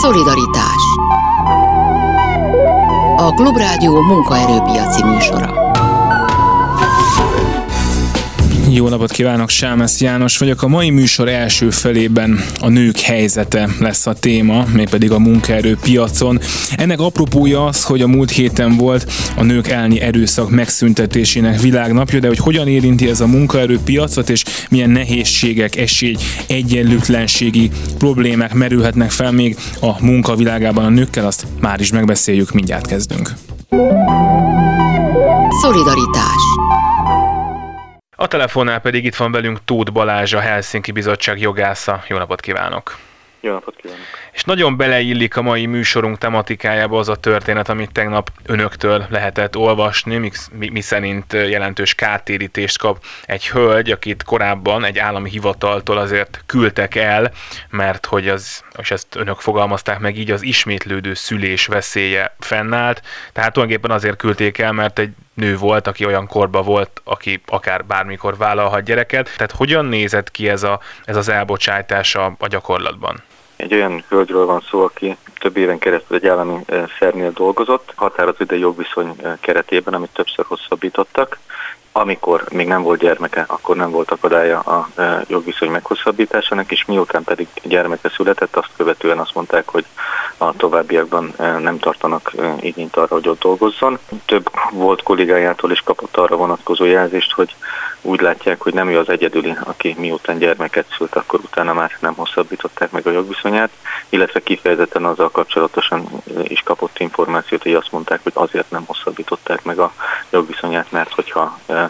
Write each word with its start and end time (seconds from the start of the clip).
Szolidaritás. 0.00 0.82
A 3.16 3.32
Klubrádió 3.34 4.00
munkaerőpiaci 4.00 5.04
műsora 5.04 5.61
jó 8.74 8.88
napot 8.88 9.10
kívánok, 9.10 9.48
Sámesz 9.48 10.00
János 10.00 10.38
vagyok. 10.38 10.62
A 10.62 10.68
mai 10.68 10.90
műsor 10.90 11.28
első 11.28 11.70
felében 11.70 12.44
a 12.60 12.68
nők 12.68 12.98
helyzete 12.98 13.68
lesz 13.80 14.06
a 14.06 14.12
téma, 14.12 14.64
mégpedig 14.72 15.10
a 15.10 15.18
munkaerőpiacon. 15.18 16.40
Ennek 16.76 17.00
apropója 17.00 17.64
az, 17.64 17.84
hogy 17.84 18.02
a 18.02 18.06
múlt 18.06 18.30
héten 18.30 18.76
volt 18.76 19.12
a 19.36 19.42
nők 19.42 19.68
elni 19.68 20.00
erőszak 20.00 20.50
megszüntetésének 20.50 21.60
világnapja, 21.60 22.18
de 22.20 22.26
hogy 22.26 22.38
hogyan 22.38 22.68
érinti 22.68 23.08
ez 23.08 23.20
a 23.20 23.26
munkaerőpiacot, 23.26 24.30
és 24.30 24.44
milyen 24.70 24.90
nehézségek, 24.90 25.76
esély, 25.76 26.16
egyenlőtlenségi 26.46 27.70
problémák 27.98 28.54
merülhetnek 28.54 29.10
fel 29.10 29.32
még 29.32 29.56
a 29.80 30.04
munkavilágában 30.04 30.84
a 30.84 30.88
nőkkel, 30.88 31.26
azt 31.26 31.46
már 31.60 31.80
is 31.80 31.92
megbeszéljük, 31.92 32.52
mindjárt 32.52 32.86
kezdünk. 32.86 33.32
Szolidaritás 35.62 36.51
a 38.22 38.26
telefonnál 38.26 38.80
pedig 38.80 39.04
itt 39.04 39.16
van 39.16 39.32
velünk 39.32 39.64
Tóth 39.64 39.92
Balázs, 39.92 40.32
a 40.32 40.40
Helsinki 40.40 40.92
Bizottság 40.92 41.40
jogásza. 41.40 42.04
Jó 42.08 42.18
napot 42.18 42.40
kívánok! 42.40 42.98
Jó 43.40 43.52
napot 43.52 43.76
kívánok! 43.76 44.02
És 44.32 44.44
nagyon 44.44 44.76
beleillik 44.76 45.36
a 45.36 45.42
mai 45.42 45.66
műsorunk 45.66 46.18
tematikájába 46.18 46.98
az 46.98 47.08
a 47.08 47.16
történet, 47.16 47.68
amit 47.68 47.92
tegnap 47.92 48.30
önöktől 48.46 49.06
lehetett 49.08 49.56
olvasni, 49.56 50.16
mi, 50.16 50.30
mi, 50.52 50.68
mi 50.68 50.80
szerint 50.80 51.32
jelentős 51.32 51.94
kártérítést 51.94 52.78
kap 52.78 53.04
egy 53.24 53.48
hölgy, 53.48 53.90
akit 53.90 54.22
korábban 54.22 54.84
egy 54.84 54.98
állami 54.98 55.30
hivataltól 55.30 55.98
azért 55.98 56.42
küldtek 56.46 56.94
el, 56.94 57.32
mert 57.70 58.06
hogy 58.06 58.28
az, 58.28 58.64
és 58.78 58.90
ezt 58.90 59.16
önök 59.16 59.40
fogalmazták 59.40 59.98
meg 59.98 60.18
így, 60.18 60.30
az 60.30 60.42
ismétlődő 60.42 61.14
szülés 61.14 61.66
veszélye 61.66 62.34
fennállt. 62.38 63.02
Tehát 63.32 63.52
tulajdonképpen 63.52 63.96
azért 63.96 64.16
küldték 64.16 64.58
el, 64.58 64.72
mert 64.72 64.98
egy 64.98 65.12
nő 65.34 65.56
volt, 65.56 65.86
aki 65.86 66.06
olyan 66.06 66.26
korba 66.26 66.62
volt, 66.62 67.00
aki 67.04 67.42
akár 67.46 67.84
bármikor 67.84 68.36
vállalhat 68.36 68.82
gyereket. 68.82 69.30
Tehát 69.36 69.52
hogyan 69.52 69.84
nézett 69.84 70.30
ki 70.30 70.48
ez, 70.48 70.62
a, 70.62 70.80
ez 71.04 71.16
az 71.16 71.28
elbocsátás 71.28 72.14
a, 72.14 72.34
a 72.38 72.46
gyakorlatban? 72.46 73.22
Egy 73.56 73.74
olyan 73.74 74.04
hölgyről 74.08 74.46
van 74.46 74.64
szó, 74.70 74.84
aki 74.84 75.16
több 75.38 75.56
éven 75.56 75.78
keresztül 75.78 76.16
egy 76.16 76.26
állami 76.26 76.58
szernél 76.98 77.30
dolgozott, 77.30 77.92
határozott 77.94 78.40
ide 78.40 78.56
jogviszony 78.56 79.16
keretében, 79.40 79.94
amit 79.94 80.10
többször 80.12 80.44
hosszabbítottak. 80.44 81.38
Amikor 81.92 82.44
még 82.50 82.66
nem 82.66 82.82
volt 82.82 83.00
gyermeke, 83.00 83.44
akkor 83.48 83.76
nem 83.76 83.90
volt 83.90 84.10
akadálya 84.10 84.58
a 84.58 84.88
jogviszony 85.26 85.70
meghosszabbításának, 85.70 86.72
és 86.72 86.84
miután 86.84 87.24
pedig 87.24 87.46
gyermeke 87.62 88.08
született, 88.08 88.56
azt 88.56 88.70
követően 88.76 89.18
azt 89.18 89.34
mondták, 89.34 89.68
hogy 89.68 89.84
a 90.36 90.52
továbbiakban 90.56 91.34
nem 91.36 91.78
tartanak 91.78 92.32
igényt 92.60 92.96
arra, 92.96 93.14
hogy 93.14 93.28
ott 93.28 93.40
dolgozzon. 93.40 93.98
Több 94.26 94.50
volt 94.70 95.02
kollégájától 95.02 95.70
is 95.70 95.80
kapott 95.80 96.16
arra 96.16 96.36
vonatkozó 96.36 96.84
jelzést, 96.84 97.32
hogy 97.32 97.54
úgy 98.02 98.20
látják, 98.20 98.60
hogy 98.62 98.74
nem 98.74 98.88
ő 98.88 98.98
az 98.98 99.08
egyedüli, 99.08 99.56
aki 99.64 99.94
miután 99.98 100.38
gyermeket 100.38 100.94
szült, 100.96 101.14
akkor 101.14 101.40
utána 101.42 101.72
már 101.72 101.96
nem 102.00 102.14
hosszabbították 102.14 102.90
meg 102.90 103.06
a 103.06 103.10
jogviszonyát, 103.10 103.70
illetve 104.08 104.40
kifejezetten 104.40 105.04
azzal 105.04 105.30
kapcsolatosan 105.30 106.08
is 106.42 106.60
kapott 106.60 106.98
információt, 106.98 107.62
hogy 107.62 107.74
azt 107.74 107.92
mondták, 107.92 108.20
hogy 108.22 108.32
azért 108.34 108.70
nem 108.70 108.84
hosszabbították 108.86 109.64
meg 109.64 109.78
a 109.78 109.92
jogviszonyát, 110.30 110.90
mert 110.90 111.12
hogyha 111.12 111.58
e, 111.66 111.72
e, 111.74 111.81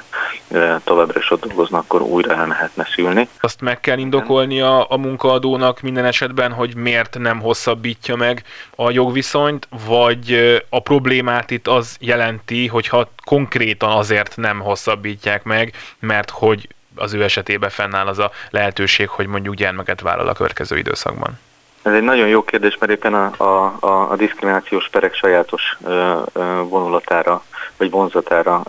továbbra 0.85 1.21
is 1.21 1.31
ott 1.31 1.45
dolgoznak, 1.47 1.83
akkor 1.83 2.01
újra 2.01 2.35
elmehetne 2.35 2.87
szülni. 2.95 3.29
Azt 3.41 3.61
meg 3.61 3.81
kell 3.81 3.99
indokolni 3.99 4.61
a, 4.61 4.91
a 4.91 4.97
munkaadónak 4.97 5.81
minden 5.81 6.05
esetben, 6.05 6.53
hogy 6.53 6.77
miért 6.77 7.19
nem 7.19 7.41
hosszabbítja 7.41 8.17
meg 8.17 8.43
a 8.77 8.91
jogviszonyt, 8.91 9.69
vagy 9.87 10.57
a 10.69 10.81
problémát 10.81 11.51
itt 11.51 11.69
az 11.69 11.97
jelenti, 12.01 12.67
hogyha 12.67 13.09
konkrétan 13.25 13.91
azért 13.91 14.37
nem 14.37 14.61
hosszabbítják 14.61 15.43
meg, 15.43 15.75
mert 15.99 16.31
hogy 16.31 16.69
az 16.95 17.13
ő 17.13 17.23
esetében 17.23 17.71
fennáll 17.71 18.07
az 18.07 18.19
a 18.19 18.31
lehetőség, 18.51 19.09
hogy 19.09 19.27
mondjuk 19.27 19.55
gyermeket 19.55 20.01
vállal 20.01 20.29
a 20.29 20.33
következő 20.33 20.79
időszakban? 20.79 21.39
Ez 21.83 21.93
egy 21.93 22.03
nagyon 22.03 22.29
jó 22.29 22.45
kérdés, 22.45 22.77
mert 22.79 22.93
éppen 22.93 23.15
a, 23.15 23.33
a, 23.37 23.77
a, 23.81 24.11
a 24.11 24.17
diszkriminációs 24.17 24.89
perek 24.89 25.15
sajátos 25.15 25.77
ö, 25.85 26.21
ö, 26.33 26.41
vonulatára 26.69 27.43
vagy 27.83 27.91
vonzatára 27.91 28.63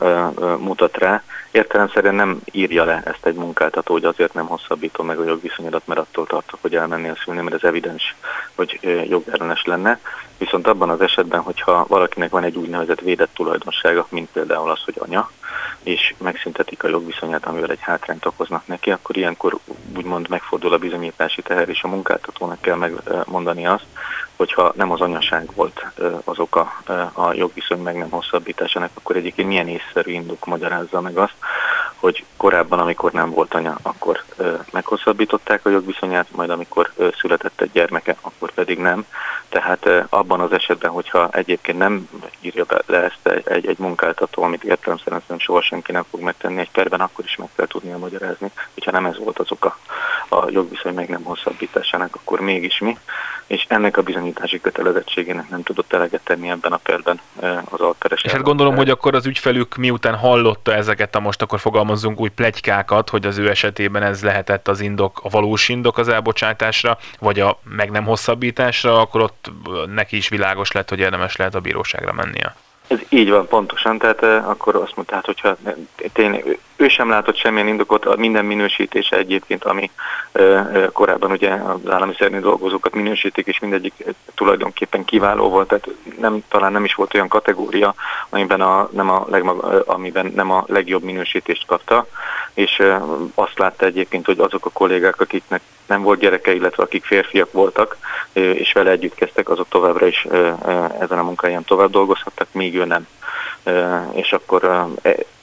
mutat 0.59 0.97
rá. 0.97 1.23
Értelemszerűen 1.51 2.15
nem 2.15 2.39
írja 2.51 2.83
le 2.83 3.01
ezt 3.05 3.25
egy 3.25 3.35
munkáltató, 3.35 3.93
hogy 3.93 4.05
azért 4.05 4.33
nem 4.33 4.47
hosszabbítom 4.47 5.05
meg 5.05 5.19
a 5.19 5.25
jogviszonyodat, 5.25 5.87
mert 5.87 5.99
attól 5.99 6.25
tartok, 6.25 6.59
hogy 6.61 6.75
elmennél 6.75 7.17
szülni, 7.23 7.41
mert 7.41 7.55
ez 7.55 7.63
evidens, 7.63 8.15
hogy 8.55 8.79
jogellenes 9.09 9.63
lenne. 9.65 9.99
Viszont 10.37 10.67
abban 10.67 10.89
az 10.89 11.01
esetben, 11.01 11.41
hogyha 11.41 11.85
valakinek 11.87 12.29
van 12.29 12.43
egy 12.43 12.55
úgynevezett 12.55 12.99
védett 12.99 13.33
tulajdonsága, 13.33 14.07
mint 14.09 14.29
például 14.31 14.69
az, 14.69 14.83
hogy 14.83 14.95
anya, 14.99 15.31
és 15.83 16.13
megszüntetik 16.17 16.83
a 16.83 16.87
jogviszonyát, 16.87 17.45
amivel 17.45 17.69
egy 17.69 17.81
hátrányt 17.81 18.25
okoznak 18.25 18.67
neki, 18.67 18.91
akkor 18.91 19.17
ilyenkor 19.17 19.57
úgymond 19.95 20.29
megfordul 20.29 20.73
a 20.73 20.77
bizonyítási 20.77 21.41
teher, 21.41 21.69
és 21.69 21.83
a 21.83 21.87
munkáltatónak 21.87 22.61
kell 22.61 22.75
megmondani 22.75 23.67
azt, 23.67 23.85
hogyha 24.35 24.73
nem 24.75 24.91
az 24.91 25.01
anyaság 25.01 25.49
volt 25.55 25.85
az 26.23 26.39
oka 26.39 26.81
a 27.13 27.33
jogviszony 27.33 27.79
meg 27.79 27.97
nem 27.97 28.09
hosszabbításának, 28.09 28.89
akkor 28.93 29.15
egyébként 29.15 29.47
milyen 29.47 29.67
észszerű 29.67 30.11
indok 30.11 30.45
magyarázza 30.45 31.01
meg 31.01 31.17
azt, 31.17 31.35
hogy 32.03 32.25
korábban, 32.37 32.79
amikor 32.79 33.11
nem 33.11 33.29
volt 33.29 33.53
anya, 33.53 33.77
akkor 33.81 34.23
meghosszabbították 34.71 35.65
a 35.65 35.69
jogviszonyát, 35.69 36.27
majd 36.35 36.49
amikor 36.49 36.91
született 37.19 37.61
egy 37.61 37.71
gyermeke, 37.71 38.15
akkor 38.21 38.51
pedig 38.51 38.77
nem. 38.79 39.05
Tehát 39.49 39.89
abban 40.09 40.39
az 40.39 40.51
esetben, 40.51 40.91
hogyha 40.91 41.29
egyébként 41.31 41.77
nem 41.77 42.09
írja 42.41 42.63
be 42.63 42.81
le 42.85 43.03
ezt 43.03 43.27
egy, 43.45 43.67
egy 43.67 43.77
munkáltató, 43.77 44.43
amit 44.43 44.63
értelemszerűen 44.63 45.21
soha 45.37 45.61
senki 45.61 45.91
nem 45.91 46.05
fog 46.09 46.19
megtenni 46.19 46.59
egy 46.59 46.71
perben, 46.71 46.99
akkor 46.99 47.25
is 47.25 47.35
meg 47.35 47.49
kell 47.55 47.67
tudnia 47.67 47.97
magyarázni, 47.97 48.51
hogyha 48.73 48.91
nem 48.91 49.05
ez 49.05 49.17
volt 49.17 49.39
az 49.39 49.51
oka 49.51 49.77
a 50.39 50.49
jogviszony 50.49 50.93
meg 50.93 51.09
nem 51.09 51.23
hosszabbításának, 51.23 52.15
akkor 52.15 52.39
mégis 52.39 52.79
mi. 52.79 52.97
És 53.47 53.65
ennek 53.67 53.97
a 53.97 54.01
bizonyítási 54.01 54.61
kötelezettségének 54.61 55.49
nem 55.49 55.63
tudott 55.63 55.93
eleget 55.93 56.21
tenni 56.23 56.49
ebben 56.49 56.71
a 56.71 56.77
perben 56.77 57.19
az 57.65 57.79
alperes. 57.79 58.21
És 58.21 58.31
hát 58.31 58.41
gondolom, 58.41 58.75
hogy 58.75 58.89
akkor 58.89 59.15
az 59.15 59.25
ügyfelük 59.25 59.75
miután 59.75 60.15
hallotta 60.15 60.73
ezeket 60.73 61.15
a 61.15 61.19
most 61.19 61.41
akkor 61.41 61.59
fogalmazzunk 61.59 62.19
új 62.19 62.29
plegykákat, 62.29 63.09
hogy 63.09 63.25
az 63.25 63.37
ő 63.37 63.49
esetében 63.49 64.03
ez 64.03 64.23
lehetett 64.23 64.67
az 64.67 64.79
indok, 64.79 65.19
a 65.23 65.29
valós 65.29 65.69
indok 65.69 65.97
az 65.97 66.07
elbocsátásra, 66.07 66.97
vagy 67.19 67.39
a 67.39 67.59
meg 67.63 67.91
nem 67.91 68.03
hosszabbításra, 68.03 68.99
akkor 68.99 69.21
ott 69.21 69.51
neki 69.93 70.17
is 70.17 70.29
világos 70.29 70.71
lett, 70.71 70.89
hogy 70.89 70.99
érdemes 70.99 71.35
lehet 71.35 71.55
a 71.55 71.59
bíróságra 71.59 72.13
mennie. 72.13 72.55
Ez 72.87 72.99
így 73.09 73.29
van, 73.29 73.47
pontosan. 73.47 73.97
Tehát 73.97 74.23
akkor 74.23 74.75
azt 74.75 74.95
mondta, 74.95 75.15
hát, 75.15 75.25
hogyha 75.25 75.57
tényleg 76.13 76.59
ő 76.83 76.87
sem 76.87 77.09
látott 77.09 77.35
semmilyen 77.35 77.67
indokot, 77.67 78.05
a 78.05 78.15
minden 78.15 78.45
minősítése 78.45 79.17
egyébként, 79.17 79.63
ami 79.63 79.91
korábban 80.91 81.31
ugye 81.31 81.49
az 81.49 81.89
állami 81.89 82.13
szernél 82.17 82.39
dolgozókat 82.39 82.93
minősítik, 82.93 83.47
és 83.47 83.59
mindegyik 83.59 83.93
tulajdonképpen 84.35 85.05
kiváló 85.05 85.49
volt, 85.49 85.67
tehát 85.67 85.87
nem, 86.19 86.43
talán 86.47 86.71
nem 86.71 86.83
is 86.83 86.93
volt 86.93 87.13
olyan 87.13 87.27
kategória, 87.27 87.93
amiben, 88.29 88.61
a, 88.61 88.89
nem 88.91 89.09
a 89.09 89.25
legmaga, 89.29 89.83
amiben 89.85 90.31
nem 90.35 90.51
a 90.51 90.63
legjobb 90.67 91.03
minősítést 91.03 91.65
kapta, 91.65 92.07
és 92.53 92.81
azt 93.35 93.59
látta 93.59 93.85
egyébként, 93.85 94.25
hogy 94.25 94.39
azok 94.39 94.65
a 94.65 94.69
kollégák, 94.69 95.21
akiknek 95.21 95.61
nem 95.85 96.01
volt 96.01 96.19
gyereke, 96.19 96.53
illetve 96.53 96.83
akik 96.83 97.05
férfiak 97.05 97.51
voltak, 97.51 97.97
és 98.33 98.73
vele 98.73 98.91
együtt 98.91 99.15
kezdtek, 99.15 99.49
azok 99.49 99.67
továbbra 99.69 100.07
is 100.07 100.27
ezen 100.99 101.19
a 101.19 101.23
munkáján 101.23 101.63
tovább 101.63 101.89
dolgozhattak, 101.89 102.47
míg 102.51 102.75
ő 102.75 102.85
nem. 102.85 103.07
És 104.11 104.33
akkor 104.33 104.87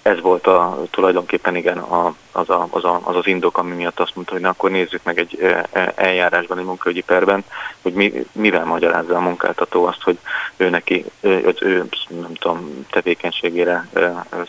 ez 0.03 0.21
volt 0.21 0.47
a, 0.47 0.83
tulajdonképpen 0.91 1.57
igen 1.57 1.79
a, 1.79 2.15
az, 2.33 2.51
a, 2.51 2.69
az, 2.71 2.85
a, 2.85 3.01
az 3.05 3.17
az 3.17 3.27
indok, 3.27 3.59
ami 3.59 3.75
miatt 3.75 4.01
azt 4.01 4.15
mondta, 4.15 4.33
hogy 4.33 4.43
na 4.43 4.49
akkor 4.49 4.71
nézzük 4.71 5.03
meg 5.03 5.19
egy 5.19 5.39
e, 5.73 5.93
eljárásban, 5.95 6.59
egy 6.59 6.65
munkaügyi 6.65 7.01
perben, 7.01 7.45
hogy 7.83 7.93
mi, 7.93 8.27
mivel 8.33 8.65
magyarázza 8.65 9.17
a 9.17 9.21
munkáltató 9.21 9.85
azt, 9.85 10.03
hogy 10.03 10.19
ő 10.57 10.69
neki, 10.69 11.05
az 11.23 11.57
ő 11.61 11.89
nem 12.09 12.35
tudom, 12.35 12.87
tevékenységére, 12.91 13.89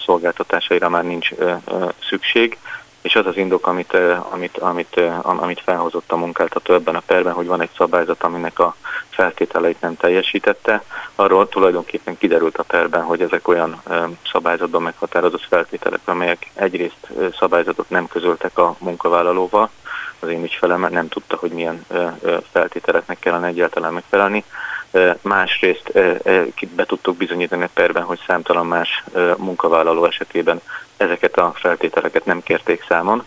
szolgáltatásaira 0.05 0.89
már 0.89 1.03
nincs 1.03 1.29
szükség, 2.09 2.57
és 3.01 3.15
az 3.15 3.25
az 3.25 3.37
indok, 3.37 3.67
amit, 3.67 3.97
amit, 4.29 4.57
amit, 4.57 5.01
amit 5.21 5.61
felhozott 5.61 6.11
a 6.11 6.17
munkáltató 6.17 6.73
ebben 6.73 6.95
a 6.95 7.01
perben, 7.05 7.33
hogy 7.33 7.47
van 7.47 7.61
egy 7.61 7.69
szabályzat, 7.77 8.23
aminek 8.23 8.59
a 8.59 8.75
feltételeit 9.09 9.81
nem 9.81 9.97
teljesítette, 9.97 10.83
arról 11.15 11.49
tulajdonképpen 11.49 12.17
kiderült 12.17 12.57
a 12.57 12.63
perben, 12.63 13.03
hogy 13.03 13.21
ezek 13.21 13.47
olyan 13.47 13.81
szabályzatban 14.31 14.81
meghatározott 14.81 15.45
feltételek, 15.49 15.99
amelyek 16.05 16.51
egyrészt 16.53 17.07
szabályzatot 17.39 17.89
nem 17.89 18.07
közöltek 18.07 18.57
a 18.57 18.75
munkavállalóval, 18.79 19.69
az 20.19 20.29
én 20.29 20.43
ügyfelem 20.43 20.87
nem 20.91 21.07
tudta, 21.07 21.35
hogy 21.35 21.51
milyen 21.51 21.85
feltételeknek 22.51 23.19
kellene 23.19 23.47
egyáltalán 23.47 23.93
megfelelni, 23.93 24.43
Másrészt 25.21 25.91
be 26.75 26.85
tudtuk 26.85 27.17
bizonyítani 27.17 27.63
a 27.63 27.69
perben, 27.73 28.03
hogy 28.03 28.19
számtalan 28.27 28.65
más 28.65 29.03
munkavállaló 29.37 30.05
esetében 30.05 30.61
ezeket 31.01 31.37
a 31.37 31.53
feltételeket 31.55 32.25
nem 32.25 32.43
kérték 32.43 32.83
számon, 32.87 33.25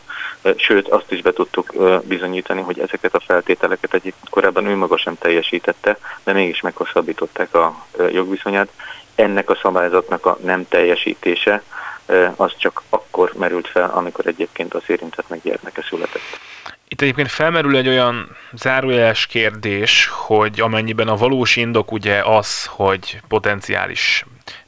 sőt 0.57 0.89
azt 0.89 1.13
is 1.13 1.23
be 1.23 1.33
tudtuk 1.33 1.73
bizonyítani, 2.05 2.61
hogy 2.61 2.81
ezeket 2.81 3.15
a 3.15 3.21
feltételeket 3.21 3.95
egyébként 3.95 4.29
korábban 4.31 4.67
ő 4.67 4.75
maga 4.75 4.97
sem 4.97 5.19
teljesítette, 5.19 5.99
de 6.25 6.33
mégis 6.33 6.61
meghosszabbították 6.61 7.55
a 7.55 7.87
jogviszonyát. 8.13 8.69
Ennek 9.15 9.51
a 9.51 9.59
szabályzatnak 9.63 10.27
a 10.27 10.39
nem 10.43 10.69
teljesítése 10.69 11.63
az 12.37 12.53
csak 12.57 12.83
akkor 12.89 13.33
merült 13.39 13.69
fel, 13.69 13.91
amikor 13.95 14.27
egyébként 14.27 14.75
az 14.75 14.83
érintettnek 14.87 15.43
gyermeke 15.43 15.83
született. 15.89 16.23
Itt 16.89 17.01
egyébként 17.01 17.31
felmerül 17.31 17.77
egy 17.77 17.89
olyan 17.89 18.37
zárójeles 18.53 19.27
kérdés, 19.27 20.11
hogy 20.13 20.61
amennyiben 20.61 21.09
a 21.09 21.17
valós 21.17 21.57
indok 21.57 21.93
ugye 21.93 22.23
az, 22.25 22.67
hogy 22.67 23.21
potenciális 23.29 24.25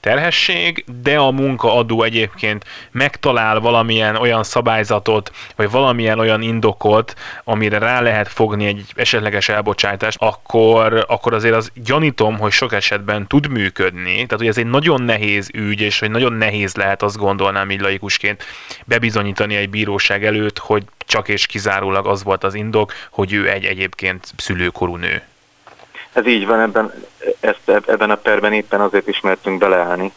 terhesség, 0.06 0.84
de 1.02 1.18
a 1.18 1.30
munkaadó 1.30 2.02
egyébként 2.02 2.64
megtalál 2.90 3.60
valamilyen 3.60 4.16
olyan 4.16 4.42
szabályzatot, 4.42 5.30
vagy 5.56 5.70
valamilyen 5.70 6.18
olyan 6.18 6.42
indokot, 6.42 7.14
amire 7.44 7.78
rá 7.78 8.00
lehet 8.00 8.28
fogni 8.28 8.66
egy 8.66 8.84
esetleges 8.94 9.48
elbocsátást, 9.48 10.18
akkor, 10.20 11.04
akkor 11.08 11.34
azért 11.34 11.54
az 11.54 11.70
gyanítom, 11.74 12.38
hogy 12.38 12.52
sok 12.52 12.72
esetben 12.72 13.26
tud 13.26 13.48
működni. 13.48 14.12
Tehát, 14.14 14.36
hogy 14.36 14.46
ez 14.46 14.58
egy 14.58 14.66
nagyon 14.66 15.02
nehéz 15.02 15.50
ügy, 15.52 15.80
és 15.80 15.98
hogy 15.98 16.10
nagyon 16.10 16.32
nehéz 16.32 16.74
lehet 16.74 17.02
azt 17.02 17.16
gondolnám 17.16 17.70
így 17.70 17.80
laikusként 17.80 18.44
bebizonyítani 18.84 19.56
egy 19.56 19.70
bíróság 19.70 20.24
előtt, 20.24 20.58
hogy 20.58 20.84
csak 21.06 21.28
és 21.28 21.46
kizárólag 21.46 22.06
az 22.06 22.22
volt 22.22 22.44
az 22.44 22.54
indok, 22.54 22.92
hogy 23.10 23.32
ő 23.32 23.50
egy 23.50 23.64
egyébként 23.64 24.32
szülőkorú 24.36 24.96
nő. 24.96 25.22
Ez 26.16 26.26
így 26.26 26.46
van, 26.46 26.60
ebben, 26.60 26.92
ezt, 27.40 27.68
ebben 27.86 28.10
a 28.10 28.14
perben 28.14 28.52
éppen 28.52 28.80
azért 28.80 29.08
ismertünk 29.08 29.58
beleállni, 29.58 30.12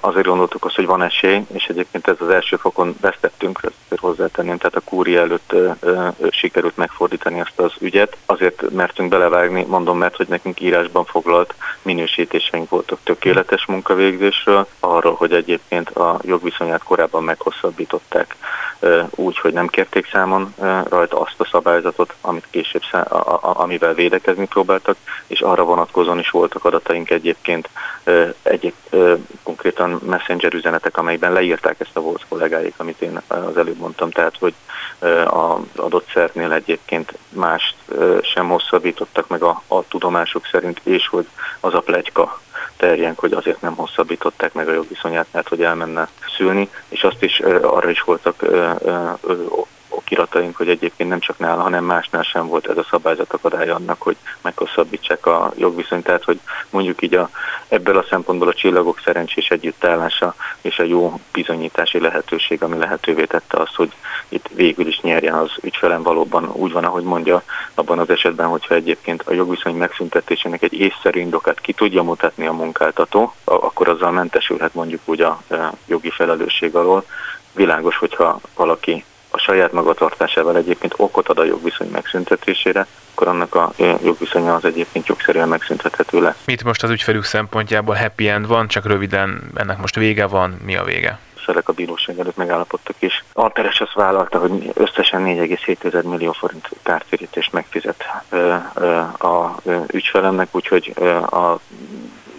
azért 0.00 0.26
gondoltuk 0.26 0.64
azt, 0.64 0.74
hogy 0.74 0.86
van 0.86 1.02
esély, 1.02 1.40
és 1.52 1.64
egyébként 1.64 2.08
ez 2.08 2.16
az 2.18 2.28
első 2.28 2.56
fokon 2.56 2.96
vesztettünk, 3.00 3.60
ezt 3.62 4.00
hozzátenném, 4.00 4.56
tehát 4.58 4.76
a 4.76 4.80
kúri 4.80 5.16
előtt 5.16 5.54
sikerült 6.30 6.76
megfordítani 6.76 7.38
ezt 7.38 7.58
az 7.60 7.72
ügyet. 7.78 8.16
Azért 8.26 8.70
mertünk 8.70 9.08
belevágni, 9.08 9.64
mondom, 9.64 9.98
mert 9.98 10.16
hogy 10.16 10.28
nekünk 10.28 10.60
írásban 10.60 11.04
foglalt 11.04 11.54
minősítéseink 11.82 12.70
voltak 12.70 12.98
tökéletes 13.02 13.66
munkavégzésről, 13.66 14.66
arról, 14.80 15.14
hogy 15.14 15.32
egyébként 15.32 15.90
a 15.90 16.18
jogviszonyát 16.22 16.82
korábban 16.82 17.24
meghosszabbították 17.24 18.36
úgy, 19.10 19.38
hogy 19.38 19.52
nem 19.52 19.66
kérték 19.66 20.08
számon 20.12 20.54
rajta 20.88 21.20
azt 21.20 21.34
a 21.40 21.48
szabályzatot, 21.50 22.14
amit 22.20 22.46
később, 22.50 22.82
amivel 23.40 23.94
védekezni 23.94 24.46
próbáltak, 24.46 24.96
és 25.26 25.40
arra 25.40 25.64
vonatkozóan 25.64 26.18
is 26.18 26.30
voltak 26.30 26.64
adataink 26.64 27.10
egyébként 27.10 27.68
egyéb 28.42 28.74
konkrétan 29.42 30.00
messenger 30.06 30.54
üzenetek, 30.54 30.96
amelyben 30.96 31.32
leírták 31.32 31.80
ezt 31.80 31.96
a 31.96 32.00
volt 32.00 32.24
kollégáik, 32.28 32.74
amit 32.76 33.02
én 33.02 33.20
az 33.26 33.56
előbb 33.56 33.78
mondtam, 33.78 34.10
tehát 34.10 34.36
hogy 34.38 34.54
az 35.24 35.60
adott 35.76 36.10
szernél 36.12 36.52
egyébként 36.52 37.18
mást 37.28 37.74
sem 38.22 38.48
hosszabbítottak 38.48 39.28
meg 39.28 39.42
a, 39.42 39.62
a 39.66 39.88
tudomásuk 39.88 40.46
szerint, 40.46 40.80
és 40.82 41.08
hogy 41.08 41.26
az 41.60 41.74
a 41.74 41.80
plegyka 41.80 42.40
terjenk, 42.76 43.18
hogy 43.18 43.32
azért 43.32 43.60
nem 43.60 43.74
hosszabbították 43.74 44.52
meg 44.52 44.68
a 44.68 44.72
jogviszonyát, 44.72 45.26
mert 45.30 45.48
hogy 45.48 45.62
elmenne 45.62 46.08
szülni, 46.36 46.68
és 46.88 47.02
azt 47.02 47.22
is 47.22 47.40
arra 47.62 47.90
is 47.90 48.00
voltak 48.00 48.44
okirataink, 49.98 50.56
hogy 50.56 50.68
egyébként 50.68 51.08
nem 51.08 51.20
csak 51.20 51.38
nála, 51.38 51.62
hanem 51.62 51.84
másnál 51.84 52.22
sem 52.22 52.46
volt 52.46 52.68
ez 52.68 52.76
a 52.76 52.86
szabályzat 52.90 53.32
akadálya 53.32 53.74
annak, 53.74 54.02
hogy 54.02 54.16
meghosszabbítsák 54.40 55.26
a 55.26 55.52
jogviszonyt. 55.56 56.04
Tehát, 56.04 56.24
hogy 56.24 56.40
mondjuk 56.70 57.02
így 57.02 57.14
a, 57.14 57.30
ebből 57.68 57.96
a 57.98 58.06
szempontból 58.08 58.48
a 58.48 58.54
csillagok 58.54 59.00
szerencsés 59.04 59.48
együttállása 59.48 60.34
és 60.60 60.78
a 60.78 60.82
jó 60.82 61.20
bizonyítási 61.32 62.00
lehetőség, 62.00 62.62
ami 62.62 62.78
lehetővé 62.78 63.24
tette 63.24 63.56
azt, 63.56 63.74
hogy 63.74 63.92
itt 64.28 64.48
végül 64.54 64.86
is 64.86 65.00
nyerjen 65.00 65.34
az 65.34 65.50
ügyfelem 65.60 66.02
valóban 66.02 66.50
úgy 66.52 66.72
van, 66.72 66.84
ahogy 66.84 67.04
mondja, 67.04 67.42
abban 67.74 67.98
az 67.98 68.10
esetben, 68.10 68.46
hogyha 68.46 68.74
egyébként 68.74 69.22
a 69.22 69.32
jogviszony 69.32 69.74
megszüntetésének 69.74 70.62
egy 70.62 70.72
észszerű 70.72 71.20
indokát 71.20 71.60
ki 71.60 71.72
tudja 71.72 72.02
mutatni 72.02 72.46
a 72.46 72.52
munkáltató, 72.52 73.34
akkor 73.44 73.88
azzal 73.88 74.10
mentesülhet 74.10 74.74
mondjuk 74.74 75.00
úgy 75.04 75.20
a 75.20 75.42
jogi 75.86 76.10
felelősség 76.10 76.74
alól. 76.74 77.04
Világos, 77.52 77.96
hogyha 77.96 78.40
valaki 78.54 79.04
a 79.30 79.38
saját 79.38 79.72
magatartásával 79.72 80.56
egyébként 80.56 80.94
okot 80.96 81.28
ad 81.28 81.38
a 81.38 81.44
jogviszony 81.44 81.88
megszüntetésére, 81.88 82.86
akkor 83.12 83.28
annak 83.28 83.54
a 83.54 83.72
jogviszonya 84.02 84.54
az 84.54 84.64
egyébként 84.64 85.06
jogszerűen 85.06 85.48
megszüntethető 85.48 86.20
le. 86.20 86.36
Mit 86.44 86.64
most 86.64 86.82
az 86.82 86.90
ügyfelük 86.90 87.24
szempontjából 87.24 87.94
happy 87.94 88.28
end 88.28 88.46
van, 88.46 88.68
csak 88.68 88.86
röviden 88.86 89.50
ennek 89.54 89.78
most 89.78 89.94
vége 89.96 90.26
van, 90.26 90.58
mi 90.64 90.76
a 90.76 90.84
vége? 90.84 91.18
felek 91.48 91.68
a 91.68 91.72
bíróság 91.72 92.18
előtt 92.18 92.36
megállapodtak, 92.36 92.96
és 92.98 93.22
Alteres 93.32 93.80
azt 93.80 93.92
vállalta, 93.92 94.38
hogy 94.38 94.70
összesen 94.74 95.22
4,7 95.24 96.02
millió 96.02 96.32
forint 96.32 96.68
kártérítést 96.82 97.52
megfizet 97.52 98.04
a 99.18 99.54
ügyfelemnek, 99.92 100.48
úgyhogy 100.50 100.92
a 101.30 101.58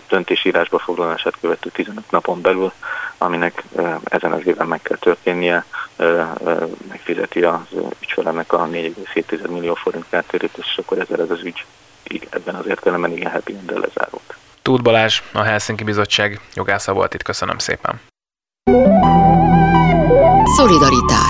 döntés 0.09 0.45
írásba 0.45 0.79
foglalását 0.79 1.37
követő 1.41 1.69
15 1.69 2.11
napon 2.11 2.41
belül, 2.41 2.71
aminek 3.17 3.63
ezen 4.03 4.31
az 4.31 4.45
éven 4.47 4.67
meg 4.67 4.81
kell 4.81 4.97
történnie, 4.97 5.65
megfizeti 6.89 7.43
az 7.43 7.59
ügyfelemnek 8.01 8.53
a 8.53 8.67
4,7 8.67 9.49
millió 9.49 9.73
forint 9.73 10.05
kártérítés, 10.09 10.65
és 10.65 10.77
akkor 10.77 10.99
ezzel 10.99 11.21
ez 11.21 11.29
az 11.29 11.43
ügy 11.43 11.65
ebben 12.29 12.55
az 12.55 12.67
értelemben 12.67 13.11
igen 13.11 13.31
happy 13.31 13.53
end 13.53 13.69
lezárult. 13.69 14.35
Tóth 14.61 14.83
Balázs, 14.83 15.21
a 15.33 15.41
Helsinki 15.41 15.83
Bizottság 15.83 16.41
jogásza 16.53 16.93
volt 16.93 17.13
itt, 17.13 17.23
köszönöm 17.23 17.57
szépen. 17.57 17.99
Szolidaritás 20.57 21.28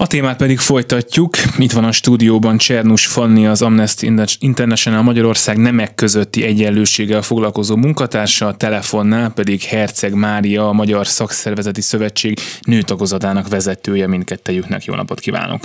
a 0.00 0.06
témát 0.06 0.36
pedig 0.36 0.58
folytatjuk. 0.58 1.36
Itt 1.58 1.72
van 1.72 1.84
a 1.84 1.92
stúdióban 1.92 2.58
Csernus 2.58 3.06
Fanni, 3.06 3.46
az 3.46 3.62
Amnesty 3.62 4.02
International 4.38 5.02
Magyarország 5.02 5.56
nemek 5.56 5.94
közötti 5.94 6.44
egyenlőséggel 6.44 7.22
foglalkozó 7.22 7.76
munkatársa, 7.76 8.46
a 8.46 8.56
telefonnál 8.56 9.30
pedig 9.30 9.62
Herceg 9.62 10.14
Mária, 10.14 10.68
a 10.68 10.72
Magyar 10.72 11.06
Szakszervezeti 11.06 11.80
Szövetség 11.80 12.38
nőtagozatának 12.60 13.48
vezetője. 13.48 14.06
Mindkettejüknek 14.06 14.84
jó 14.84 14.94
napot 14.94 15.20
kívánok! 15.20 15.62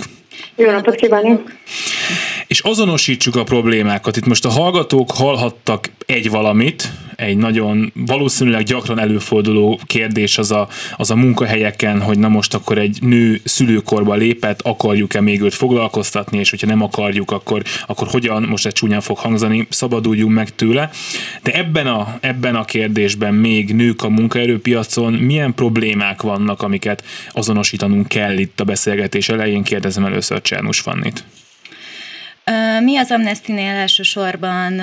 Jó 0.56 0.70
napot 0.70 0.94
kívánok! 0.94 1.52
És 2.46 2.60
azonosítsuk 2.60 3.36
a 3.36 3.44
problémákat. 3.44 4.16
Itt 4.16 4.26
most 4.26 4.44
a 4.44 4.50
hallgatók 4.50 5.10
hallhattak 5.10 5.90
egy 6.06 6.30
valamit, 6.30 6.88
egy 7.16 7.36
nagyon 7.36 7.92
valószínűleg 7.94 8.62
gyakran 8.62 8.98
előforduló 8.98 9.80
kérdés 9.86 10.38
az 10.38 10.50
a, 10.50 10.68
az 10.96 11.10
a 11.10 11.16
munkahelyeken, 11.16 12.00
hogy 12.00 12.18
na 12.18 12.28
most 12.28 12.54
akkor 12.54 12.78
egy 12.78 12.98
nő 13.00 13.40
szülőkorba 13.44 14.14
lépett, 14.14 14.62
akarjuk-e 14.62 15.20
még 15.20 15.40
őt 15.40 15.54
foglalkoztatni, 15.54 16.38
és 16.38 16.50
hogyha 16.50 16.66
nem 16.66 16.82
akarjuk, 16.82 17.30
akkor, 17.30 17.62
akkor 17.86 18.08
hogyan, 18.08 18.42
most 18.42 18.66
egy 18.66 18.72
csúnyán 18.72 19.00
fog 19.00 19.18
hangzani, 19.18 19.66
szabaduljunk 19.70 20.34
meg 20.34 20.54
tőle. 20.54 20.90
De 21.42 21.52
ebben 21.52 21.86
a, 21.86 22.18
ebben 22.20 22.56
a 22.56 22.64
kérdésben 22.64 23.34
még 23.34 23.74
nők 23.74 24.02
a 24.02 24.08
munkaerőpiacon 24.08 25.12
milyen 25.12 25.54
problémák 25.54 26.22
vannak, 26.22 26.62
amiket 26.62 27.04
azonosítanunk 27.30 28.08
kell 28.08 28.38
itt 28.38 28.60
a 28.60 28.64
beszélgetés 28.64 29.28
elején? 29.28 29.62
Kérdezem 29.62 30.04
először 30.04 30.40
Csernus 30.40 30.80
Fannit. 30.80 31.24
Mi 32.80 32.96
az 32.96 33.10
Amnesty-nél 33.10 33.74
elsősorban 33.74 34.78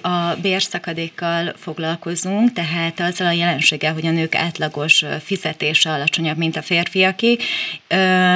a 0.00 0.36
bérszakadékkal 0.42 1.52
foglalkozunk, 1.56 2.52
tehát 2.52 3.00
azzal 3.00 3.26
a 3.26 3.32
jelenséggel, 3.32 3.92
hogy 3.92 4.06
a 4.06 4.10
nők 4.10 4.34
átlagos 4.34 5.04
fizetése 5.24 5.90
alacsonyabb, 5.90 6.36
mint 6.36 6.56
a 6.56 6.62
férfiaké. 6.62 7.36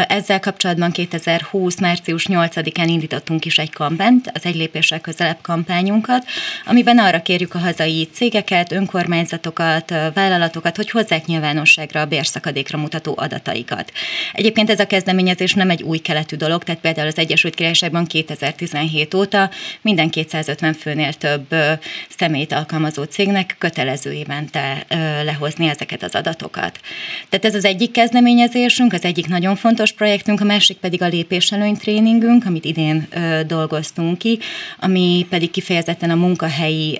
Ezzel 0.08 0.40
kapcsolatban 0.40 0.90
2020. 0.90 1.78
március 1.80 2.26
8-án 2.28 2.84
indítottunk 2.86 3.44
is 3.44 3.58
egy 3.58 3.72
kampányt, 3.72 4.30
az 4.34 4.44
Egy 4.44 4.56
lépéssel 4.56 5.00
közelebb 5.00 5.38
kampányunkat, 5.42 6.24
amiben 6.64 6.98
arra 6.98 7.22
kérjük 7.22 7.54
a 7.54 7.58
hazai 7.58 8.08
cégeket, 8.12 8.72
önkormányzatokat, 8.72 9.94
vállalatokat, 10.14 10.76
hogy 10.76 10.90
hozzák 10.90 11.26
nyilvánosságra 11.26 12.00
a 12.00 12.06
bérszakadékra 12.06 12.78
mutató 12.78 13.14
adataikat. 13.16 13.92
Egyébként 14.32 14.70
ez 14.70 14.80
a 14.80 14.86
kezdeményezés 14.86 15.54
nem 15.54 15.70
egy 15.70 15.82
új 15.82 15.98
keletű 15.98 16.36
dolog, 16.36 16.64
tehát 16.64 16.80
például 16.80 17.06
az 17.06 17.18
Egyesült 17.18 17.54
Királyságban 17.54 18.06
2000 18.06 18.56
2017 18.58 19.14
óta 19.14 19.50
minden 19.80 20.10
250 20.10 20.72
főnél 20.72 21.12
több 21.12 21.54
személyt 22.08 22.52
alkalmazó 22.52 23.02
cégnek 23.02 23.56
kötelező 23.58 24.12
évente 24.12 24.86
lehozni 25.24 25.68
ezeket 25.68 26.02
az 26.02 26.14
adatokat. 26.14 26.80
Tehát 27.28 27.44
ez 27.44 27.54
az 27.54 27.64
egyik 27.64 27.90
kezdeményezésünk, 27.90 28.92
az 28.92 29.04
egyik 29.04 29.26
nagyon 29.28 29.56
fontos 29.56 29.92
projektünk, 29.92 30.40
a 30.40 30.44
másik 30.44 30.76
pedig 30.76 31.02
a 31.02 31.08
lépéselőny 31.08 31.76
tréningünk, 31.76 32.46
amit 32.46 32.64
idén 32.64 33.08
dolgoztunk 33.46 34.18
ki, 34.18 34.38
ami 34.80 35.26
pedig 35.28 35.50
kifejezetten 35.50 36.10
a 36.10 36.14
munkahelyi 36.14 36.96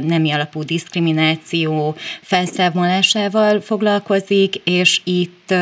nemi 0.00 0.30
alapú 0.30 0.62
diszkrimináció 0.62 1.96
felszámolásával 2.20 3.60
foglalkozik, 3.60 4.54
és 4.64 5.00
itt 5.04 5.35
itt, 5.50 5.58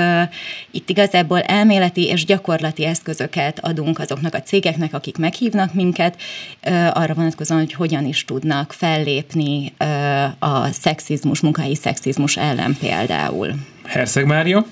itt 0.70 0.88
igazából 0.88 1.40
elméleti 1.40 2.06
és 2.06 2.24
gyakorlati 2.24 2.84
eszközöket 2.84 3.58
adunk 3.64 3.98
azoknak 3.98 4.34
a 4.34 4.42
cégeknek, 4.42 4.94
akik 4.94 5.16
meghívnak 5.16 5.74
minket, 5.74 6.16
arra 6.92 7.14
vonatkozóan, 7.14 7.60
hogy 7.60 7.72
hogyan 7.72 8.04
is 8.04 8.24
tudnak 8.24 8.72
fellépni 8.72 9.72
a 10.38 10.66
szexizmus, 10.72 11.40
munkai 11.40 11.74
szexizmus 11.74 12.36
ellen 12.36 12.76
például. 12.80 13.54
Herszeg 13.84 14.26
Mária? 14.26 14.66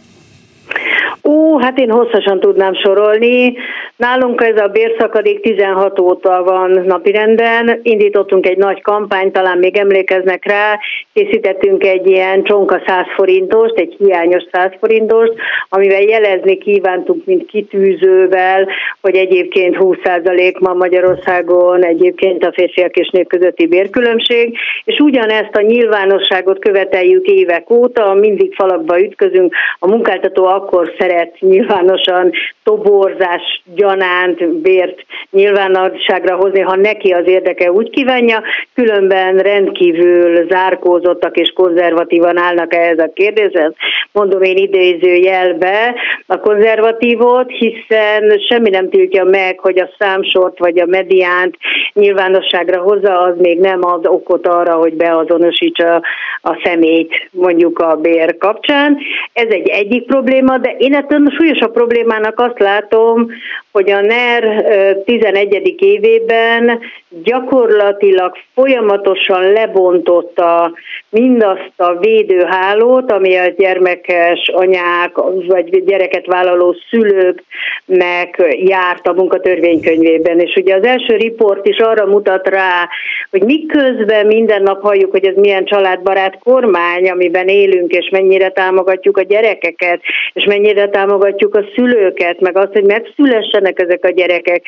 Ó, 1.24 1.58
hát 1.58 1.78
én 1.78 1.90
hosszasan 1.90 2.40
tudnám 2.40 2.74
sorolni. 2.74 3.56
Nálunk 3.96 4.42
ez 4.42 4.60
a 4.60 4.68
bérszakadék 4.68 5.40
16 5.40 6.00
óta 6.00 6.42
van 6.44 6.70
napirenden. 6.86 7.80
Indítottunk 7.82 8.46
egy 8.46 8.56
nagy 8.56 8.82
kampányt, 8.82 9.32
talán 9.32 9.58
még 9.58 9.76
emlékeznek 9.76 10.44
rá, 10.46 10.78
készítettünk 11.12 11.84
egy 11.84 12.06
ilyen 12.06 12.42
csonka 12.42 12.82
100 12.86 13.04
forintost, 13.16 13.78
egy 13.78 13.94
hiányos 13.98 14.44
100 14.52 14.70
forintost, 14.80 15.32
amivel 15.68 16.02
jelezni 16.02 16.58
kívántunk, 16.58 17.24
mint 17.24 17.46
kitűzővel, 17.46 18.68
hogy 19.00 19.16
egyébként 19.16 19.76
20% 19.78 20.58
ma 20.58 20.74
Magyarországon 20.74 21.84
egyébként 21.84 22.44
a 22.44 22.52
férfiak 22.52 22.96
és 22.96 23.08
nők 23.08 23.26
közötti 23.26 23.66
bérkülönbség, 23.66 24.58
és 24.84 24.98
ugyanezt 24.98 25.56
a 25.56 25.60
nyilvánosságot 25.60 26.58
követeljük 26.58 27.26
évek 27.26 27.70
óta, 27.70 28.14
mindig 28.14 28.54
falakba 28.54 29.00
ütközünk, 29.00 29.54
a 29.78 29.88
munkáltató 29.88 30.44
akkor 30.44 30.92
szeret 30.98 31.10
nyilvánosan 31.38 32.32
toborzás 32.64 33.62
gyanánt 33.74 34.48
bért 34.48 35.04
nyilvánosságra 35.30 36.36
hozni, 36.36 36.60
ha 36.60 36.76
neki 36.76 37.10
az 37.10 37.26
érdeke 37.26 37.72
úgy 37.72 37.90
kívánja, 37.90 38.42
különben 38.74 39.36
rendkívül 39.36 40.46
zárkózottak 40.48 41.36
és 41.36 41.52
konzervatívan 41.54 42.38
állnak 42.38 42.74
ehhez 42.74 42.98
a 42.98 43.10
kérdéshez. 43.14 43.72
Mondom 44.12 44.42
én 44.42 44.56
idéző 44.56 45.14
jelbe 45.14 45.94
a 46.26 46.38
konzervatívot, 46.38 47.50
hiszen 47.50 48.38
semmi 48.48 48.70
nem 48.70 48.90
tiltja 48.90 49.24
meg, 49.24 49.58
hogy 49.58 49.78
a 49.78 49.90
számsort 49.98 50.58
vagy 50.58 50.78
a 50.78 50.86
mediánt 50.86 51.56
nyilvánosságra 51.92 52.80
hozza, 52.80 53.20
az 53.20 53.34
még 53.38 53.58
nem 53.58 53.84
ad 53.84 54.06
okot 54.06 54.46
arra, 54.46 54.74
hogy 54.74 54.94
beazonosítsa 54.94 56.02
a 56.42 56.60
szemét 56.64 57.28
mondjuk 57.30 57.78
a 57.78 57.96
bér 57.96 58.36
kapcsán. 58.38 58.98
Ez 59.32 59.46
egy 59.48 59.68
egyik 59.68 60.06
probléma, 60.06 60.58
de 60.58 60.70
én 60.78 60.94
ettől 61.02 61.30
súlyosabb 61.36 61.72
problémának 61.72 62.40
azt 62.40 62.58
látom, 62.58 63.26
hogy 63.72 63.90
a 63.90 64.00
NER 64.00 64.64
11. 65.04 65.74
évében 65.78 66.80
gyakorlatilag 67.22 68.36
folyamatosan 68.54 69.52
lebontotta 69.52 70.72
mindazt 71.08 71.72
a 71.76 71.98
védőhálót, 71.98 73.12
ami 73.12 73.36
a 73.36 73.46
gyermekes 73.46 74.50
anyák 74.52 75.16
vagy 75.46 75.84
gyereket 75.84 76.26
vállaló 76.26 76.76
szülőknek 76.90 78.54
járt 78.64 79.06
a 79.06 79.12
munkatörvénykönyvében. 79.12 80.38
És 80.38 80.56
ugye 80.56 80.74
az 80.74 80.84
első 80.84 81.16
riport 81.16 81.66
is 81.66 81.78
arra 81.78 82.06
mutat 82.06 82.48
rá, 82.48 82.88
hogy 83.30 83.42
miközben 83.42 84.26
minden 84.26 84.62
nap 84.62 84.82
halljuk, 84.82 85.10
hogy 85.10 85.24
ez 85.24 85.34
milyen 85.36 85.64
családbarát 85.64 86.38
kormány, 86.38 87.10
amiben 87.10 87.48
élünk, 87.48 87.92
és 87.92 88.08
mennyire 88.10 88.50
támogatjuk 88.50 89.16
a 89.16 89.22
gyerekeket, 89.22 90.00
és 90.32 90.44
mennyire 90.44 90.88
támogatjuk 90.88 91.54
a 91.54 91.64
szülőket, 91.74 92.40
meg 92.40 92.56
azt, 92.56 92.72
hogy 92.72 92.84
megszülessenek 92.84 93.80
ezek 93.80 94.04
a 94.04 94.10
gyerekek, 94.10 94.62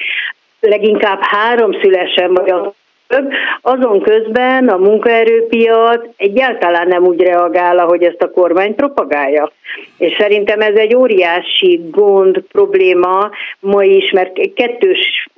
leginkább 0.68 1.18
három 1.22 1.72
szülesen 1.80 2.34
vagy 2.34 2.50
a 2.50 2.74
több, 3.06 3.30
azon 3.60 4.00
közben 4.00 4.68
a 4.68 4.76
munkaerőpiac 4.76 6.04
egyáltalán 6.16 6.88
nem 6.88 7.04
úgy 7.04 7.20
reagál, 7.20 7.78
ahogy 7.78 8.02
ezt 8.02 8.22
a 8.22 8.30
kormány 8.30 8.74
propagálja. 8.74 9.52
És 9.98 10.16
szerintem 10.18 10.60
ez 10.60 10.74
egy 10.74 10.94
óriási 10.94 11.80
gond, 11.90 12.38
probléma 12.52 13.30
ma 13.60 13.84
is, 13.84 14.10
mert 14.10 14.40
kettős 14.54 15.28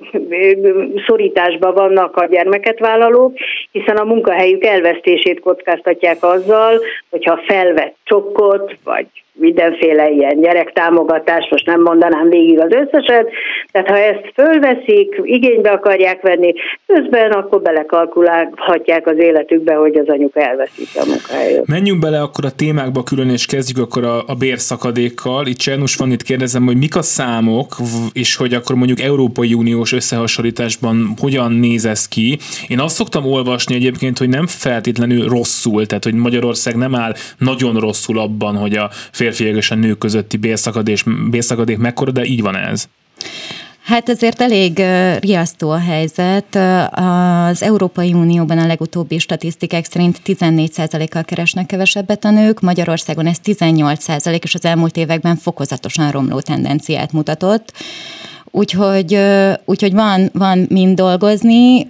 szorításban 1.07 1.73
vannak 1.73 2.15
a 2.15 2.25
gyermeket 2.25 2.79
vállalók, 2.79 3.37
hiszen 3.71 3.95
a 3.95 4.03
munkahelyük 4.03 4.63
elvesztését 4.63 5.39
kockáztatják 5.39 6.23
azzal, 6.23 6.79
hogyha 7.09 7.39
felvett 7.47 7.96
csokkot, 8.07 8.77
vagy 8.83 9.07
mindenféle 9.39 10.09
ilyen 10.09 10.39
gyerektámogatás, 10.41 11.47
most 11.49 11.65
nem 11.65 11.81
mondanám 11.81 12.29
végig 12.29 12.59
az 12.59 12.71
összeset, 12.71 13.29
tehát 13.71 13.87
ha 13.87 13.97
ezt 13.97 14.31
fölveszik, 14.33 15.21
igénybe 15.23 15.69
akarják 15.69 16.21
venni, 16.21 16.53
közben 16.87 17.31
akkor 17.31 17.61
belekalkulálhatják 17.61 19.07
az 19.07 19.17
életükbe, 19.17 19.73
hogy 19.73 19.97
az 19.97 20.07
anyuka 20.07 20.39
elveszíti 20.39 20.97
a 20.97 21.05
munkahelyet. 21.07 21.67
Menjünk 21.67 21.99
bele 21.99 22.21
akkor 22.21 22.45
a 22.45 22.55
témákba 22.55 23.03
külön, 23.03 23.29
és 23.29 23.45
kezdjük 23.45 23.85
akkor 23.85 24.03
a, 24.03 24.17
a 24.27 24.35
bérszakadékkal. 24.39 25.45
Itt 25.47 25.57
Csernus 25.57 25.95
van, 25.95 26.11
itt 26.11 26.23
kérdezem, 26.23 26.65
hogy 26.65 26.77
mik 26.77 26.95
a 26.95 27.01
számok, 27.01 27.75
és 28.13 28.35
hogy 28.35 28.53
akkor 28.53 28.75
mondjuk 28.75 29.01
Európai 29.01 29.53
Uniós 29.53 29.93
összehasonlításban 29.93 31.13
hogyan 31.21 31.51
néz 31.51 31.85
ez 31.85 32.07
ki. 32.07 32.37
Én 32.67 32.79
azt 32.79 32.95
szoktam 32.95 33.25
olvasni 33.25 33.75
egyébként, 33.75 34.17
hogy 34.17 34.29
nem 34.29 34.47
feltétlenül 34.47 35.27
rosszul, 35.27 35.85
tehát 35.85 36.03
hogy 36.03 36.13
Magyarország 36.13 36.75
nem 36.75 36.95
áll 36.95 37.13
nagyon 37.37 37.79
rosszul 37.97 38.19
abban, 38.19 38.55
hogy 38.55 38.75
a 38.75 38.89
férfiak 39.11 39.55
és 39.55 39.71
a 39.71 39.75
nők 39.75 39.97
közötti 39.97 40.37
bérszakadés, 40.37 41.03
bérszakadék 41.29 41.77
mekkora, 41.77 42.11
de 42.11 42.23
így 42.23 42.41
van 42.41 42.55
ez. 42.55 42.87
Hát 43.83 44.09
ezért 44.09 44.41
elég 44.41 44.83
riasztó 45.19 45.69
a 45.69 45.79
helyzet. 45.79 46.55
Az 46.91 47.63
Európai 47.63 48.13
Unióban 48.13 48.57
a 48.57 48.65
legutóbbi 48.65 49.19
statisztikák 49.19 49.85
szerint 49.85 50.21
14%-kal 50.25 51.23
keresnek 51.23 51.65
kevesebbet 51.65 52.25
a 52.25 52.29
nők, 52.29 52.61
Magyarországon 52.61 53.25
ez 53.25 53.37
18% 53.43 54.43
és 54.43 54.55
az 54.55 54.65
elmúlt 54.65 54.97
években 54.97 55.35
fokozatosan 55.35 56.11
romló 56.11 56.39
tendenciát 56.39 57.11
mutatott. 57.11 57.73
Úgyhogy, 58.51 59.19
úgyhogy 59.65 59.93
van, 59.93 60.29
van 60.33 60.65
mind 60.69 60.95
dolgozni, 60.95 61.87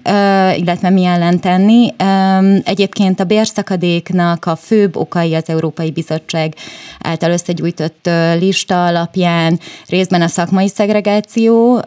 illetve 0.57 0.89
mi 0.89 1.05
ellen 1.05 1.39
tenni. 1.39 1.93
Egyébként 2.63 3.19
a 3.19 3.23
bérszakadéknak 3.23 4.45
a 4.45 4.55
főbb 4.55 4.95
okai 4.95 5.35
az 5.35 5.43
Európai 5.45 5.91
Bizottság 5.91 6.55
által 6.99 7.31
összegyújtott 7.31 8.09
lista 8.39 8.85
alapján 8.85 9.59
részben 9.87 10.21
a 10.21 10.27
szakmai 10.27 10.67
szegregáció, 10.67 11.81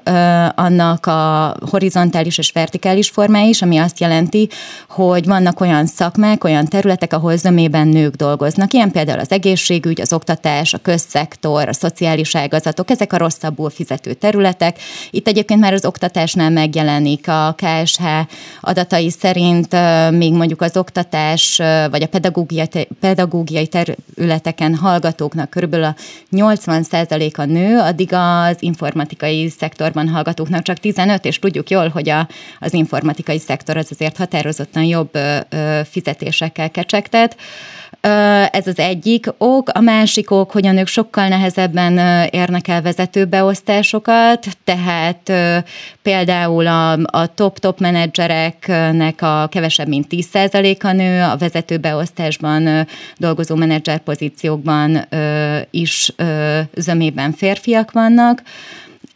annak 0.54 1.06
a 1.06 1.56
horizontális 1.70 2.38
és 2.38 2.52
vertikális 2.52 3.08
formái 3.08 3.48
is, 3.48 3.62
ami 3.62 3.78
azt 3.78 4.00
jelenti, 4.00 4.48
hogy 4.88 5.26
vannak 5.26 5.60
olyan 5.60 5.86
szakmák, 5.86 6.44
olyan 6.44 6.64
területek, 6.64 7.12
ahol 7.12 7.36
zömében 7.36 7.88
nők 7.88 8.14
dolgoznak. 8.14 8.72
Ilyen 8.72 8.90
például 8.90 9.18
az 9.18 9.30
egészségügy, 9.30 10.00
az 10.00 10.12
oktatás, 10.12 10.74
a 10.74 10.78
közszektor, 10.78 11.68
a 11.68 11.72
szociális 11.72 12.34
ágazatok, 12.34 12.90
ezek 12.90 13.12
a 13.12 13.18
rosszabbul 13.18 13.70
fizető 13.70 14.12
területek, 14.12 14.58
területek. 14.60 14.82
Itt 15.10 15.28
egyébként 15.28 15.60
már 15.60 15.72
az 15.72 15.84
oktatásnál 15.84 16.50
megjelenik 16.50 17.28
a 17.28 17.54
KSH 17.56 18.02
adatai 18.60 19.10
szerint 19.10 19.76
még 20.10 20.32
mondjuk 20.32 20.62
az 20.62 20.76
oktatás 20.76 21.56
vagy 21.90 22.02
a 22.02 22.06
pedagógiai, 22.06 22.68
pedagógiai 23.00 23.66
területeken 23.66 24.74
hallgatóknak 24.74 25.50
körülbelül 25.50 25.84
a 25.84 25.94
80% 26.32 27.36
a 27.36 27.44
nő, 27.44 27.78
addig 27.78 28.12
az 28.12 28.56
informatikai 28.58 29.48
szektorban 29.48 30.08
hallgatóknak 30.08 30.62
csak 30.62 30.78
15, 30.78 31.24
és 31.24 31.38
tudjuk 31.38 31.70
jól, 31.70 31.88
hogy 31.88 32.08
a, 32.08 32.28
az 32.60 32.72
informatikai 32.72 33.38
szektor 33.38 33.76
az 33.76 33.88
azért 33.90 34.16
határozottan 34.16 34.82
jobb 34.82 35.10
fizetésekkel 35.90 36.70
kecsegtet. 36.70 37.36
Ez 38.50 38.66
az 38.66 38.78
egyik 38.78 39.26
ok. 39.38 39.68
A 39.68 39.80
másik 39.80 40.30
ok, 40.30 40.50
hogy 40.50 40.66
a 40.66 40.72
nők 40.72 40.86
sokkal 40.86 41.28
nehezebben 41.28 42.26
érnek 42.30 42.68
el 42.68 42.82
vezetőbeosztásokat, 42.82 44.46
tehát 44.64 45.32
például 46.02 46.66
a, 46.66 46.92
a 46.92 47.34
top-top 47.34 47.80
menedzsereknek 47.80 49.22
a 49.22 49.48
kevesebb, 49.50 49.88
mint 49.88 50.06
10%-a 50.10 50.92
nő, 50.92 51.22
a 51.22 51.36
vezetőbeosztásban 51.36 52.86
dolgozó 53.16 53.54
menedzser 53.54 53.98
pozíciókban 53.98 55.08
is 55.70 56.12
zömében 56.74 57.32
férfiak 57.32 57.92
vannak. 57.92 58.42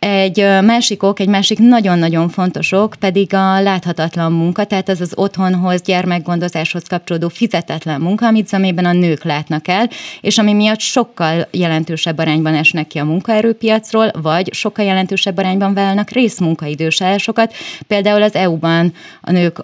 Egy 0.06 0.37
másik 0.62 1.02
ok, 1.02 1.20
egy 1.20 1.28
másik 1.28 1.58
nagyon-nagyon 1.58 2.28
fontos 2.28 2.73
ok 2.73 2.94
pedig 2.99 3.34
a 3.34 3.61
láthatatlan 3.61 4.32
munka, 4.32 4.64
tehát 4.64 4.88
az 4.88 5.00
az 5.00 5.12
otthonhoz, 5.14 5.82
gyermekgondozáshoz 5.82 6.82
kapcsolódó 6.82 7.28
fizetetlen 7.28 8.00
munka, 8.00 8.26
amit 8.26 8.49
zamében 8.49 8.84
a 8.84 8.92
nők 8.92 9.25
látnak 9.25 9.68
el, 9.68 9.88
és 10.20 10.38
ami 10.38 10.52
miatt 10.52 10.80
sokkal 10.80 11.49
jelentősebb 11.50 12.18
arányban 12.18 12.54
esnek 12.54 12.87
ki 12.87 12.99
a 12.99 13.04
munkaerőpiacról, 13.04 14.11
vagy 14.23 14.54
sokkal 14.54 14.84
jelentősebb 14.84 15.38
arányban 15.38 15.75
válnak 15.75 16.11
részmunkaidős 16.11 17.02
állásokat. 17.02 17.54
Például 17.87 18.23
az 18.23 18.34
EU-ban 18.34 18.92
a 19.20 19.30
nők 19.30 19.58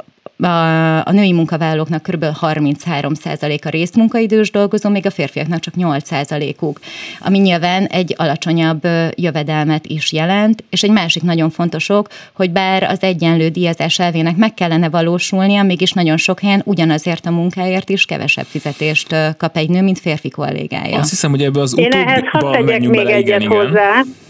a 1.05 1.13
női 1.13 1.33
munkavállalóknak 1.33 2.03
kb. 2.03 2.25
33% 2.41 3.65
a 3.65 3.69
részmunkaidős 3.69 4.51
dolgozó, 4.51 4.89
még 4.89 5.07
a 5.07 5.11
férfiaknak 5.11 5.61
csak 5.61 5.75
8%-uk, 5.77 6.81
ami 7.21 7.39
nyilván 7.39 7.85
egy 7.85 8.15
alacsonyabb 8.19 8.83
jövedelmet 9.15 9.87
is 9.87 10.13
jelent, 10.13 10.65
és 10.71 10.83
egy 10.83 10.91
másik 10.91 11.23
nagyon 11.23 11.51
fontos 11.51 11.89
ok, 11.89 12.09
hogy 12.33 12.51
bár 12.51 12.83
az 12.83 13.03
egyenlő 13.03 13.49
díjazás 13.49 13.99
elvének 13.99 14.37
meg 14.37 14.55
kellene 14.55 14.89
valósulnia, 14.89 15.63
mégis 15.63 15.93
nagyon 15.93 16.17
sok 16.17 16.41
helyen 16.41 16.63
ugyanazért 16.65 17.27
a 17.27 17.31
munkáért 17.31 17.91
is 17.91 18.05
kevesebb 18.05 18.47
fizetést 18.47 19.17
kap 19.37 19.57
egy 19.57 19.69
nő, 19.69 19.83
mint 19.83 19.99
férfi 19.99 20.29
kollégája. 20.29 20.99
Azt 20.99 21.11
hiszem, 21.11 21.31
hogy 21.31 21.43
ebbe 21.43 21.61
az 21.61 21.73
utóbbiba 21.73 22.61
menjünk 22.63 22.95
még 22.95 23.05
bele, 23.05 23.17
egyet 23.17 23.41
igen, 23.41 23.57
hozzá. 23.57 23.91
Igen. 23.91 24.29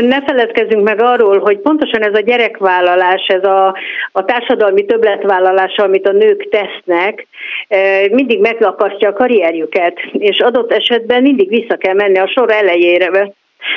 Ne 0.00 0.22
feledkezzünk 0.26 0.82
meg 0.82 1.02
arról, 1.02 1.38
hogy 1.38 1.58
pontosan 1.58 2.02
ez 2.02 2.14
a 2.14 2.20
gyerekvállalás, 2.20 3.26
ez 3.26 3.44
a, 3.44 3.76
a 4.12 4.24
társadalmi 4.24 4.84
többletvállalás, 4.84 5.76
amit 5.76 6.08
a 6.08 6.12
nők 6.12 6.48
tesznek, 6.48 7.26
mindig 8.10 8.40
meglakasztja 8.40 9.08
a 9.08 9.12
karrierjüket, 9.12 9.98
és 10.12 10.38
adott 10.40 10.72
esetben 10.72 11.22
mindig 11.22 11.48
vissza 11.48 11.76
kell 11.76 11.94
menni 11.94 12.18
a 12.18 12.26
sor 12.34 12.50
elejére, 12.50 13.32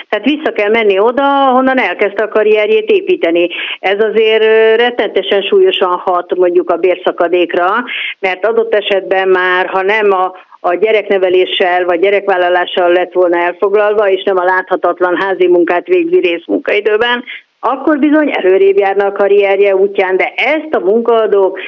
tehát 0.09 0.25
vissza 0.25 0.51
kell 0.51 0.69
menni 0.69 0.99
oda, 0.99 1.23
honnan 1.51 1.79
elkezdte 1.79 2.23
a 2.23 2.27
karrierjét 2.27 2.89
építeni. 2.89 3.49
Ez 3.79 4.03
azért 4.03 4.43
rettentesen 4.75 5.41
súlyosan 5.41 6.01
hat 6.05 6.35
mondjuk 6.35 6.69
a 6.69 6.77
bérszakadékra, 6.77 7.83
mert 8.19 8.45
adott 8.45 8.75
esetben 8.75 9.27
már, 9.27 9.67
ha 9.67 9.81
nem 9.81 10.11
a, 10.11 10.33
a 10.67 10.75
gyerekneveléssel 10.75 11.85
vagy 11.85 11.99
gyerekvállalással 11.99 12.91
lett 12.91 13.13
volna 13.13 13.37
elfoglalva, 13.37 14.09
és 14.09 14.23
nem 14.23 14.37
a 14.37 14.43
láthatatlan 14.43 15.15
házi 15.21 15.47
munkát 15.47 15.87
végzi 15.87 16.19
részmunkaidőben, 16.19 17.23
akkor 17.59 17.99
bizony 17.99 18.31
előrébb 18.31 18.77
járna 18.77 19.05
a 19.05 19.11
karrierje 19.11 19.75
útján, 19.75 20.17
de 20.17 20.33
ezt 20.35 20.75
a 20.75 20.79
munkaadók 20.79 21.59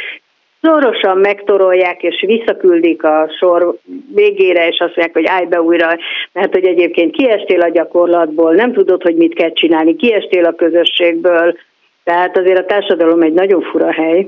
szorosan 0.62 1.18
megtorolják 1.18 2.04
és 2.04 2.24
visszaküldik 2.28 3.04
a 3.04 3.30
sor 3.40 3.78
végére, 4.16 4.68
és 4.68 4.80
azt 4.80 4.96
mondják, 4.96 5.14
hogy 5.14 5.26
állj 5.26 5.46
be 5.46 5.62
újra, 5.62 5.98
mert 6.34 6.54
hogy 6.54 6.66
egyébként 6.66 7.16
kiestél 7.16 7.62
a 7.62 7.70
gyakorlatból, 7.70 8.54
nem 8.54 8.74
tudod, 8.74 9.02
hogy 9.02 9.16
mit 9.16 9.34
kell 9.34 9.52
csinálni, 9.54 9.96
kiestél 9.96 10.46
a 10.46 10.56
közösségből, 10.56 11.58
tehát 12.04 12.38
azért 12.38 12.60
a 12.60 12.66
társadalom 12.66 13.22
egy 13.22 13.34
nagyon 13.34 13.62
fura 13.62 13.92
hely. 13.92 14.28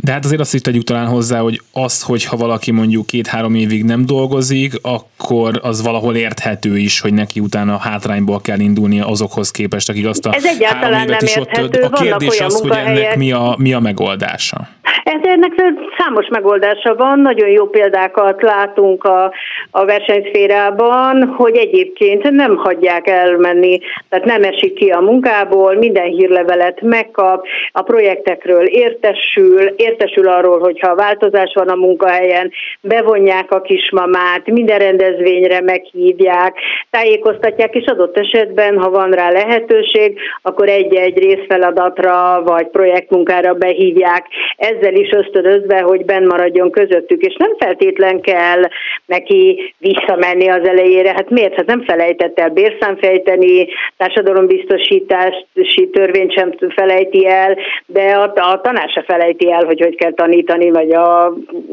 De 0.00 0.12
hát 0.12 0.24
azért 0.24 0.40
azt 0.40 0.54
is 0.54 0.60
tegyük 0.60 0.84
talán 0.84 1.06
hozzá, 1.06 1.40
hogy 1.40 1.60
az, 1.72 2.02
hogyha 2.02 2.36
valaki 2.36 2.70
mondjuk 2.70 3.06
két-három 3.06 3.54
évig 3.54 3.84
nem 3.84 4.06
dolgozik, 4.06 4.74
akkor 4.82 5.60
az 5.62 5.82
valahol 5.82 6.16
érthető 6.16 6.78
is, 6.78 7.00
hogy 7.00 7.12
neki 7.12 7.40
utána 7.40 7.76
hátrányból 7.76 8.40
kell 8.40 8.58
indulnia 8.60 9.06
azokhoz 9.06 9.50
képest, 9.50 9.88
akik 9.88 10.06
azt 10.06 10.26
a 10.26 10.34
Ez 10.34 10.44
egyáltalán 10.44 11.06
nem 11.06 11.18
is 11.20 11.36
érthető. 11.36 11.82
ott 11.82 11.92
A 11.92 12.00
kérdés 12.02 12.40
az, 12.40 12.60
hogy 12.60 12.70
ennek 12.70 13.16
mi 13.16 13.32
a, 13.32 13.54
mi 13.58 13.72
a 13.72 13.80
megoldása. 13.80 14.68
Ez 15.08 15.20
ennek 15.22 15.52
számos 15.98 16.26
megoldása 16.28 16.94
van, 16.94 17.20
nagyon 17.20 17.48
jó 17.48 17.66
példákat 17.66 18.42
látunk 18.42 19.04
a, 19.04 19.32
a 19.70 19.84
versenyszférában, 19.84 21.34
hogy 21.36 21.56
egyébként 21.56 22.30
nem 22.30 22.56
hagyják 22.56 23.08
elmenni, 23.08 23.78
tehát 24.08 24.24
nem 24.24 24.42
esik 24.42 24.74
ki 24.74 24.90
a 24.90 25.00
munkából, 25.00 25.74
minden 25.74 26.06
hírlevelet 26.06 26.80
megkap, 26.80 27.46
a 27.72 27.82
projektekről 27.82 28.64
értesül, 28.66 29.62
értesül 29.76 30.28
arról, 30.28 30.58
hogyha 30.58 30.94
változás 30.94 31.52
van 31.54 31.68
a 31.68 31.74
munkahelyen, 31.74 32.50
bevonják 32.80 33.50
a 33.50 33.60
kismamát, 33.60 34.46
minden 34.46 34.78
rendezvényre 34.78 35.60
meghívják, 35.60 36.58
tájékoztatják, 36.90 37.74
és 37.74 37.86
adott 37.86 38.18
esetben, 38.18 38.78
ha 38.78 38.90
van 38.90 39.10
rá 39.10 39.30
lehetőség, 39.30 40.18
akkor 40.42 40.68
egy-egy 40.68 41.18
részfeladatra 41.18 42.42
vagy 42.44 42.66
projektmunkára 42.66 43.54
behívják. 43.54 44.26
Ezzel 44.56 44.96
is 44.98 45.10
ösztönözve, 45.10 45.80
hogy 45.80 46.04
benn 46.04 46.26
maradjon 46.26 46.70
közöttük, 46.70 47.22
és 47.22 47.34
nem 47.38 47.56
feltétlen 47.58 48.20
kell 48.20 48.62
neki 49.06 49.74
visszamenni 49.78 50.48
az 50.48 50.68
elejére. 50.68 51.12
Hát 51.12 51.30
miért? 51.30 51.54
Hát 51.54 51.66
nem 51.66 51.84
felejtett 51.84 52.38
el 52.38 52.48
bérszámfejteni, 52.48 53.68
társadalombiztosítási 53.96 55.90
törvényt 55.92 56.32
sem 56.32 56.52
felejti 56.68 57.26
el, 57.26 57.56
de 57.86 58.02
a, 58.02 58.32
a 58.34 58.60
tanár 58.60 58.88
se 58.88 59.02
felejti 59.02 59.52
el, 59.52 59.64
hogy 59.64 59.80
hogy 59.80 59.96
kell 59.96 60.12
tanítani, 60.12 60.70
vagy 60.70 60.92
a, 60.92 61.32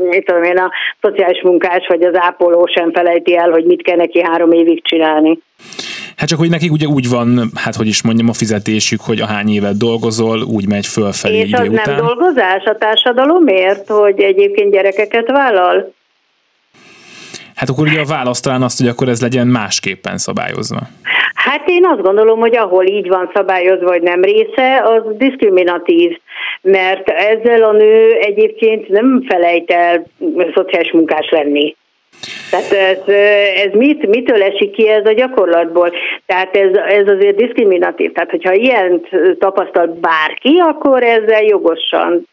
mit 0.10 0.26
tudom 0.26 0.44
én, 0.44 0.58
a 0.58 0.72
szociális 1.02 1.42
munkás, 1.42 1.88
vagy 1.88 2.04
az 2.04 2.16
ápoló 2.18 2.66
sem 2.66 2.92
felejti 2.92 3.38
el, 3.38 3.50
hogy 3.50 3.66
mit 3.66 3.82
kell 3.82 3.98
neki 3.98 4.24
három 4.24 4.52
évig 4.52 4.84
csinálni. 4.84 5.40
Hát 6.18 6.28
csak, 6.28 6.40
hogy 6.40 6.50
nekik 6.50 6.72
ugye 6.72 6.88
úgy 6.88 7.10
van, 7.10 7.52
hát 7.56 7.76
hogy 7.76 7.88
is 7.88 8.04
mondjam, 8.04 8.30
a 8.30 8.34
fizetésük, 8.34 9.02
hogy 9.02 9.20
a 9.20 9.26
hány 9.26 9.50
évet 9.50 9.78
dolgozol, 9.78 10.42
úgy 10.42 10.68
megy 10.68 10.86
fölfelé 10.86 11.38
És 11.38 11.48
idő 11.48 11.62
az 11.62 11.68
után. 11.68 11.96
nem 11.96 12.06
dolgozás 12.06 12.64
a 12.64 12.78
társadalomért, 12.78 13.88
hogy 13.88 14.20
egyébként 14.22 14.72
gyerekeket 14.72 15.32
vállal? 15.32 15.94
Hát 17.56 17.70
akkor 17.70 17.88
ugye 17.88 18.00
a 18.00 18.06
válasz 18.06 18.40
talán 18.40 18.62
azt, 18.62 18.80
hogy 18.80 18.88
akkor 18.88 19.10
ez 19.10 19.22
legyen 19.22 19.48
másképpen 19.48 20.18
szabályozva. 20.18 20.80
Hát 21.34 21.64
én 21.66 21.86
azt 21.86 22.02
gondolom, 22.02 22.40
hogy 22.40 22.58
ahol 22.58 22.86
így 22.86 23.08
van 23.08 23.32
szabályozva, 23.34 23.88
hogy 23.92 24.02
nem 24.02 24.22
része, 24.22 24.82
az 24.84 25.02
diszkriminatív, 25.18 26.18
mert 26.62 27.10
ezzel 27.10 27.64
a 27.64 27.72
nő 27.72 28.12
egyébként 28.12 28.88
nem 28.88 29.24
felejt 29.28 29.72
el 29.72 30.06
szociális 30.54 30.92
munkás 30.92 31.30
lenni. 31.30 31.76
Tehát 32.50 32.72
ez, 32.72 33.14
ez 33.66 33.72
mit, 33.74 34.08
mitől 34.08 34.44
esik 34.44 34.72
ki 34.72 34.90
ez 34.90 35.06
a 35.06 35.14
gyakorlatból? 35.14 35.92
Tehát 36.26 36.56
ez, 36.56 36.70
ez 36.76 37.08
azért 37.08 37.36
diszkriminatív. 37.36 38.12
Tehát, 38.12 38.30
hogyha 38.30 38.54
ilyen 38.54 39.02
tapasztal 39.40 39.98
bárki, 40.02 40.58
akkor 40.58 41.04
ezzel 41.04 41.44
jogosan 41.44 42.26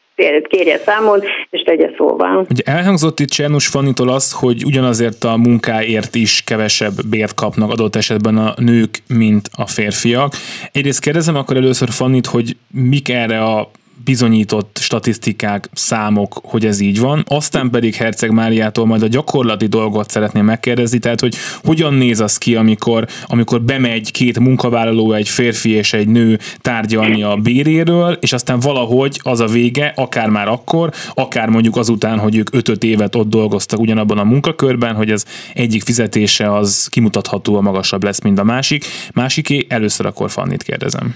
kérje 0.48 0.78
számon, 0.78 1.20
és 1.50 1.62
tegye 1.62 1.90
szóval. 1.96 2.46
Ugye 2.50 2.62
elhangzott 2.64 3.20
itt 3.20 3.28
Csernus 3.28 3.66
Fannitól 3.66 4.08
az, 4.08 4.32
hogy 4.32 4.64
ugyanazért 4.64 5.24
a 5.24 5.36
munkáért 5.36 6.14
is 6.14 6.42
kevesebb 6.46 6.92
bért 7.10 7.34
kapnak 7.34 7.70
adott 7.70 7.96
esetben 7.96 8.36
a 8.36 8.54
nők, 8.56 8.98
mint 9.08 9.48
a 9.56 9.66
férfiak. 9.66 10.32
Egyrészt 10.72 11.00
kérdezem 11.00 11.36
akkor 11.36 11.56
először 11.56 11.88
Fannit, 11.88 12.26
hogy 12.26 12.56
mik 12.70 13.08
erre 13.08 13.42
a 13.42 13.70
bizonyított 14.04 14.78
statisztikák, 14.80 15.68
számok, 15.72 16.40
hogy 16.42 16.66
ez 16.66 16.80
így 16.80 17.00
van. 17.00 17.24
Aztán 17.28 17.70
pedig 17.70 17.94
Herceg 17.94 18.30
Máriától 18.30 18.86
majd 18.86 19.02
a 19.02 19.06
gyakorlati 19.06 19.66
dolgot 19.66 20.10
szeretném 20.10 20.44
megkérdezni, 20.44 20.98
tehát 20.98 21.20
hogy 21.20 21.36
hogyan 21.64 21.94
néz 21.94 22.20
az 22.20 22.38
ki, 22.38 22.56
amikor, 22.56 23.06
amikor 23.26 23.62
bemegy 23.62 24.10
két 24.10 24.38
munkavállaló, 24.38 25.12
egy 25.12 25.28
férfi 25.28 25.70
és 25.70 25.92
egy 25.92 26.08
nő 26.08 26.38
tárgyalni 26.60 27.22
a 27.22 27.36
béréről, 27.36 28.12
és 28.20 28.32
aztán 28.32 28.60
valahogy 28.60 29.20
az 29.22 29.40
a 29.40 29.46
vége, 29.46 29.92
akár 29.96 30.28
már 30.28 30.48
akkor, 30.48 30.92
akár 31.14 31.48
mondjuk 31.48 31.76
azután, 31.76 32.18
hogy 32.18 32.36
ők 32.36 32.54
5 32.54 32.84
évet 32.84 33.14
ott 33.14 33.28
dolgoztak 33.28 33.80
ugyanabban 33.80 34.18
a 34.18 34.24
munkakörben, 34.24 34.94
hogy 34.94 35.10
az 35.10 35.24
egyik 35.54 35.82
fizetése 35.82 36.54
az 36.54 36.86
kimutatható 36.90 37.56
a 37.56 37.60
magasabb 37.60 38.04
lesz, 38.04 38.20
mint 38.20 38.38
a 38.38 38.44
másik. 38.44 38.84
Másiké, 39.12 39.66
először 39.68 40.06
akkor 40.06 40.30
Fannit 40.30 40.62
kérdezem. 40.62 41.14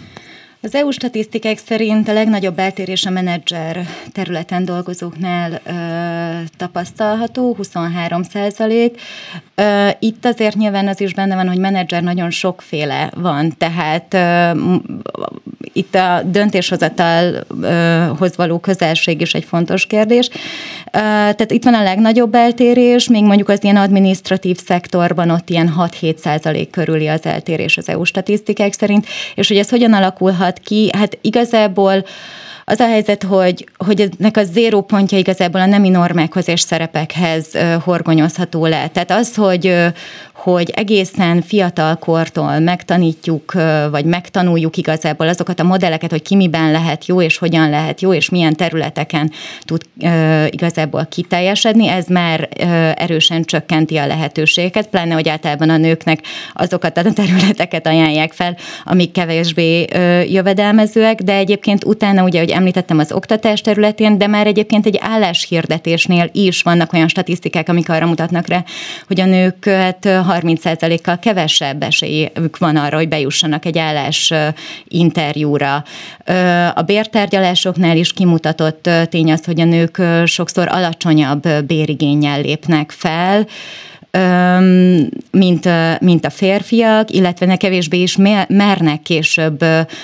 Az 0.63 0.75
EU 0.75 0.91
statisztikák 0.91 1.59
szerint 1.59 2.09
a 2.09 2.13
legnagyobb 2.13 2.59
eltérés 2.59 3.07
a 3.07 3.11
menedzser 3.11 3.87
területen 4.13 4.65
dolgozóknál 4.65 5.61
ö, 5.65 5.71
tapasztalható, 6.57 7.55
23 7.55 8.23
százalék. 8.23 9.01
Itt 9.99 10.25
azért 10.25 10.57
nyilván 10.57 10.89
az 10.89 11.01
is 11.01 11.15
benne 11.15 11.35
van, 11.35 11.49
hogy 11.49 11.59
menedzser 11.59 12.03
nagyon 12.03 12.31
sokféle 12.31 13.11
van, 13.15 13.55
tehát 13.59 14.15
ö, 14.15 14.51
itt 15.73 15.95
a 15.95 16.23
döntéshozatalhoz 16.25 18.37
való 18.37 18.59
közelség 18.59 19.21
is 19.21 19.35
egy 19.35 19.45
fontos 19.45 19.87
kérdés. 19.87 20.29
Tehát 20.91 21.51
itt 21.51 21.65
van 21.65 21.75
a 21.75 21.83
legnagyobb 21.83 22.35
eltérés, 22.35 23.09
még 23.09 23.25
mondjuk 23.25 23.49
az 23.49 23.65
ilyen 23.65 23.77
administratív 23.77 24.59
szektorban 24.65 25.31
ott 25.31 25.51
ilyen 25.51 25.75
6-7 25.79 26.17
százalék 26.17 26.71
körüli 26.71 27.07
az 27.07 27.27
eltérés 27.27 27.77
az 27.77 27.89
EU 27.89 28.05
statisztikák 28.05 28.73
szerint, 28.73 29.07
és 29.35 29.49
hogy 29.49 29.57
ez 29.57 29.69
hogyan 29.69 29.93
alakulhat 29.93 30.46
ki, 30.53 30.91
hát 30.97 31.19
igazából 31.21 32.05
az 32.69 32.81
a 32.81 32.87
helyzet, 32.87 33.23
hogy, 33.23 33.69
hogy 33.77 34.09
ennek 34.19 34.37
a 34.37 34.45
zéró 34.45 34.83
pontja 34.83 35.19
igazából 35.19 35.61
a 35.61 35.67
nemi 35.67 35.89
normákhoz 35.89 36.49
és 36.49 36.61
szerepekhez 36.61 37.47
horgonyozható 37.85 38.67
le. 38.67 38.89
Tehát 38.89 39.11
az, 39.11 39.35
hogy, 39.35 39.75
hogy 40.53 40.71
egészen 40.71 41.43
fiatal 41.43 41.97
kortól 41.97 42.59
megtanítjuk, 42.59 43.53
vagy 43.91 44.05
megtanuljuk 44.05 44.77
igazából 44.77 45.29
azokat 45.29 45.61
a 45.61 45.65
modelleket, 45.65 46.11
hogy 46.11 46.23
ki 46.23 46.37
miben 46.37 46.71
lehet 46.71 47.07
jó, 47.07 47.23
és 47.23 47.39
hogyan 47.39 47.71
lehet 47.71 48.01
jó, 48.01 48.15
és 48.15 48.29
milyen 48.29 48.55
területeken 48.55 49.31
tud 49.61 49.83
igazából 50.51 51.07
kiteljesedni, 51.11 51.89
ez 51.89 52.07
már 52.07 52.49
erősen 52.97 53.45
csökkenti 53.45 53.97
a 53.97 54.07
lehetőségeket, 54.07 54.89
pláne, 54.89 55.15
hogy 55.15 55.29
általában 55.29 55.71
a 55.71 55.77
nőknek 55.77 56.21
azokat 56.53 56.97
a 56.97 57.13
területeket 57.13 57.87
ajánlják 57.87 58.33
fel, 58.33 58.57
amik 58.85 59.13
kevésbé 59.13 59.85
jövedelmezőek, 60.29 61.23
de 61.23 61.35
egyébként 61.35 61.85
utána 61.85 62.25
ugye, 62.25 62.39
hogy 62.39 62.51
említettem 62.51 62.99
az 62.99 63.13
oktatás 63.13 63.61
területén, 63.61 64.19
de 64.19 64.27
már 64.27 64.47
egyébként 64.47 64.87
egy 64.87 64.99
álláshirdetésnél 65.01 66.31
is 66.33 66.63
vannak 66.63 66.93
olyan 66.93 67.09
statisztikák, 67.09 67.69
amik 67.69 67.89
arra 67.89 68.07
mutatnak 68.07 68.47
rá, 68.47 68.65
hogy 69.07 69.21
a 69.21 69.25
nőket 69.25 70.09
30%-kal 70.41 71.19
kevesebb 71.19 71.83
esélyük 71.83 72.59
van 72.59 72.77
arra, 72.77 72.97
hogy 72.97 73.09
bejussanak 73.09 73.65
egy 73.65 73.79
állás 73.79 74.33
interjúra. 74.89 75.85
A 76.75 76.83
bértárgyalásoknál 76.83 77.97
is 77.97 78.13
kimutatott 78.13 78.89
tény 79.09 79.33
az, 79.33 79.45
hogy 79.45 79.61
a 79.61 79.65
nők 79.65 80.03
sokszor 80.25 80.69
alacsonyabb 80.69 81.49
bérigényel 81.67 82.41
lépnek 82.41 82.91
fel, 82.91 83.47
mint, 85.31 85.69
mint 86.01 86.25
a 86.25 86.31
férfiak, 86.31 87.11
illetve 87.11 87.47
ne 87.47 87.57
kevésbé 87.57 88.03
is 88.03 88.17
mernek 88.49 89.03
később 89.03 89.61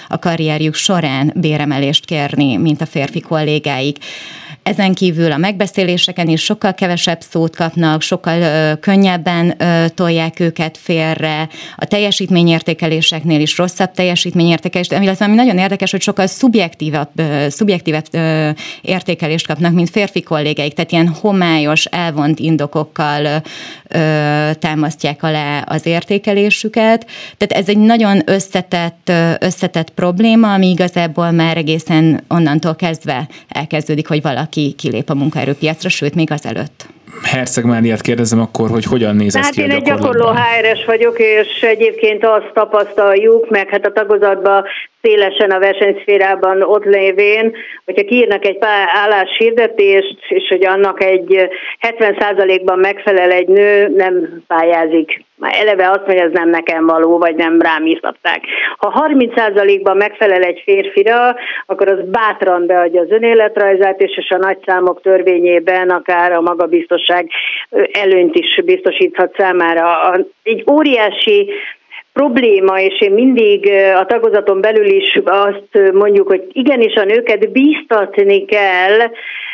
a 0.08 0.18
karrierjük 0.18 0.74
során 0.74 1.32
béremelést 1.36 2.04
kérni, 2.04 2.56
mint 2.56 2.80
a 2.80 2.86
férfi 2.86 3.20
kollégáik. 3.20 3.98
Ezen 4.62 4.94
kívül 4.94 5.32
a 5.32 5.36
megbeszéléseken 5.36 6.28
is 6.28 6.42
sokkal 6.42 6.74
kevesebb 6.74 7.20
szót 7.20 7.56
kapnak, 7.56 8.02
sokkal 8.02 8.40
ö, 8.40 8.72
könnyebben 8.80 9.54
ö, 9.58 9.84
tolják 9.88 10.40
őket 10.40 10.78
félre, 10.78 11.48
a 11.76 11.84
teljesítményértékeléseknél 11.84 13.40
is 13.40 13.58
rosszabb 13.58 13.90
teljesítményértékelést, 13.92 14.92
illetve 14.92 15.24
ami 15.24 15.34
nagyon 15.34 15.58
érdekes, 15.58 15.90
hogy 15.90 16.00
sokkal 16.00 16.26
szubjektívabb, 16.26 17.08
ö, 17.16 17.46
szubjektívebb 17.48 18.04
ö, 18.10 18.50
értékelést 18.82 19.46
kapnak, 19.46 19.72
mint 19.72 19.90
férfi 19.90 20.22
kollégáik, 20.22 20.74
tehát 20.74 20.92
ilyen 20.92 21.08
homályos, 21.20 21.84
elvont 21.84 22.38
indokokkal 22.38 23.42
ö, 23.88 24.50
támasztják 24.58 25.22
alá 25.22 25.60
az 25.60 25.86
értékelésüket. 25.86 27.06
Tehát 27.36 27.62
ez 27.62 27.68
egy 27.68 27.78
nagyon 27.78 28.22
összetett, 28.24 29.12
összetett 29.38 29.90
probléma, 29.90 30.52
ami 30.52 30.68
igazából 30.70 31.30
már 31.30 31.56
egészen 31.56 32.24
onnantól 32.28 32.74
kezdve 32.74 33.28
elkezdődik, 33.48 34.08
hogy 34.08 34.22
valaki 34.22 34.51
aki 34.52 34.72
kilép 34.72 35.10
a 35.10 35.14
munkaerőpiacra, 35.14 35.88
sőt, 35.88 36.14
még 36.14 36.30
azelőtt. 36.30 36.86
Herceg 37.22 37.64
Máriát 37.64 38.00
kérdezem 38.00 38.40
akkor, 38.40 38.70
hogy 38.70 38.84
hogyan 38.84 39.16
néz 39.16 39.36
ez 39.36 39.42
hát 39.42 39.52
ki 39.52 39.60
én 39.60 39.70
egy 39.70 39.82
gyakorló 39.82 40.26
HRS 40.26 40.84
vagyok, 40.84 41.18
és 41.18 41.62
egyébként 41.62 42.24
azt 42.24 42.50
tapasztaljuk, 42.54 43.50
meg 43.50 43.68
hát 43.68 43.86
a 43.86 43.92
tagozatban 43.92 44.64
szélesen 45.02 45.50
a 45.50 45.58
versenyszférában 45.58 46.62
ott 46.62 46.84
lévén, 46.84 47.56
hogyha 47.84 48.04
kiírnak 48.04 48.44
egy 48.44 48.58
álláshirdetést, 48.86 50.16
és 50.28 50.48
hogy 50.48 50.66
annak 50.66 51.02
egy 51.02 51.48
70%-ban 51.80 52.78
megfelel 52.78 53.30
egy 53.30 53.48
nő, 53.48 53.88
nem 53.88 54.42
pályázik. 54.46 55.24
Már 55.36 55.54
eleve 55.54 55.90
azt 55.90 56.06
mondja, 56.06 56.24
ez 56.24 56.32
nem 56.32 56.48
nekem 56.48 56.86
való, 56.86 57.18
vagy 57.18 57.34
nem 57.34 57.60
rám 57.60 57.86
iszapták. 57.86 58.44
Ha 58.78 59.08
30%-ban 59.08 59.96
megfelel 59.96 60.42
egy 60.42 60.62
férfira, 60.64 61.36
akkor 61.66 61.88
az 61.88 61.98
bátran 62.04 62.66
beadja 62.66 63.00
az 63.00 63.10
önéletrajzát, 63.10 64.00
és, 64.00 64.30
a 64.30 64.36
nagy 64.36 64.58
számok 64.66 65.00
törvényében 65.02 65.90
akár 65.90 66.32
a 66.32 66.40
magabiztosság 66.40 67.30
előnyt 67.92 68.34
is 68.34 68.60
biztosíthat 68.64 69.34
számára. 69.36 70.14
Egy 70.42 70.64
óriási 70.70 71.50
probléma, 72.12 72.80
és 72.80 73.00
én 73.00 73.12
mindig 73.12 73.70
a 73.96 74.06
tagozaton 74.06 74.60
belül 74.60 74.86
is 74.86 75.20
azt 75.24 75.92
mondjuk, 75.92 76.28
hogy 76.28 76.44
igenis 76.52 76.94
a 76.94 77.04
nőket 77.04 77.52
bíztatni 77.52 78.44
kell, 78.44 78.98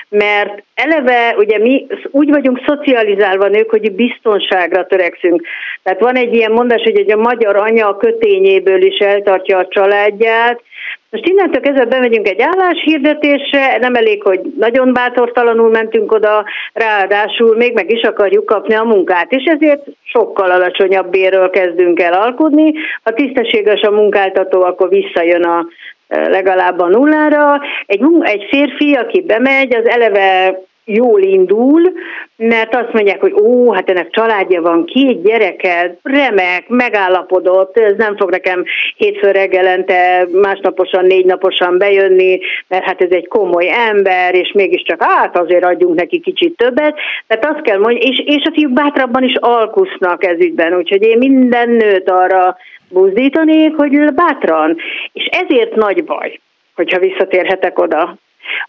mert 0.09 0.63
eleve 0.75 1.35
ugye 1.39 1.59
mi 1.59 1.87
úgy 2.11 2.31
vagyunk 2.31 2.61
szocializálva 2.67 3.49
nők, 3.49 3.71
hogy 3.71 3.93
biztonságra 3.93 4.87
törekszünk. 4.87 5.47
Tehát 5.83 6.01
van 6.01 6.17
egy 6.17 6.35
ilyen 6.35 6.53
mondás, 6.53 6.83
hogy 6.83 7.11
a 7.11 7.17
magyar 7.17 7.57
anya 7.57 7.89
a 7.89 7.97
kötényéből 7.97 8.83
is 8.83 8.99
eltartja 8.99 9.59
a 9.59 9.69
családját, 9.69 10.63
most 11.11 11.27
innentől 11.27 11.61
kezdve 11.61 11.85
bemegyünk 11.85 12.29
egy 12.29 12.41
álláshirdetésre, 12.41 13.77
nem 13.79 13.95
elég, 13.95 14.23
hogy 14.23 14.41
nagyon 14.59 14.93
bátortalanul 14.93 15.71
mentünk 15.71 16.13
oda, 16.13 16.45
ráadásul 16.73 17.57
még 17.57 17.75
meg 17.75 17.91
is 17.91 18.03
akarjuk 18.03 18.45
kapni 18.45 18.75
a 18.75 18.85
munkát, 18.85 19.33
és 19.33 19.45
ezért 19.45 19.87
sokkal 20.03 20.51
alacsonyabb 20.51 21.11
bérről 21.11 21.51
kezdünk 21.51 22.01
el 22.01 22.13
alkudni. 22.13 22.73
Ha 23.03 23.13
tisztességes 23.13 23.81
a 23.81 23.91
munkáltató, 23.91 24.63
akkor 24.63 24.89
visszajön 24.89 25.45
a 25.45 25.67
legalább 26.09 26.81
a 26.81 26.89
nullára. 26.89 27.61
Egy, 27.87 28.03
egy 28.21 28.47
férfi, 28.49 28.95
aki 28.95 29.23
bemegy, 29.23 29.75
az 29.75 29.89
eleve 29.89 30.61
jól 30.89 31.23
indul, 31.23 31.93
mert 32.37 32.75
azt 32.75 32.93
mondják, 32.93 33.21
hogy 33.21 33.33
ó, 33.43 33.73
hát 33.73 33.91
ennek 33.91 34.11
családja 34.11 34.63
van, 34.63 34.85
két 34.85 35.23
gyereke, 35.23 35.97
remek, 36.03 36.69
megállapodott, 36.69 37.79
ez 37.79 37.97
nem 37.97 38.17
fog 38.17 38.31
nekem 38.31 38.65
hétfő 38.97 39.31
reggelente 39.31 40.27
másnaposan, 40.33 41.05
négy 41.05 41.25
naposan 41.25 41.79
bejönni, 41.79 42.39
mert 42.69 42.85
hát 42.85 43.03
ez 43.03 43.11
egy 43.11 43.29
komoly 43.29 43.69
ember, 43.89 44.35
és 44.35 44.53
mégiscsak 44.55 45.03
hát 45.03 45.39
azért 45.39 45.65
adjunk 45.65 45.95
neki 45.95 46.21
kicsit 46.21 46.57
többet. 46.57 46.99
Tehát 47.27 47.47
azt 47.47 47.63
kell 47.63 47.79
mondani, 47.79 47.99
és, 47.99 48.23
és 48.25 48.43
a 48.45 48.53
fiúk 48.55 48.73
bátrabban 48.73 49.23
is 49.23 49.35
alkusznak 49.35 50.25
ez 50.25 50.39
ügyben, 50.39 50.75
úgyhogy 50.75 51.03
én 51.03 51.19
minden 51.19 51.71
nőt 51.71 52.11
arra 52.11 52.57
buzdítanék, 52.89 53.75
hogy 53.77 54.15
bátran. 54.15 54.77
És 55.13 55.25
ezért 55.25 55.75
nagy 55.75 56.05
baj, 56.05 56.41
hogyha 56.75 56.99
visszatérhetek 56.99 57.79
oda, 57.79 58.17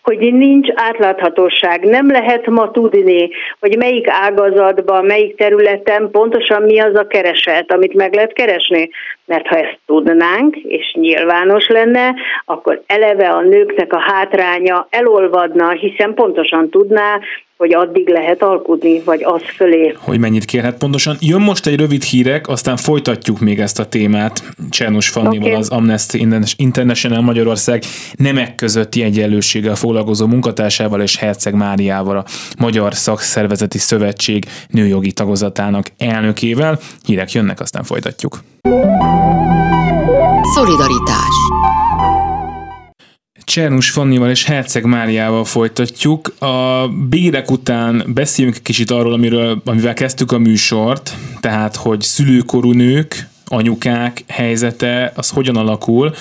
hogy 0.01 0.33
nincs 0.33 0.67
átláthatóság. 0.75 1.83
Nem 1.83 2.11
lehet 2.11 2.47
ma 2.47 2.71
tudni, 2.71 3.29
hogy 3.59 3.77
melyik 3.77 4.07
ágazatban, 4.07 5.05
melyik 5.05 5.35
területen 5.35 6.09
pontosan 6.11 6.61
mi 6.61 6.79
az 6.79 6.95
a 6.95 7.07
kereset, 7.07 7.71
amit 7.71 7.93
meg 7.93 8.13
lehet 8.13 8.33
keresni. 8.33 8.89
Mert 9.25 9.47
ha 9.47 9.57
ezt 9.57 9.79
tudnánk, 9.85 10.55
és 10.55 10.93
nyilvános 10.93 11.67
lenne, 11.67 12.15
akkor 12.45 12.81
eleve 12.87 13.29
a 13.29 13.41
nőknek 13.41 13.93
a 13.93 13.99
hátránya 13.99 14.87
elolvadna, 14.89 15.69
hiszen 15.69 16.13
pontosan 16.13 16.69
tudná, 16.69 17.19
hogy 17.59 17.73
addig 17.73 18.09
lehet 18.09 18.41
alkudni, 18.41 19.01
vagy 19.05 19.23
az 19.23 19.41
fölé. 19.55 19.95
Hogy 19.97 20.19
mennyit 20.19 20.45
kérhet 20.45 20.77
pontosan. 20.77 21.15
Jön 21.19 21.41
most 21.41 21.67
egy 21.67 21.79
rövid 21.79 22.03
hírek, 22.03 22.47
aztán 22.47 22.77
folytatjuk 22.77 23.39
még 23.39 23.59
ezt 23.59 23.79
a 23.79 23.85
témát 23.85 24.43
Csernus 24.69 25.09
Fannival, 25.09 25.47
okay. 25.47 25.59
az 25.59 25.69
Amnesty 25.69 26.13
International 26.55 27.21
Magyarország 27.21 27.83
nemek 28.15 28.55
közötti 28.55 29.03
egyenlőséggel 29.03 29.75
foglalkozó 29.75 30.27
munkatársával 30.27 31.01
és 31.01 31.17
Herceg 31.17 31.53
Máriával, 31.53 32.17
a 32.17 32.25
Magyar 32.59 32.93
Szakszervezeti 32.93 33.77
Szövetség 33.77 34.45
nőjogi 34.69 35.11
tagozatának 35.11 35.91
elnökével. 35.97 36.79
Hírek 37.05 37.31
jönnek, 37.31 37.59
aztán 37.59 37.83
folytatjuk. 37.83 38.39
Szolidaritás 40.55 41.35
Csernus 43.49 43.89
Fannival 43.89 44.29
és 44.29 44.43
Herceg 44.43 44.83
Máriával 44.83 45.45
folytatjuk. 45.45 46.41
A 46.41 46.87
bérek 46.87 47.51
után 47.51 48.03
beszéljünk 48.07 48.57
kicsit 48.61 48.91
arról, 48.91 49.13
amiről, 49.13 49.61
amivel 49.65 49.93
kezdtük 49.93 50.31
a 50.31 50.37
műsort, 50.37 51.13
tehát, 51.39 51.75
hogy 51.75 52.01
szülőkorú 52.01 52.71
nők, 52.71 53.27
anyukák 53.49 54.23
helyzete, 54.27 55.11
az 55.15 55.29
hogyan 55.29 55.55
alakul, 55.55 56.13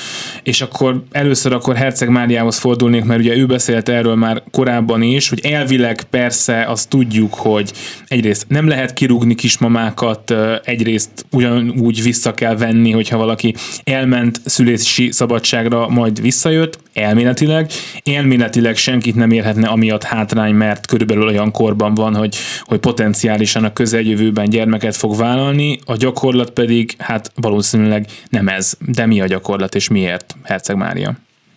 és 0.42 0.60
akkor 0.60 1.02
először 1.12 1.52
akkor 1.52 1.76
Herceg 1.76 2.08
Máriához 2.08 2.58
fordulnék, 2.58 3.04
mert 3.04 3.20
ugye 3.20 3.36
ő 3.36 3.46
beszélt 3.46 3.88
erről 3.88 4.14
már 4.14 4.42
korábban 4.50 5.02
is, 5.02 5.28
hogy 5.28 5.40
elvileg 5.46 6.02
persze 6.02 6.64
azt 6.64 6.88
tudjuk, 6.88 7.34
hogy 7.34 7.72
egyrészt 8.06 8.46
nem 8.48 8.68
lehet 8.68 8.92
kirúgni 8.92 9.34
kismamákat, 9.34 10.34
egyrészt 10.64 11.26
ugyanúgy 11.30 12.02
vissza 12.02 12.34
kell 12.34 12.56
venni, 12.56 12.90
hogyha 12.90 13.16
valaki 13.16 13.54
elment 13.84 14.40
szülési 14.44 15.12
szabadságra, 15.12 15.88
majd 15.88 16.20
visszajött, 16.20 16.78
elméletileg. 16.92 17.70
Elméletileg 18.04 18.76
senkit 18.76 19.14
nem 19.14 19.30
érhetne 19.30 19.68
amiatt 19.68 20.02
hátrány, 20.02 20.54
mert 20.54 20.86
körülbelül 20.86 21.26
olyan 21.26 21.50
korban 21.50 21.94
van, 21.94 22.14
hogy, 22.14 22.36
hogy 22.62 22.78
potenciálisan 22.78 23.64
a 23.64 23.72
közeljövőben 23.72 24.48
gyermeket 24.48 24.96
fog 24.96 25.16
vállalni, 25.16 25.78
a 25.84 25.96
gyakorlat 25.96 26.50
pedig 26.50 26.94
hát 26.98 27.17
valószínűleg 27.40 28.04
nem 28.31 28.48
ez. 28.48 28.72
De 28.92 29.07
mi 29.07 29.20
a 29.20 29.26
gyakorlat 29.26 29.74
és 29.74 29.88
miért, 29.88 30.35
Herceg 30.44 30.76
Mária? 30.76 31.11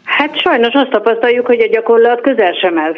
Hát 0.04 0.39
sajnos 0.39 0.74
azt 0.74 0.89
tapasztaljuk, 0.89 1.45
hogy 1.45 1.62
a 1.62 1.67
gyakorlat 1.67 2.21
közel 2.21 2.54
sem 2.54 2.78
ez. 2.78 2.95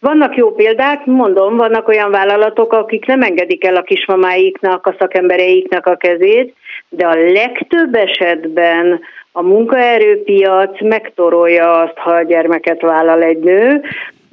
Vannak 0.00 0.36
jó 0.36 0.54
példák, 0.54 1.04
mondom, 1.04 1.56
vannak 1.56 1.88
olyan 1.88 2.10
vállalatok, 2.10 2.72
akik 2.72 3.06
nem 3.06 3.22
engedik 3.22 3.64
el 3.64 3.76
a 3.76 3.82
kismamáiknak, 3.82 4.86
a 4.86 4.94
szakembereiknek 4.98 5.86
a 5.86 5.96
kezét, 5.96 6.54
de 6.88 7.06
a 7.06 7.14
legtöbb 7.14 7.94
esetben 7.94 9.00
a 9.32 9.42
munkaerőpiac 9.42 10.82
megtorolja 10.82 11.78
azt, 11.80 11.96
ha 11.96 12.10
a 12.10 12.22
gyermeket 12.22 12.80
vállal 12.80 13.22
egy 13.22 13.38
nő, 13.38 13.82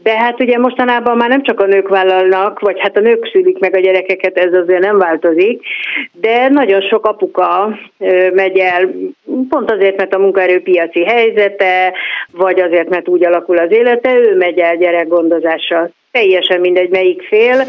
de 0.05 0.17
hát 0.17 0.41
ugye 0.41 0.57
mostanában 0.57 1.17
már 1.17 1.29
nem 1.29 1.43
csak 1.43 1.59
a 1.59 1.65
nők 1.65 1.87
vállalnak, 1.87 2.59
vagy 2.59 2.79
hát 2.79 2.97
a 2.97 2.99
nők 2.99 3.29
szülik 3.31 3.59
meg 3.59 3.75
a 3.75 3.79
gyerekeket, 3.79 4.37
ez 4.37 4.53
azért 4.53 4.83
nem 4.83 4.97
változik, 4.97 5.61
de 6.11 6.47
nagyon 6.49 6.81
sok 6.81 7.05
apuka 7.05 7.79
megy 8.33 8.57
el, 8.57 8.91
pont 9.49 9.71
azért, 9.71 9.97
mert 9.97 10.13
a 10.13 10.19
munkaerőpiaci 10.19 11.03
helyzete, 11.03 11.93
vagy 12.31 12.59
azért, 12.59 12.89
mert 12.89 13.07
úgy 13.07 13.25
alakul 13.25 13.57
az 13.57 13.71
élete, 13.71 14.15
ő 14.15 14.35
megy 14.35 14.59
el 14.59 14.77
gyerekgondozással 14.77 15.91
teljesen 16.11 16.59
mindegy 16.59 16.89
melyik 16.89 17.21
fél, 17.21 17.63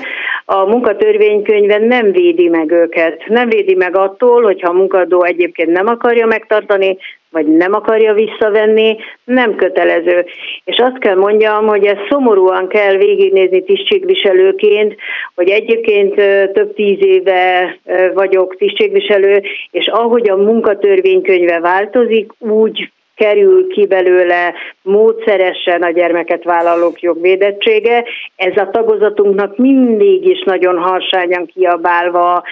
a 0.45 0.65
munkatörvénykönyve 0.65 1.79
nem 1.79 2.13
védi 2.13 2.49
meg 2.49 2.71
őket. 2.71 3.23
Nem 3.27 3.49
védi 3.49 3.75
meg 3.75 3.97
attól, 3.97 4.43
hogyha 4.43 4.69
a 4.69 4.77
munkadó 4.77 5.23
egyébként 5.23 5.71
nem 5.71 5.87
akarja 5.87 6.27
megtartani, 6.27 6.97
vagy 7.37 7.47
nem 7.47 7.75
akarja 7.75 8.13
visszavenni, 8.15 8.97
nem 9.25 9.55
kötelező. 9.55 10.25
És 10.65 10.79
azt 10.79 10.99
kell 10.99 11.15
mondjam, 11.15 11.67
hogy 11.67 11.85
ezt 11.85 12.07
szomorúan 12.11 12.69
kell 12.69 12.97
végignézni 12.97 13.65
tisztségviselőként, 13.65 14.97
hogy 15.35 15.49
egyébként 15.49 16.15
több 16.53 16.75
tíz 16.75 16.99
éve 17.01 17.77
vagyok 18.15 18.57
tisztségviselő, 18.57 19.43
és 19.71 19.87
ahogy 19.87 20.31
a 20.31 20.37
munkatörvénykönyve 20.37 21.61
változik, 21.61 22.33
úgy 22.39 22.91
kerül 23.17 23.67
ki 23.69 23.87
belőle 23.87 24.55
módszeresen 24.83 25.83
a 25.83 25.91
gyermeket 25.91 26.45
vállalók 26.45 27.01
jogvédettsége. 27.01 28.05
Ez 28.37 28.57
a 28.57 28.71
tagozatunknak 28.71 29.57
mindig 29.57 30.27
is 30.27 30.43
nagyon 30.45 30.79
harsányan 30.79 31.47
kiabálva 31.47 32.43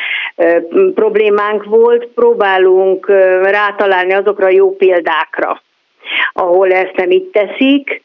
problémánk 0.94 1.64
volt. 1.64 2.08
Próbálunk 2.14 3.06
rátalálni 3.42 4.12
azokra 4.12 4.46
a 4.46 4.50
jó 4.52 4.76
példákra, 4.76 5.62
ahol 6.32 6.72
ezt 6.72 6.96
nem 6.96 7.10
így 7.10 7.26
teszik, 7.26 8.02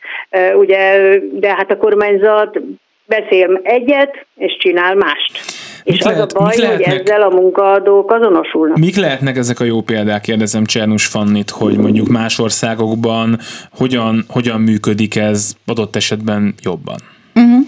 ugye, 0.53 1.15
de 1.31 1.49
hát 1.49 1.71
a 1.71 1.77
kormányzat 1.77 2.59
beszél 3.05 3.59
egyet, 3.63 4.25
és 4.37 4.57
csinál 4.59 4.95
mást. 4.95 5.58
És 5.83 5.93
mik 5.93 6.05
az 6.05 6.11
lehet, 6.11 6.31
a 6.31 6.39
baj, 6.39 6.55
hogy 6.55 6.63
lehetnek, 6.63 6.99
ezzel 6.99 7.21
a 7.21 7.29
munkaadók 7.29 8.11
azonosulnak. 8.11 8.77
Mik 8.77 8.95
lehetnek 8.95 9.37
ezek 9.37 9.59
a 9.59 9.63
jó 9.63 9.81
példák, 9.81 10.21
kérdezem 10.21 10.65
Csernus 10.65 11.05
Fannit, 11.05 11.49
hogy 11.49 11.77
mondjuk 11.77 12.07
más 12.07 12.39
országokban 12.39 13.39
hogyan, 13.71 14.25
hogyan 14.27 14.61
működik 14.61 15.15
ez 15.15 15.53
adott 15.65 15.95
esetben 15.95 16.55
jobban? 16.63 16.97
Uh-huh. 17.35 17.65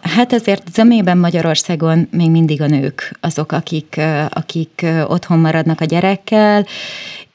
Hát 0.00 0.32
ezért 0.32 0.62
zömében 0.72 1.18
Magyarországon 1.18 2.08
még 2.10 2.30
mindig 2.30 2.62
a 2.62 2.66
nők 2.66 3.16
azok, 3.20 3.52
akik, 3.52 4.00
akik 4.28 4.86
otthon 5.06 5.38
maradnak 5.38 5.80
a 5.80 5.84
gyerekkel, 5.84 6.66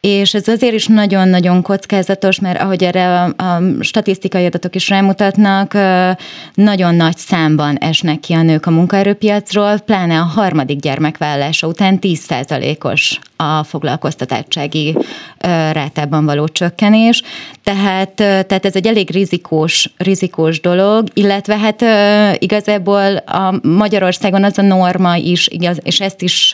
és 0.01 0.33
ez 0.33 0.47
azért 0.47 0.73
is 0.73 0.87
nagyon-nagyon 0.87 1.61
kockázatos, 1.61 2.39
mert 2.39 2.61
ahogy 2.61 2.83
erre 2.83 3.21
a, 3.21 3.43
a 3.43 3.61
statisztikai 3.79 4.45
adatok 4.45 4.75
is 4.75 4.89
rámutatnak, 4.89 5.73
nagyon 6.53 6.95
nagy 6.95 7.17
számban 7.17 7.77
esnek 7.77 8.19
ki 8.19 8.33
a 8.33 8.41
nők 8.41 8.65
a 8.65 8.71
munkaerőpiacról, 8.71 9.79
pláne 9.79 10.19
a 10.19 10.23
harmadik 10.23 10.79
gyermekvállalása 10.79 11.67
után 11.67 11.99
10%-os 12.01 13.19
a 13.35 13.63
foglalkoztatottsági 13.63 14.97
rátában 15.71 16.25
való 16.25 16.47
csökkenés, 16.47 17.23
tehát, 17.63 18.13
tehát 18.13 18.65
ez 18.65 18.75
egy 18.75 18.87
elég 18.87 19.11
rizikós, 19.11 19.89
rizikós 19.97 20.59
dolog, 20.59 21.07
illetve 21.13 21.57
hát 21.57 21.81
igazából 22.41 23.15
a 23.15 23.59
Magyarországon 23.63 24.43
az 24.43 24.57
a 24.57 24.61
norma 24.61 25.15
is, 25.15 25.49
és 25.83 25.99
ezt 25.99 26.21
is, 26.21 26.53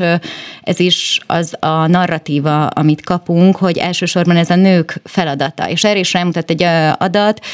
ez 0.62 0.79
is 0.79 1.19
az 1.27 1.55
a 1.60 1.88
narratíva, 1.88 2.67
amit 2.67 3.01
kapunk, 3.01 3.37
hogy 3.56 3.78
elsősorban 3.78 4.36
ez 4.36 4.50
a 4.50 4.56
nők 4.56 5.02
feladata. 5.04 5.69
És 5.69 5.84
erre 5.84 6.00
is 6.00 6.13
rámutat 6.13 6.50
egy 6.50 6.63
adat, 6.97 7.45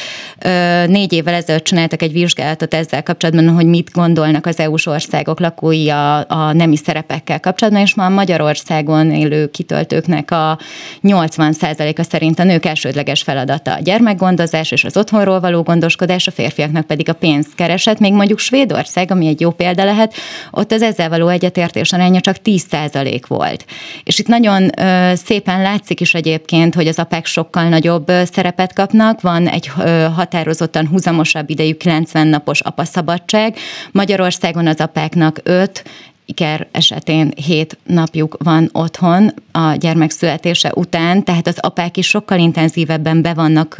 négy 0.86 1.12
évvel 1.12 1.34
ezelőtt 1.34 1.64
csináltak 1.64 2.02
egy 2.02 2.12
vizsgálatot 2.12 2.74
ezzel 2.74 3.02
kapcsolatban, 3.02 3.48
hogy 3.48 3.66
mit 3.66 3.90
gondolnak 3.92 4.46
az 4.46 4.58
EU-s 4.58 4.86
országok 4.86 5.40
lakói 5.40 5.90
a, 5.90 6.28
a 6.28 6.52
nemi 6.52 6.76
szerepekkel 6.76 7.40
kapcsolatban, 7.40 7.82
és 7.82 7.94
ma 7.94 8.08
Magyarországon 8.08 9.10
élő 9.10 9.50
kitöltőknek 9.50 10.30
a 10.30 10.58
80%-a 11.02 12.02
szerint 12.02 12.38
a 12.38 12.44
nők 12.44 12.66
elsődleges 12.66 13.22
feladata 13.22 13.74
a 13.74 13.80
gyermekgondozás 13.80 14.70
és 14.70 14.84
az 14.84 14.96
otthonról 14.96 15.40
való 15.40 15.62
gondoskodás, 15.62 16.26
a 16.26 16.30
férfiaknak 16.30 16.86
pedig 16.86 17.08
a 17.08 17.12
pénzkereset, 17.12 17.98
még 17.98 18.12
mondjuk 18.12 18.38
Svédország, 18.38 19.10
ami 19.10 19.26
egy 19.26 19.40
jó 19.40 19.50
példa 19.50 19.84
lehet, 19.84 20.14
ott 20.50 20.72
az 20.72 20.82
ezzel 20.82 21.08
való 21.08 21.28
egyetértés 21.28 21.92
aránya 21.92 22.20
csak 22.20 22.36
10% 22.44 23.22
volt. 23.28 23.64
És 24.04 24.18
itt 24.18 24.26
nagyon 24.26 24.80
ö, 24.80 25.12
szépen 25.14 25.62
látszik 25.74 26.00
is 26.00 26.14
egyébként, 26.14 26.74
hogy 26.74 26.86
az 26.86 26.98
apák 26.98 27.26
sokkal 27.26 27.68
nagyobb 27.68 28.12
szerepet 28.24 28.72
kapnak, 28.72 29.20
van 29.20 29.48
egy 29.48 29.66
határozottan 30.14 30.86
húzamosabb 30.86 31.50
idejű 31.50 31.74
90 31.74 32.26
napos 32.26 32.60
apaszabadság, 32.60 33.56
Magyarországon 33.92 34.66
az 34.66 34.80
apáknak 34.80 35.40
5, 35.42 35.84
iker 36.26 36.66
esetén 36.72 37.32
hét 37.46 37.78
napjuk 37.86 38.36
van 38.38 38.68
otthon 38.72 39.34
a 39.52 39.74
gyermek 39.74 40.10
születése 40.10 40.72
után, 40.74 41.24
tehát 41.24 41.46
az 41.46 41.58
apák 41.60 41.96
is 41.96 42.08
sokkal 42.08 42.38
intenzívebben 42.38 43.22
be 43.22 43.34
vannak 43.34 43.76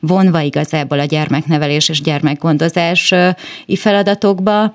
vonva 0.00 0.40
igazából 0.40 0.98
a 0.98 1.04
gyermeknevelés 1.04 1.88
és 1.88 2.00
gyermekgondozás 2.00 3.14
feladatokba. 3.74 4.72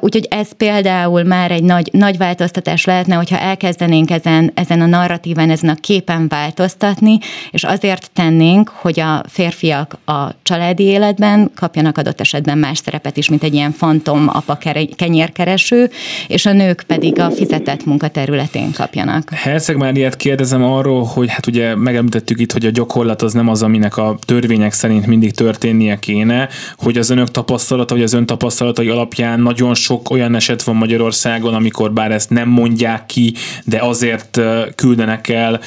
Úgyhogy 0.00 0.26
ez 0.30 0.52
például 0.56 1.22
már 1.22 1.50
egy 1.50 1.62
nagy, 1.62 1.88
nagy 1.92 2.16
változtatás 2.16 2.84
lehetne, 2.84 3.14
hogyha 3.14 3.38
elkezdenénk 3.38 4.10
ezen, 4.10 4.50
ezen 4.54 4.80
a 4.80 4.86
narratíven, 4.86 5.50
ezen 5.50 5.70
a 5.70 5.74
képen 5.74 6.28
változtatni, 6.28 7.18
és 7.50 7.64
azért 7.64 8.10
tennénk, 8.12 8.68
hogy 8.68 9.00
a 9.00 9.22
férfiak 9.28 9.98
a 10.04 10.28
családi 10.42 10.82
életben 10.82 11.50
kapjanak 11.54 11.98
adott 11.98 12.20
esetben 12.20 12.58
más 12.58 12.78
szerepet 12.78 13.16
is, 13.16 13.28
mint 13.28 13.42
egy 13.42 13.54
ilyen 13.54 13.72
fantom 13.72 14.28
apa 14.32 14.58
kenyérkereső, 14.96 15.90
és 16.28 16.46
a 16.46 16.52
nők 16.52 16.82
pedig 16.86 17.20
a 17.20 17.30
fizetett 17.30 17.84
munkaterületén 17.84 18.72
kapjanak. 18.72 19.30
Herceg 19.30 19.76
már 19.76 19.96
ilyet 19.96 20.16
kérdezem 20.16 20.62
arról, 20.62 21.04
hogy 21.04 21.30
hát 21.30 21.46
ugye 21.46 21.74
megemlítettük 21.76 22.40
itt, 22.40 22.52
hogy 22.52 22.66
a 22.66 22.70
gyakorlat 22.70 23.22
az 23.22 23.32
nem 23.32 23.48
az, 23.48 23.62
aminek 23.62 23.96
a 23.96 24.18
törvények 24.26 24.72
szerint 24.72 25.06
mindig 25.06 25.32
történnie 25.32 25.98
kéne, 25.98 26.48
hogy 26.76 26.98
az 26.98 27.10
önök 27.10 27.30
tapasztalata, 27.30 27.94
vagy 27.94 28.02
az 28.02 28.12
ön 28.12 28.26
tapasztalatai 28.26 28.88
alapján 28.88 29.39
nagyon 29.42 29.74
sok 29.74 30.10
olyan 30.10 30.34
eset 30.34 30.62
van 30.62 30.76
Magyarországon, 30.76 31.54
amikor 31.54 31.92
bár 31.92 32.10
ezt 32.10 32.30
nem 32.30 32.48
mondják 32.48 33.06
ki, 33.06 33.32
de 33.64 33.78
azért 33.80 34.40
küldenek 34.76 35.28
el 35.28 35.60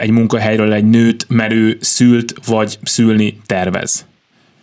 egy 0.00 0.10
munkahelyről 0.10 0.72
egy 0.72 0.88
nőt, 0.88 1.26
mert 1.28 1.52
ő 1.52 1.76
szült 1.80 2.34
vagy 2.46 2.76
szülni 2.82 3.36
tervez. 3.46 4.06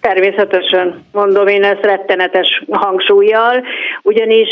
Természetesen, 0.02 1.04
mondom 1.12 1.48
én 1.48 1.64
ezt 1.64 1.86
rettenetes 1.86 2.64
hangsúlyjal, 2.70 3.64
ugyanis 4.02 4.48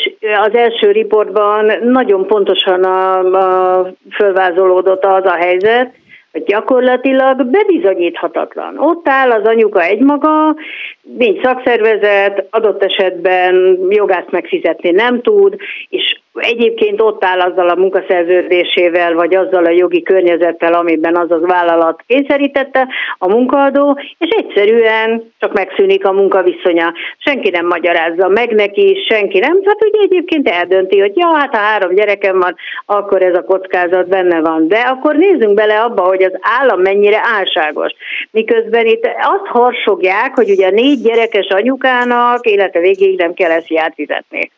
az 0.48 0.56
első 0.56 0.92
riportban 0.92 1.72
nagyon 1.84 2.28
pontosan 2.28 2.84
a, 2.84 3.20
a 3.20 3.94
fölvázolódott 4.12 5.06
az 5.06 5.26
a 5.26 5.36
helyzet, 5.36 5.94
gyakorlatilag 6.34 7.46
bebizonyíthatatlan. 7.46 8.78
Ott 8.78 9.08
áll 9.08 9.32
az 9.32 9.44
anyuka 9.44 9.84
egymaga, 9.84 10.56
nincs 11.02 11.42
szakszervezet, 11.42 12.48
adott 12.50 12.84
esetben 12.84 13.78
jogást 13.90 14.32
megfizetni 14.32 14.92
nem 14.92 15.22
tud, 15.22 15.56
és 15.90 16.19
egyébként 16.42 17.02
ott 17.02 17.24
áll 17.24 17.40
azzal 17.40 17.70
a 17.70 17.76
munkaszerződésével, 17.76 19.14
vagy 19.14 19.36
azzal 19.36 19.66
a 19.66 19.70
jogi 19.70 20.02
környezettel, 20.02 20.74
amiben 20.74 21.16
az 21.16 21.32
az 21.32 21.42
vállalat 21.42 22.04
kényszerítette 22.08 22.88
a 23.18 23.30
munkaadó, 23.30 24.00
és 24.18 24.30
egyszerűen 24.30 25.32
csak 25.40 25.54
megszűnik 25.54 26.06
a 26.06 26.12
munkaviszonya. 26.12 26.94
Senki 27.18 27.50
nem 27.50 27.66
magyarázza 27.66 28.28
meg 28.28 28.52
neki, 28.52 29.06
senki 29.10 29.40
nem, 29.40 29.60
hát 29.66 29.84
ugye 29.84 30.02
egyébként 30.02 30.50
eldönti, 30.50 31.00
hogy 31.00 31.12
ja, 31.16 31.28
hát 31.28 31.56
ha 31.56 31.62
három 31.62 31.96
gyerekem 31.96 32.40
van, 32.40 32.56
akkor 32.86 33.22
ez 33.22 33.36
a 33.36 33.44
kockázat 33.44 34.08
benne 34.08 34.40
van. 34.42 34.68
De 34.68 34.80
akkor 34.80 35.16
nézzünk 35.16 35.54
bele 35.54 35.82
abba, 35.82 36.02
hogy 36.02 36.24
az 36.24 36.34
állam 36.42 36.82
mennyire 36.82 37.22
álságos. 37.40 37.94
Miközben 38.32 38.86
itt 38.86 39.06
azt 39.06 39.46
harsogják, 39.46 40.36
hogy 40.36 40.50
ugye 40.50 40.70
négy 40.70 41.02
gyerekes 41.02 41.48
anyukának 41.48 42.46
élete 42.46 42.80
végéig 42.80 43.18
nem 43.18 43.34
kell 43.34 43.52
ezt 43.52 43.68
fizetni. 43.96 44.52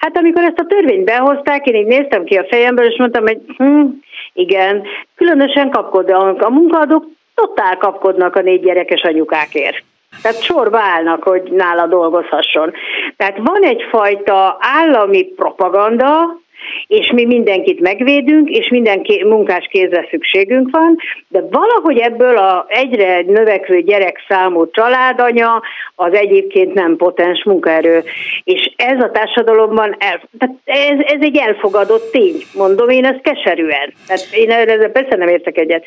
Hát 0.00 0.16
amikor 0.16 0.42
ezt 0.42 0.58
a 0.58 0.66
törvényt 0.66 1.04
behozták, 1.04 1.66
én 1.66 1.74
így 1.74 1.86
néztem 1.86 2.24
ki 2.24 2.36
a 2.36 2.46
fejemből, 2.50 2.84
és 2.84 2.98
mondtam, 2.98 3.22
hogy 3.22 3.38
hm, 3.56 3.84
igen, 4.32 4.82
különösen 5.14 5.70
kapkodnak. 5.70 6.42
A 6.42 6.50
munkaadók 6.50 7.04
totál 7.34 7.76
kapkodnak 7.76 8.36
a 8.36 8.40
négy 8.40 8.60
gyerekes 8.62 9.02
anyukákért. 9.02 9.84
Tehát 10.22 10.42
sorba 10.42 10.78
állnak, 10.78 11.22
hogy 11.22 11.42
nála 11.42 11.86
dolgozhasson. 11.86 12.72
Tehát 13.16 13.38
van 13.42 13.62
egyfajta 13.62 14.56
állami 14.60 15.24
propaganda, 15.24 16.38
és 16.86 17.10
mi 17.14 17.24
mindenkit 17.24 17.80
megvédünk, 17.80 18.50
és 18.50 18.68
minden 18.68 19.02
munkás 19.24 19.68
kézre 19.70 20.06
szükségünk 20.10 20.70
van, 20.70 20.96
de 21.28 21.40
valahogy 21.50 21.98
ebből 21.98 22.36
a 22.36 22.66
egyre 22.68 23.22
növekvő 23.26 23.80
gyerekszámú 23.80 24.70
családanya 24.70 25.62
az 25.94 26.12
egyébként 26.12 26.74
nem 26.74 26.96
potens 26.96 27.44
munkaerő. 27.44 28.02
És 28.44 28.72
ez 28.76 29.02
a 29.02 29.10
társadalomban, 29.10 29.96
el, 29.98 30.20
tehát 30.38 30.54
ez, 30.64 30.98
ez 30.98 31.18
egy 31.20 31.36
elfogadott 31.36 32.10
tény, 32.10 32.36
mondom 32.54 32.88
én 32.88 33.04
ezt 33.04 33.20
keserűen. 33.20 33.92
Tehát 34.06 34.28
én 34.32 34.50
ezzel 34.50 34.90
persze 34.90 35.16
nem 35.16 35.28
értek 35.28 35.58
egyet. 35.58 35.84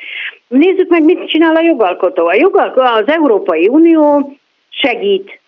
Nézzük 0.47 0.89
meg, 0.89 1.03
mit 1.03 1.27
csinál 1.27 1.55
a 1.55 1.61
jogalkotó. 1.61 2.25
A 2.25 2.33
jogalkotó, 2.33 2.85
az 2.85 3.07
Európai 3.07 3.67
Unió 3.67 4.33
segít 4.69 5.41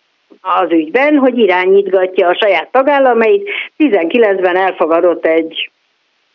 az 0.45 0.71
ügyben, 0.71 1.17
hogy 1.17 1.37
irányítgatja 1.37 2.27
a 2.27 2.37
saját 2.39 2.71
tagállamait. 2.71 3.49
19-ben 3.77 4.55
elfogadott 4.57 5.25
egy 5.25 5.69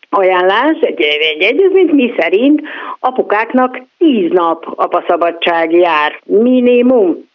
ajánlás, 0.09 0.77
egy, 0.81 1.01
egy 1.01 1.41
egyezményt, 1.41 1.91
mi 1.91 2.13
szerint 2.17 2.61
apukáknak 2.99 3.81
10 3.97 4.31
nap 4.31 4.65
apaszabadság 4.75 5.71
jár, 5.71 6.19
minimum 6.23 7.29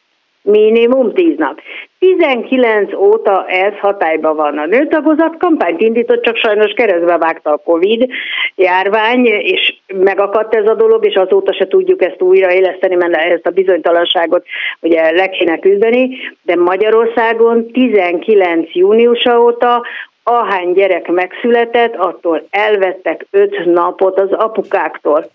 minimum 0.46 1.12
10 1.12 1.36
nap. 1.36 1.60
19 1.98 2.94
óta 2.94 3.46
ez 3.46 3.72
hatályban 3.80 4.36
van. 4.36 4.58
A 4.58 4.66
nőtagozat 4.66 5.36
kampányt 5.38 5.80
indított, 5.80 6.22
csak 6.22 6.36
sajnos 6.36 6.72
keresztbe 6.72 7.18
vágta 7.18 7.50
a 7.50 7.56
Covid 7.64 8.10
járvány, 8.54 9.24
és 9.26 9.74
megakadt 9.86 10.54
ez 10.54 10.68
a 10.68 10.74
dolog, 10.74 11.06
és 11.06 11.14
azóta 11.14 11.52
se 11.52 11.66
tudjuk 11.66 12.02
ezt 12.02 12.22
újraéleszteni, 12.22 12.94
mert 12.94 13.14
ezt 13.16 13.46
a 13.46 13.50
bizonytalanságot 13.50 14.44
ugye 14.80 15.10
le 15.10 15.28
kéne 15.28 15.58
küzdeni, 15.58 16.16
de 16.42 16.56
Magyarországon 16.56 17.70
19 17.72 18.74
júniusa 18.74 19.40
óta 19.40 19.82
ahány 20.22 20.72
gyerek 20.72 21.08
megszületett, 21.08 21.94
attól 21.96 22.46
elvettek 22.50 23.26
5 23.30 23.64
napot 23.64 24.20
az 24.20 24.32
apukáktól. 24.32 25.30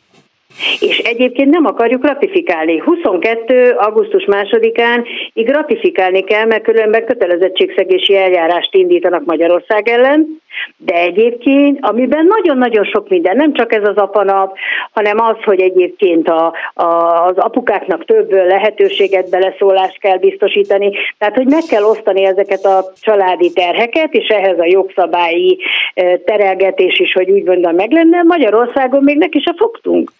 És 0.79 0.97
egyébként 0.97 1.49
nem 1.49 1.65
akarjuk 1.65 2.05
ratifikálni. 2.05 2.77
22. 2.77 3.75
augusztus 3.77 4.25
másodikán 4.25 5.05
így 5.33 5.49
ratifikálni 5.49 6.23
kell, 6.23 6.45
mert 6.45 6.63
különben 6.63 7.05
kötelezettségszegési 7.05 8.15
eljárást 8.15 8.75
indítanak 8.75 9.25
Magyarország 9.25 9.89
ellen, 9.89 10.41
de 10.77 10.93
egyébként, 10.93 11.77
amiben 11.81 12.25
nagyon-nagyon 12.25 12.83
sok 12.83 13.09
minden, 13.09 13.35
nem 13.35 13.53
csak 13.53 13.73
ez 13.73 13.87
az 13.87 13.95
apanap, 13.95 14.57
hanem 14.91 15.19
az, 15.19 15.35
hogy 15.43 15.61
egyébként 15.61 16.29
a, 16.29 16.53
a, 16.73 16.85
az 17.25 17.37
apukáknak 17.37 18.05
több 18.05 18.31
lehetőséget, 18.31 19.29
beleszólást 19.29 19.99
kell 19.99 20.17
biztosítani, 20.17 20.91
tehát 21.17 21.35
hogy 21.35 21.47
meg 21.47 21.63
kell 21.69 21.83
osztani 21.83 22.23
ezeket 22.23 22.65
a 22.65 22.91
családi 23.01 23.51
terheket, 23.53 24.13
és 24.13 24.27
ehhez 24.27 24.59
a 24.59 24.65
jogszabályi 24.65 25.57
eh, 25.93 26.13
terelgetés 26.25 26.99
is, 26.99 27.13
hogy 27.13 27.29
úgy 27.29 27.43
mondom, 27.43 27.75
meg 27.75 27.91
lenne. 27.91 28.23
Magyarországon 28.23 29.03
még 29.03 29.17
neki 29.17 29.39
se 29.39 29.53
fogtunk 29.57 30.11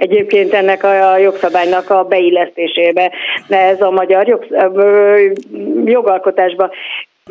egyébként 0.00 0.52
ennek 0.52 0.84
a 0.84 1.18
jogszabálynak 1.18 1.90
a 1.90 2.04
beillesztésébe, 2.04 3.10
ez 3.48 3.80
a 3.80 3.90
magyar 3.90 4.28
jogsz, 4.28 4.48
jogalkotásba. 5.84 6.70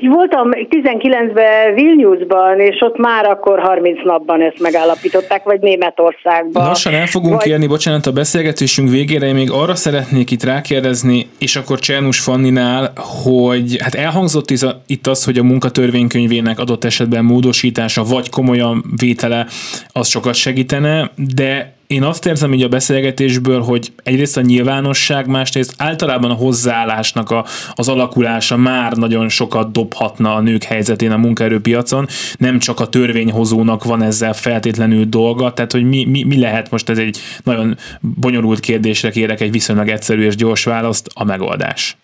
Voltam 0.02 0.50
19-ben 0.54 1.74
Vilniusban, 1.74 2.60
és 2.60 2.82
ott 2.82 2.98
már 2.98 3.26
akkor 3.26 3.60
30 3.60 4.04
napban 4.04 4.42
ezt 4.42 4.60
megállapították, 4.60 5.44
vagy 5.44 5.60
Németországban. 5.60 6.66
Lassan 6.66 6.94
el 6.94 7.06
fogunk 7.06 7.36
vagy... 7.36 7.48
érni, 7.48 7.68
bocsánat, 7.68 8.06
a 8.06 8.12
beszélgetésünk 8.12 8.90
végére, 8.90 9.26
én 9.26 9.34
még 9.34 9.52
arra 9.52 9.76
szeretnék 9.76 10.32
itt 10.32 10.44
rákérdezni, 10.44 11.30
és 11.40 11.56
akkor 11.56 11.80
Csernus 11.80 12.20
Fanninál, 12.20 12.92
hogy 13.24 13.78
hát 13.80 13.96
elhangzott 13.96 14.50
itt 14.88 15.08
az, 15.08 15.24
hogy 15.26 15.38
a 15.38 15.44
munkatörvénykönyvének 15.44 16.60
adott 16.60 16.84
esetben 16.84 17.26
módosítása, 17.26 18.04
vagy 18.04 18.30
komolyan 18.30 18.84
vétele, 19.00 19.46
az 19.92 20.08
sokat 20.08 20.34
segítene, 20.34 21.12
de 21.36 21.78
én 21.90 22.04
azt 22.04 22.26
érzem 22.26 22.54
így 22.54 22.64
a 22.64 22.68
beszélgetésből, 22.68 23.62
hogy 23.62 23.92
egyrészt 24.04 24.38
a 24.38 24.42
nyilvánosság, 24.42 25.28
másrészt 25.28 25.74
általában 25.78 26.32
a 26.32 26.34
hozzáállásnak 26.34 27.32
a, 27.32 27.46
az 27.74 27.88
alakulása 27.88 28.58
már 28.58 28.94
nagyon 28.94 29.30
sokat 29.30 29.72
dobhatna 29.72 30.36
a 30.36 30.42
nők 30.42 30.64
helyzetén 30.64 31.12
a 31.12 31.18
munkaerőpiacon, 31.18 32.08
nem 32.38 32.60
csak 32.60 32.80
a 32.80 32.88
törvényhozónak 32.88 33.84
van 33.84 34.02
ezzel 34.02 34.34
feltétlenül 34.34 35.06
dolga, 35.06 35.54
tehát 35.54 35.72
hogy 35.72 35.84
mi, 35.84 36.06
mi, 36.06 36.24
mi 36.24 36.40
lehet 36.40 36.72
most 36.72 36.90
ez 36.90 36.98
egy 36.98 37.18
nagyon 37.44 37.78
bonyolult 38.00 38.60
kérdésre 38.60 39.10
kérek 39.10 39.42
egy 39.42 39.52
viszonylag 39.52 39.88
egyszerű 39.88 40.26
és 40.26 40.36
gyors 40.36 40.64
választ, 40.64 41.10
a 41.14 41.24
megoldás. 41.24 41.98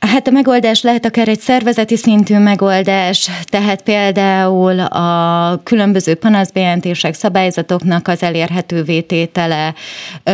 Hát 0.00 0.26
a 0.26 0.30
megoldás 0.30 0.82
lehet 0.82 1.04
akár 1.04 1.28
egy 1.28 1.40
szervezeti 1.40 1.96
szintű 1.96 2.38
megoldás, 2.38 3.30
tehát 3.44 3.82
például 3.82 4.80
a 4.80 5.60
különböző 5.62 6.14
panaszbejelentések, 6.14 7.14
szabályzatoknak 7.14 8.08
az 8.08 8.22
elérhető 8.22 8.82
vététele 8.82 9.74
ö, 10.24 10.32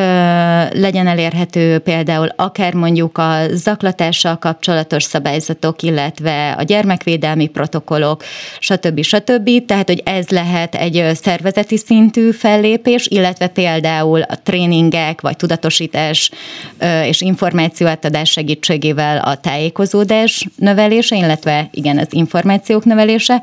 legyen 0.81 1.07
elérhető 1.07 1.79
például 1.79 2.29
akár 2.37 2.75
mondjuk 2.75 3.19
a 3.19 3.37
zaklatással 3.51 4.39
kapcsolatos 4.39 5.03
szabályzatok, 5.03 5.83
illetve 5.83 6.51
a 6.59 6.63
gyermekvédelmi 6.63 7.47
protokollok, 7.47 8.25
stb. 8.59 9.03
stb. 9.03 9.65
Tehát, 9.67 9.89
hogy 9.89 10.03
ez 10.05 10.29
lehet 10.29 10.75
egy 10.75 11.11
szervezeti 11.15 11.77
szintű 11.77 12.31
fellépés, 12.31 13.07
illetve 13.07 13.47
például 13.47 14.21
a 14.21 14.39
tréningek, 14.43 15.21
vagy 15.21 15.37
tudatosítás 15.37 16.31
ö, 16.79 17.03
és 17.03 17.21
információátadás 17.21 18.31
segítségével 18.31 19.19
a 19.19 19.35
táj 19.35 19.54
tájékozódás 19.55 20.47
növelése, 20.57 21.17
illetve 21.17 21.69
igen, 21.71 21.99
az 21.99 22.07
információk 22.11 22.85
növelése, 22.85 23.43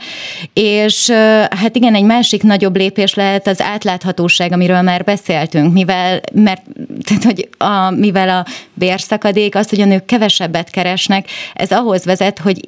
és 0.54 1.10
hát 1.50 1.76
igen, 1.76 1.96
egy 1.96 2.04
másik 2.04 2.44
nagyobb 2.44 2.76
lépés 2.76 3.14
lehet 3.14 3.48
az 3.48 3.62
átláthatóság, 3.62 4.52
amiről 4.52 4.82
már 4.82 5.04
beszéltünk, 5.04 5.74
mivel, 5.74 6.22
mert, 6.34 6.62
tehát, 7.08 7.24
hogy 7.24 7.50
a, 7.58 7.90
mivel 7.90 8.30
a 8.30 8.46
bérszakadék, 8.74 9.56
az, 9.56 9.70
hogy 9.70 9.82
a 9.82 9.86
nők 9.86 10.06
kevesebbet 10.06 10.70
keresnek, 10.70 11.28
ez 11.54 11.72
ahhoz 11.72 12.06
vezet, 12.06 12.40
hogy 12.40 12.68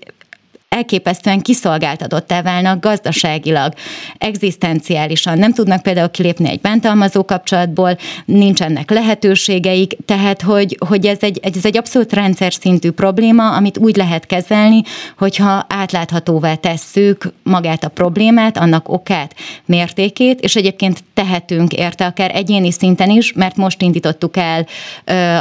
elképesztően 0.74 1.42
kiszolgáltatottá 1.42 2.42
válnak 2.42 2.80
gazdaságilag, 2.80 3.74
egzisztenciálisan. 4.18 5.38
Nem 5.38 5.54
tudnak 5.54 5.82
például 5.82 6.10
kilépni 6.10 6.50
egy 6.50 6.62
bántalmazó 6.62 7.26
kapcsolatból, 7.26 7.98
nincsenek 8.26 8.90
lehetőségeik, 8.90 9.98
tehát 10.06 10.42
hogy, 10.42 10.78
hogy 10.88 11.06
ez, 11.06 11.18
egy, 11.22 11.40
ez 11.44 11.66
egy 11.66 11.78
abszolút 11.78 12.14
rendszer 12.14 12.54
szintű 12.54 12.92
probléma, 12.92 13.56
amit 13.56 13.78
úgy 13.78 13.96
lehet 13.96 14.26
kezelni, 14.26 14.82
hogyha 15.18 15.66
átláthatóvá 15.70 16.56
tesszük 16.56 17.34
magát 17.44 17.84
a 17.84 17.90
problémát, 17.90 18.58
annak 18.58 18.90
okát, 18.90 19.36
mértékét, 19.66 20.40
és 20.40 20.56
egyébként 20.56 21.04
tehetünk 21.14 21.74
érte 21.74 22.06
akár 22.06 22.36
egyéni 22.36 22.72
szinten 22.72 23.10
is, 23.10 23.34
mert 23.34 23.56
most 23.56 23.82
indítottuk 23.82 24.38
el 24.38 24.66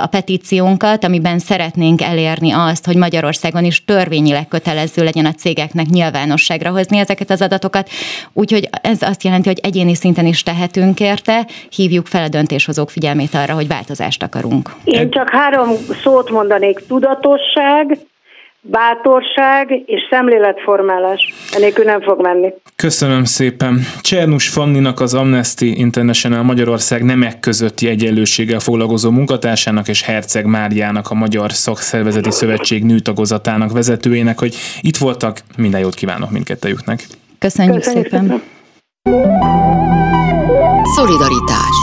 a 0.03 0.07
petíciónkat, 0.07 1.05
amiben 1.05 1.39
szeretnénk 1.39 2.03
elérni 2.03 2.51
azt, 2.51 2.87
hogy 2.87 2.97
Magyarországon 2.97 3.65
is 3.65 3.85
törvényileg 3.85 4.49
kötelező 4.49 5.05
legyen 5.05 5.22
legyen 5.23 5.39
a 5.39 5.41
cégeknek 5.41 5.87
nyilvánosságra 5.87 6.71
hozni 6.71 6.99
ezeket 6.99 7.31
az 7.31 7.43
adatokat. 7.43 7.89
Úgyhogy 8.33 8.69
ez 8.83 9.03
azt 9.03 9.23
jelenti, 9.23 9.49
hogy 9.49 9.61
egyéni 9.63 9.95
szinten 9.95 10.27
is 10.27 10.43
tehetünk 10.43 11.01
érte, 11.01 11.47
hívjuk 11.71 12.07
fel 12.07 12.23
a 12.23 12.29
döntéshozók 12.29 12.91
figyelmét 12.91 13.35
arra, 13.35 13.55
hogy 13.55 13.69
változást 13.69 14.23
akarunk. 14.23 14.71
Én 14.85 15.11
csak 15.11 15.31
három 15.31 15.69
szót 16.03 16.31
mondanék. 16.31 16.87
Tudatosság, 16.89 17.99
bátorság 18.63 19.83
és 19.87 20.01
szemléletformálás. 20.11 21.35
Enélkül 21.53 21.85
nem 21.85 22.01
fog 22.01 22.21
menni. 22.21 22.53
Köszönöm 22.77 23.25
szépen. 23.25 23.81
Csernus 24.01 24.49
Fanninak 24.49 25.01
az 25.01 25.15
Amnesty 25.15 25.63
International 25.63 26.43
Magyarország 26.43 27.05
nemek 27.05 27.41
közötti 27.41 27.89
egyenlőséggel 27.89 28.61
foglalkozó 28.61 29.11
munkatársának 29.11 29.89
és 29.89 30.03
Herceg 30.03 30.47
Máriának 30.47 31.11
a 31.11 31.15
Magyar 31.15 31.53
Szakszervezeti 31.53 32.31
Szövetség 32.31 32.85
nőtagozatának 32.85 33.73
vezetőjének, 33.73 34.39
hogy 34.39 34.55
itt 34.81 34.97
voltak. 34.97 35.39
Minden 35.57 35.81
jót 35.81 35.95
kívánok 35.95 36.31
mindkettejüknek. 36.31 37.07
Köszönjük, 37.39 37.75
Köszönjük 37.75 38.05
szépen. 38.05 38.23
szépen. 38.23 38.43
Szolidaritás 40.95 41.77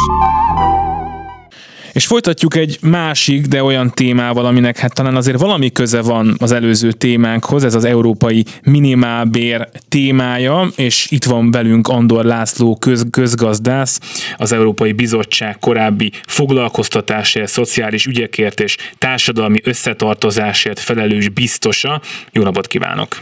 és 1.94 2.06
folytatjuk 2.06 2.56
egy 2.56 2.78
másik, 2.82 3.46
de 3.46 3.64
olyan 3.64 3.92
témával, 3.92 4.46
aminek 4.46 4.78
hát 4.78 4.94
talán 4.94 5.16
azért 5.16 5.40
valami 5.40 5.72
köze 5.72 6.02
van 6.02 6.36
az 6.40 6.52
előző 6.52 6.92
témánkhoz, 6.92 7.64
ez 7.64 7.76
az 7.76 7.84
európai 7.84 8.46
minimálbér 8.64 9.70
témája, 9.90 10.68
és 10.76 11.08
itt 11.10 11.24
van 11.24 11.52
velünk 11.52 11.88
Andor 11.88 12.26
László 12.26 12.76
köz, 12.76 13.06
közgazdász, 13.12 14.00
az 14.38 14.52
Európai 14.52 14.92
Bizottság 14.92 15.60
korábbi 15.60 16.12
foglalkoztatásért, 16.28 17.50
szociális 17.52 18.06
ügyekért 18.06 18.60
és 18.60 18.78
társadalmi 18.98 19.60
összetartozásért 19.64 20.80
felelős 20.80 21.30
biztosa. 21.30 22.02
Jó 22.32 22.44
napot 22.44 22.68
kívánok! 22.68 23.18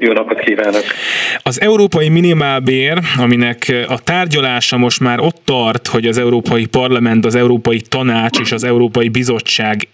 Jó 0.00 0.12
napot 0.12 0.38
kívánok! 0.38 0.82
Az 1.42 1.60
európai 1.60 2.08
minimálbér, 2.08 2.98
aminek 3.16 3.84
a 3.88 3.98
tárgyalása 3.98 4.76
most 4.76 5.00
már 5.00 5.20
ott 5.20 5.40
tart, 5.44 5.86
hogy 5.86 6.06
az 6.06 6.18
Európai 6.18 6.66
Parlament, 6.66 7.24
az 7.24 7.34
Európai 7.34 7.80
Tanács 7.80 8.40
és 8.40 8.52
az 8.52 8.64
Európai 8.64 9.08
Bizottság 9.08 9.88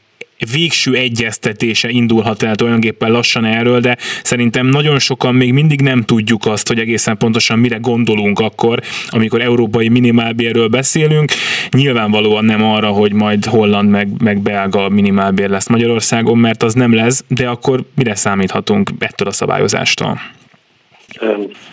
végső 0.53 0.95
egyeztetése 0.95 1.89
indulhat 1.89 2.43
el 2.43 2.55
tulajdonképpen 2.55 3.11
lassan 3.11 3.45
erről, 3.45 3.81
de 3.81 3.97
szerintem 4.23 4.67
nagyon 4.67 4.99
sokan 4.99 5.35
még 5.35 5.53
mindig 5.53 5.81
nem 5.81 6.03
tudjuk 6.03 6.47
azt, 6.47 6.69
hogy 6.69 6.79
egészen 6.79 7.17
pontosan 7.17 7.59
mire 7.59 7.77
gondolunk 7.77 8.39
akkor, 8.39 8.79
amikor 9.09 9.41
európai 9.41 9.89
minimálbérről 9.89 10.69
beszélünk. 10.69 11.33
Nyilvánvalóan 11.71 12.45
nem 12.45 12.63
arra, 12.65 12.89
hogy 12.89 13.13
majd 13.13 13.45
holland 13.45 13.91
meg, 13.91 14.09
meg 14.23 14.39
belga 14.39 14.89
minimálbér 14.89 15.49
lesz 15.49 15.69
Magyarországon, 15.69 16.39
mert 16.39 16.63
az 16.63 16.75
nem 16.75 16.95
lesz, 16.95 17.25
de 17.29 17.49
akkor 17.49 17.81
mire 17.97 18.15
számíthatunk 18.15 18.91
ettől 18.99 19.29
a 19.29 19.33
szabályozástól? 19.33 20.21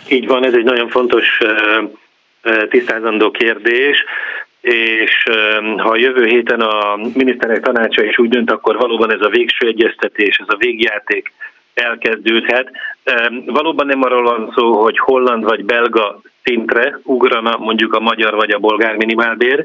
Így 0.08 0.26
van, 0.26 0.44
ez 0.44 0.52
egy 0.54 0.64
nagyon 0.64 0.88
fontos 0.88 1.26
tisztázandó 2.70 3.30
kérdés 3.30 4.04
és 4.62 5.24
ha 5.76 5.96
jövő 5.96 6.24
héten 6.24 6.60
a 6.60 6.96
miniszterek 7.14 7.60
tanácsa 7.60 8.04
is 8.04 8.18
úgy 8.18 8.28
dönt, 8.28 8.50
akkor 8.50 8.76
valóban 8.76 9.12
ez 9.12 9.20
a 9.20 9.28
végső 9.28 9.66
egyeztetés, 9.66 10.36
ez 10.36 10.54
a 10.54 10.56
végjáték 10.58 11.32
elkezdődhet. 11.74 12.70
Valóban 13.46 13.86
nem 13.86 14.02
arról 14.02 14.22
van 14.22 14.52
szó, 14.56 14.82
hogy 14.82 14.98
holland 14.98 15.44
vagy 15.44 15.64
belga 15.64 16.20
szintre 16.42 16.98
ugrana 17.02 17.56
mondjuk 17.58 17.94
a 17.94 18.00
magyar 18.00 18.34
vagy 18.34 18.50
a 18.50 18.58
bolgár 18.58 18.96
minimálbér, 18.96 19.64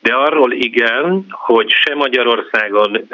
de 0.00 0.14
arról 0.14 0.52
igen, 0.52 1.24
hogy 1.30 1.70
se 1.70 1.94
Magyarországon, 1.94 3.08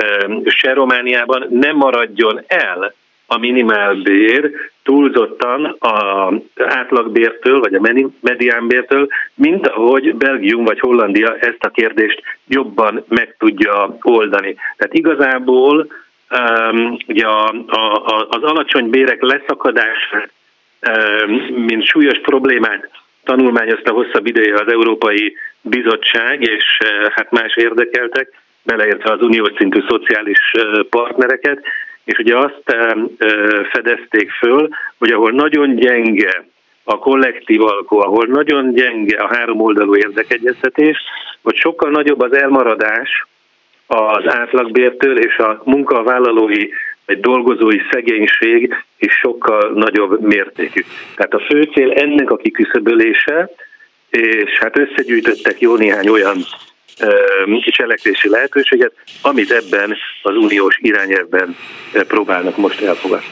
se 0.44 0.72
Romániában 0.72 1.46
nem 1.50 1.76
maradjon 1.76 2.40
el 2.46 2.94
a 3.34 3.38
minimálbér 3.38 4.50
túlzottan 4.82 5.76
az 5.78 6.34
átlagbértől, 6.56 7.60
vagy 7.60 7.74
a 7.74 7.92
mediánbértől, 8.20 9.08
mint 9.34 9.66
ahogy 9.68 10.14
Belgium 10.14 10.64
vagy 10.64 10.80
Hollandia 10.80 11.36
ezt 11.36 11.64
a 11.64 11.68
kérdést 11.68 12.22
jobban 12.48 13.04
meg 13.08 13.34
tudja 13.38 13.98
oldani. 14.02 14.56
Tehát 14.76 14.94
igazából 14.94 15.86
um, 16.30 16.96
ugye 17.06 17.26
a, 17.26 17.48
a, 17.66 18.26
az 18.28 18.42
alacsony 18.42 18.90
bérek 18.90 19.22
leszakadása, 19.22 20.28
um, 20.88 21.32
mint 21.64 21.86
súlyos 21.86 22.20
problémát 22.20 22.90
tanulmányozta 23.24 23.92
hosszabb 23.92 24.26
ideje 24.26 24.54
az 24.54 24.72
Európai 24.72 25.36
Bizottság 25.60 26.42
és 26.42 26.78
hát 27.14 27.30
más 27.30 27.56
érdekeltek, 27.56 28.28
beleértve 28.62 29.12
az 29.12 29.22
uniós 29.22 29.52
szintű 29.56 29.80
szociális 29.88 30.52
partnereket, 30.90 31.62
és 32.04 32.18
ugye 32.18 32.36
azt 32.36 32.76
fedezték 33.70 34.30
föl, 34.30 34.68
hogy 34.98 35.10
ahol 35.10 35.30
nagyon 35.30 35.74
gyenge 35.74 36.44
a 36.84 36.98
kollektív 36.98 37.62
alkó, 37.62 38.00
ahol 38.00 38.26
nagyon 38.26 38.72
gyenge 38.72 39.22
a 39.22 39.34
három 39.34 39.60
oldalú 39.60 39.96
érdekegyeztetés, 39.96 40.98
hogy 41.42 41.56
sokkal 41.56 41.90
nagyobb 41.90 42.20
az 42.20 42.36
elmaradás 42.36 43.26
az 43.86 44.34
átlagbértől, 44.34 45.18
és 45.18 45.36
a 45.36 45.62
munkavállalói 45.64 46.68
vagy 47.06 47.20
dolgozói 47.20 47.80
szegénység 47.90 48.74
is 48.98 49.12
sokkal 49.12 49.72
nagyobb 49.74 50.20
mértékű. 50.20 50.80
Tehát 51.16 51.34
a 51.34 51.38
fő 51.38 51.62
cél 51.62 51.92
ennek 51.92 52.30
a 52.30 52.36
kiküszöbölése, 52.36 53.50
és 54.10 54.58
hát 54.58 54.78
összegyűjtöttek 54.78 55.60
jó 55.60 55.76
néhány 55.76 56.08
olyan 56.08 56.36
cselekvési 57.74 58.28
lehetőséget, 58.28 58.92
amit 59.20 59.50
ebben 59.50 59.96
az 60.22 60.36
uniós 60.36 60.78
irányelvben 60.80 61.56
próbálnak 61.92 62.56
most 62.56 62.80
elfogadni. 62.80 63.26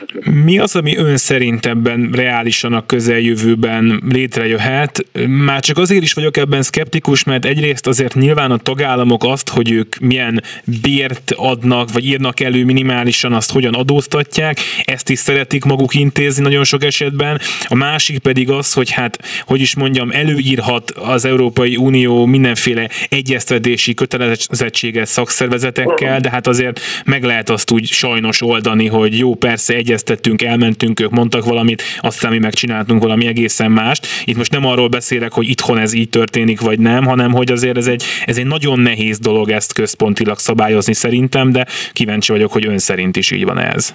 Mi 0.44 0.58
az, 0.58 0.76
ami 0.76 0.96
ön 0.96 1.16
szerint 1.16 1.66
ebben 1.66 2.10
reálisan 2.14 2.72
a 2.72 2.86
közeljövőben 2.86 4.02
létrejöhet? 4.08 5.04
Már 5.26 5.60
csak 5.60 5.78
azért 5.78 6.02
is 6.02 6.12
vagyok 6.12 6.36
ebben 6.36 6.62
szkeptikus, 6.62 7.24
mert 7.24 7.44
egyrészt 7.44 7.86
azért 7.86 8.14
nyilván 8.14 8.50
a 8.50 8.56
tagállamok 8.56 9.24
azt, 9.24 9.48
hogy 9.48 9.70
ők 9.70 9.96
milyen 9.96 10.42
bért 10.82 11.32
adnak, 11.36 11.92
vagy 11.92 12.06
írnak 12.06 12.40
elő 12.40 12.64
minimálisan, 12.64 13.32
azt 13.32 13.52
hogyan 13.52 13.74
adóztatják, 13.74 14.58
ezt 14.84 15.10
is 15.10 15.18
szeretik 15.18 15.64
maguk 15.64 15.94
intézni 15.94 16.42
nagyon 16.42 16.64
sok 16.64 16.84
esetben. 16.84 17.40
A 17.64 17.74
másik 17.74 18.18
pedig 18.18 18.50
az, 18.50 18.72
hogy 18.72 18.90
hát, 18.90 19.18
hogy 19.46 19.60
is 19.60 19.76
mondjam, 19.76 20.10
előírhat 20.10 20.90
az 20.90 21.24
Európai 21.24 21.76
Unió 21.76 22.26
mindenféle 22.26 22.88
egyeztetést 23.08 23.51
egyeztetési 23.52 23.94
kötelezettséget 23.94 25.06
szakszervezetekkel, 25.06 26.20
de 26.20 26.30
hát 26.30 26.46
azért 26.46 26.80
meg 27.04 27.22
lehet 27.22 27.50
azt 27.50 27.70
úgy 27.70 27.84
sajnos 27.84 28.42
oldani, 28.42 28.86
hogy 28.86 29.18
jó, 29.18 29.34
persze 29.34 29.74
egyeztettünk, 29.74 30.42
elmentünk, 30.42 31.00
ők 31.00 31.10
mondtak 31.10 31.44
valamit, 31.44 31.82
aztán 32.00 32.32
mi 32.32 32.38
megcsináltunk 32.38 33.02
valami 33.02 33.26
egészen 33.26 33.70
mást. 33.70 34.06
Itt 34.24 34.36
most 34.36 34.52
nem 34.52 34.66
arról 34.66 34.88
beszélek, 34.88 35.32
hogy 35.32 35.48
itthon 35.48 35.78
ez 35.78 35.92
így 35.92 36.08
történik, 36.08 36.60
vagy 36.60 36.78
nem, 36.78 37.04
hanem 37.04 37.32
hogy 37.32 37.52
azért 37.52 37.76
ez 37.76 37.86
egy, 37.86 38.04
ez 38.26 38.38
egy 38.38 38.46
nagyon 38.46 38.80
nehéz 38.80 39.18
dolog 39.18 39.50
ezt 39.50 39.74
központilag 39.74 40.38
szabályozni 40.38 40.94
szerintem, 40.94 41.52
de 41.52 41.66
kíváncsi 41.92 42.32
vagyok, 42.32 42.52
hogy 42.52 42.66
ön 42.66 42.78
szerint 42.78 43.16
is 43.16 43.30
így 43.30 43.44
van 43.44 43.58
ez. 43.58 43.94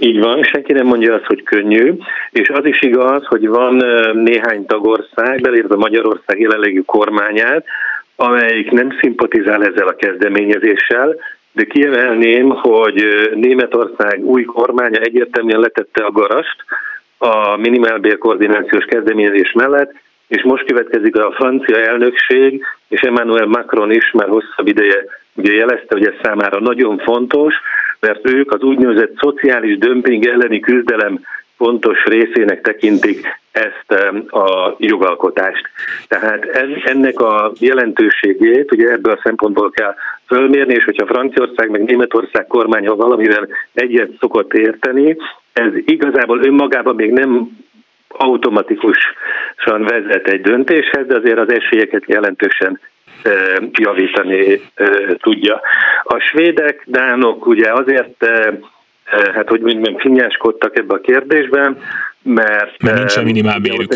Így 0.00 0.18
van, 0.18 0.42
senki 0.42 0.72
nem 0.72 0.86
mondja 0.86 1.14
azt, 1.14 1.24
hogy 1.24 1.42
könnyű, 1.42 1.94
és 2.30 2.48
az 2.48 2.64
is 2.64 2.82
igaz, 2.82 3.26
hogy 3.26 3.48
van 3.48 3.84
néhány 4.14 4.66
tagország, 4.66 5.40
belérve 5.40 5.76
Magyarország 5.76 6.40
jelenlegi 6.40 6.82
kormányát, 6.86 7.64
amelyik 8.20 8.70
nem 8.70 8.98
szimpatizál 9.00 9.64
ezzel 9.64 9.88
a 9.88 9.96
kezdeményezéssel, 9.96 11.16
de 11.52 11.64
kiemelném, 11.64 12.48
hogy 12.48 13.28
Németország 13.34 14.24
új 14.24 14.44
kormánya 14.44 15.00
egyértelműen 15.00 15.60
letette 15.60 16.04
a 16.04 16.10
garast 16.10 16.56
a 17.18 17.56
minimálbér 17.56 18.18
koordinációs 18.18 18.84
kezdeményezés 18.84 19.52
mellett, 19.52 19.94
és 20.28 20.42
most 20.42 20.64
következik 20.64 21.16
a 21.16 21.32
francia 21.32 21.76
elnökség, 21.76 22.64
és 22.88 23.00
Emmanuel 23.00 23.46
Macron 23.46 23.90
is 23.90 24.10
már 24.10 24.28
hosszabb 24.28 24.66
ideje 24.66 25.04
ugye 25.34 25.52
jelezte, 25.52 25.86
hogy 25.88 26.06
ez 26.06 26.14
számára 26.22 26.60
nagyon 26.60 26.98
fontos, 26.98 27.54
mert 28.00 28.30
ők 28.30 28.52
az 28.52 28.62
úgynevezett 28.62 29.16
szociális 29.16 29.78
dömping 29.78 30.26
elleni 30.26 30.60
küzdelem 30.60 31.20
fontos 31.58 32.04
részének 32.04 32.60
tekintik 32.60 33.26
ezt 33.50 34.02
a 34.32 34.74
jogalkotást. 34.78 35.68
Tehát 36.08 36.44
ennek 36.84 37.20
a 37.20 37.52
jelentőségét 37.58 38.72
ugye 38.72 38.88
ebből 38.88 39.12
a 39.12 39.20
szempontból 39.22 39.70
kell 39.70 39.94
fölmérni, 40.26 40.74
és 40.74 40.84
hogyha 40.84 41.06
Franciaország 41.06 41.70
meg 41.70 41.84
Németország 41.84 42.46
kormánya 42.46 42.96
valamivel 42.96 43.48
egyet 43.72 44.10
szokott 44.20 44.52
érteni, 44.52 45.16
ez 45.52 45.72
igazából 45.84 46.44
önmagában 46.44 46.94
még 46.94 47.10
nem 47.10 47.48
automatikusan 48.08 49.82
vezet 49.82 50.26
egy 50.28 50.40
döntéshez, 50.40 51.06
de 51.06 51.16
azért 51.16 51.38
az 51.38 51.52
esélyeket 51.52 52.02
jelentősen 52.06 52.80
javítani 53.72 54.60
tudja. 55.18 55.60
A 56.02 56.18
svédek, 56.18 56.82
dánok 56.86 57.46
ugye 57.46 57.72
azért 57.72 58.26
hát 59.34 59.48
hogy 59.48 59.60
mondjam, 59.60 59.98
finnyáskodtak 59.98 60.78
ebbe 60.78 60.94
a 60.94 61.00
kérdésben, 61.00 61.78
mert... 62.22 62.82
Mert 62.82 62.98
nincs 62.98 63.16
a 63.16 63.22
minimálbérük. 63.22 63.92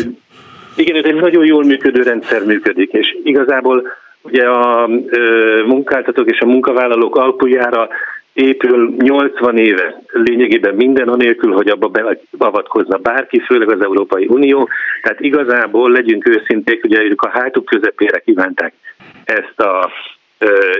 Igen, 0.75 0.95
ez 0.95 1.05
egy 1.05 1.15
nagyon 1.15 1.45
jól 1.45 1.63
működő 1.63 2.03
rendszer 2.03 2.43
működik, 2.45 2.91
és 2.91 3.17
igazából 3.23 3.87
ugye 4.21 4.45
a 4.49 4.87
munkáltatók 5.65 6.29
és 6.29 6.39
a 6.39 6.45
munkavállalók 6.45 7.15
alkujára 7.15 7.89
épül 8.33 8.95
80 8.97 9.57
éve 9.57 10.01
lényegében 10.11 10.75
minden 10.75 11.07
anélkül, 11.07 11.51
hogy 11.51 11.67
abba 11.67 11.91
beavatkozna 12.31 12.97
bárki, 12.97 13.39
főleg 13.39 13.69
az 13.69 13.81
Európai 13.81 14.27
Unió. 14.29 14.69
Tehát 15.01 15.19
igazából 15.19 15.91
legyünk 15.91 16.27
őszinték, 16.27 16.83
ugye 16.83 17.03
ők 17.03 17.21
a 17.21 17.29
hátuk 17.29 17.65
közepére 17.65 18.19
kívánták 18.19 18.73
ezt 19.25 19.59
a 19.59 19.91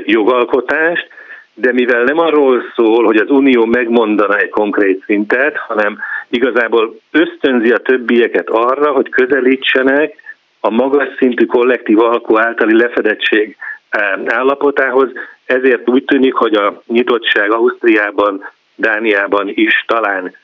jogalkotást, 0.06 1.08
de 1.54 1.74
mivel 1.74 2.04
nem 2.04 2.18
arról 2.18 2.64
szól, 2.76 3.06
hogy 3.06 3.18
az 3.18 3.30
Unió 3.30 3.66
megmondana 3.66 4.38
egy 4.38 4.50
konkrét 4.50 5.04
szintet, 5.06 5.58
hanem 5.58 6.00
igazából 6.30 7.00
ösztönzi 7.12 7.72
a 7.72 7.78
többieket 7.78 8.50
arra, 8.50 8.92
hogy 8.92 9.10
közelítsenek 9.10 10.16
a 10.60 10.70
magas 10.70 11.08
szintű 11.18 11.46
kollektív 11.46 12.00
alkú 12.00 12.38
általi 12.38 12.78
lefedettség 12.78 13.58
eh, 13.90 14.20
állapotához, 14.26 15.10
ezért 15.46 15.90
úgy 15.90 16.04
tűnik, 16.04 16.34
hogy 16.34 16.54
a 16.54 16.82
nyitottság 16.88 17.52
Ausztriában, 17.52 18.52
Dániában 18.76 19.52
is 19.54 19.84
talán 19.88 20.36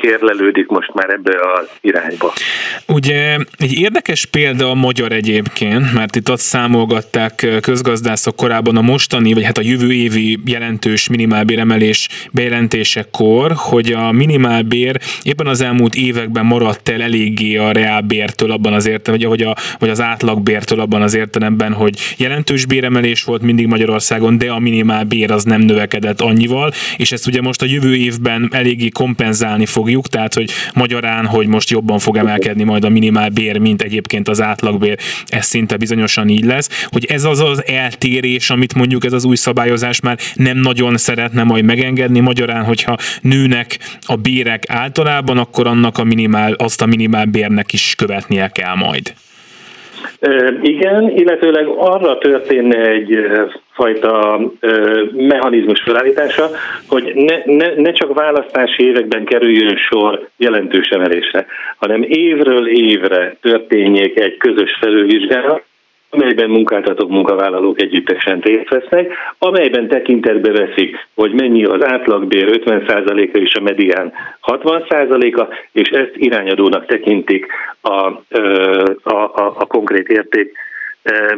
érlelődik 0.00 0.66
most 0.66 0.94
már 0.94 1.10
ebbe 1.10 1.32
az 1.54 1.68
irányba. 1.80 2.32
Ugye 2.88 3.36
egy 3.58 3.78
érdekes 3.78 4.26
példa 4.26 4.70
a 4.70 4.74
magyar 4.74 5.12
egyébként, 5.12 5.92
mert 5.92 6.16
itt 6.16 6.28
azt 6.28 6.42
számolgatták 6.42 7.46
közgazdászok 7.60 8.36
korábban 8.36 8.76
a 8.76 8.80
mostani, 8.80 9.32
vagy 9.32 9.44
hát 9.44 9.58
a 9.58 9.62
jövő 9.62 9.92
évi 9.92 10.38
jelentős 10.44 11.08
minimálbéremelés 11.08 12.08
bejelentésekor, 12.32 13.52
hogy 13.56 13.92
a 13.92 14.12
minimálbér 14.12 15.00
éppen 15.22 15.46
az 15.46 15.60
elmúlt 15.60 15.94
években 15.94 16.46
maradt 16.46 16.88
el 16.88 17.02
eléggé 17.02 17.56
a 17.56 17.72
reálbértől 17.72 18.50
abban 18.50 18.72
az 18.72 18.86
értelemben, 18.86 19.28
vagy, 19.28 19.42
a, 19.42 19.56
vagy 19.78 19.88
az 19.88 20.00
átlagbértől 20.00 20.80
abban 20.80 21.02
az 21.02 21.14
értelemben, 21.14 21.72
hogy 21.72 22.14
jelentős 22.16 22.66
béremelés 22.66 23.24
volt 23.24 23.42
mindig 23.42 23.66
Magyarországon, 23.66 24.38
de 24.38 24.50
a 24.50 24.58
minimálbér 24.58 25.30
az 25.30 25.44
nem 25.44 25.60
növekedett 25.60 26.20
annyival, 26.20 26.72
és 26.96 27.12
ezt 27.12 27.26
ugye 27.26 27.40
most 27.40 27.62
a 27.62 27.66
jövő 27.66 27.96
évben 27.96 28.48
eléggé 28.52 28.88
kompenzálni 28.88 29.30
kompenzálni 29.32 29.66
fogjuk, 29.66 30.08
tehát 30.08 30.34
hogy 30.34 30.50
magyarán, 30.74 31.26
hogy 31.26 31.46
most 31.46 31.70
jobban 31.70 31.98
fog 31.98 32.16
emelkedni 32.16 32.62
majd 32.62 32.84
a 32.84 32.88
minimál 32.88 33.28
bér, 33.28 33.58
mint 33.58 33.82
egyébként 33.82 34.28
az 34.28 34.40
átlagbér, 34.42 34.98
ez 35.26 35.46
szinte 35.46 35.76
bizonyosan 35.76 36.28
így 36.28 36.44
lesz, 36.44 36.86
hogy 36.86 37.04
ez 37.04 37.24
az 37.24 37.40
az 37.40 37.66
eltérés, 37.66 38.50
amit 38.50 38.74
mondjuk 38.74 39.04
ez 39.04 39.12
az 39.12 39.24
új 39.24 39.36
szabályozás 39.36 40.00
már 40.00 40.18
nem 40.34 40.56
nagyon 40.56 40.96
szeretne 40.96 41.42
majd 41.42 41.64
megengedni, 41.64 42.20
magyarán, 42.20 42.64
hogyha 42.64 42.96
nőnek 43.20 43.78
a 44.00 44.16
bérek 44.16 44.64
általában, 44.68 45.38
akkor 45.38 45.66
annak 45.66 45.98
a 45.98 46.04
minimál, 46.04 46.52
azt 46.52 46.82
a 46.82 46.86
minimál 46.86 47.24
bérnek 47.24 47.72
is 47.72 47.94
követnie 47.96 48.48
kell 48.48 48.74
majd. 48.74 49.14
Igen, 50.62 51.08
illetőleg 51.08 51.66
arra 51.66 52.18
történne 52.18 52.86
egy 52.86 53.18
fajta 53.72 54.40
mechanizmus 55.12 55.80
felállítása, 55.80 56.50
hogy 56.88 57.12
ne, 57.14 57.42
ne, 57.44 57.74
ne 57.74 57.92
csak 57.92 58.14
választási 58.14 58.86
években 58.86 59.24
kerüljön 59.24 59.76
sor 59.76 60.28
jelentős 60.36 60.88
emelésre, 60.88 61.46
hanem 61.76 62.02
évről 62.02 62.68
évre 62.68 63.36
történjék 63.40 64.20
egy 64.20 64.36
közös 64.36 64.78
felülvizsgálat, 64.80 65.62
amelyben 66.14 66.50
munkáltatók, 66.50 67.10
munkavállalók 67.10 67.80
együttesen 67.80 68.40
részt 68.40 68.68
vesznek, 68.68 69.12
amelyben 69.38 69.88
tekintetbe 69.88 70.52
veszik, 70.52 71.08
hogy 71.14 71.32
mennyi 71.32 71.64
az 71.64 71.84
átlagbér 71.84 72.60
50%-a 72.64 73.38
és 73.38 73.54
a 73.54 73.60
medián 73.60 74.12
60%-a, 74.42 75.54
és 75.72 75.88
ezt 75.88 76.12
irányadónak 76.14 76.86
tekintik 76.86 77.46
a, 77.80 77.90
a, 79.02 79.16
a, 79.32 79.54
a 79.58 79.66
konkrét 79.66 80.08
érték 80.08 80.52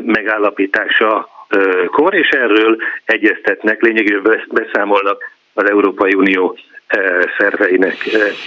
megállapítása 0.03 1.29
kor, 1.87 2.15
és 2.15 2.29
erről 2.29 2.77
egyeztetnek, 3.05 3.83
lényegében 3.83 4.45
beszámolnak 4.53 5.23
az 5.55 5.71
Európai 5.71 6.15
Unió 6.15 6.59
szerveinek 7.39 7.97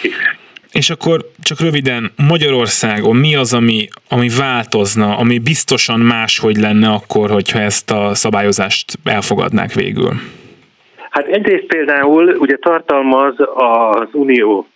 is. 0.02 0.47
És 0.72 0.90
akkor 0.90 1.20
csak 1.44 1.60
röviden, 1.60 2.12
Magyarországon 2.28 3.16
mi 3.16 3.36
az, 3.36 3.54
ami, 3.54 3.88
ami 4.10 4.28
változna, 4.40 5.18
ami 5.18 5.40
biztosan 5.40 6.00
máshogy 6.00 6.58
lenne 6.58 6.90
akkor, 6.90 7.30
hogyha 7.30 7.60
ezt 7.60 7.92
a 7.92 8.16
szabályozást 8.16 8.94
elfogadnák 9.04 9.74
végül? 9.74 10.12
Hát 11.10 11.28
egyrészt 11.28 11.66
például 11.66 12.36
ugye 12.40 12.56
tartalmaz 12.58 13.36
az 13.56 14.08
Unió, 14.12 14.68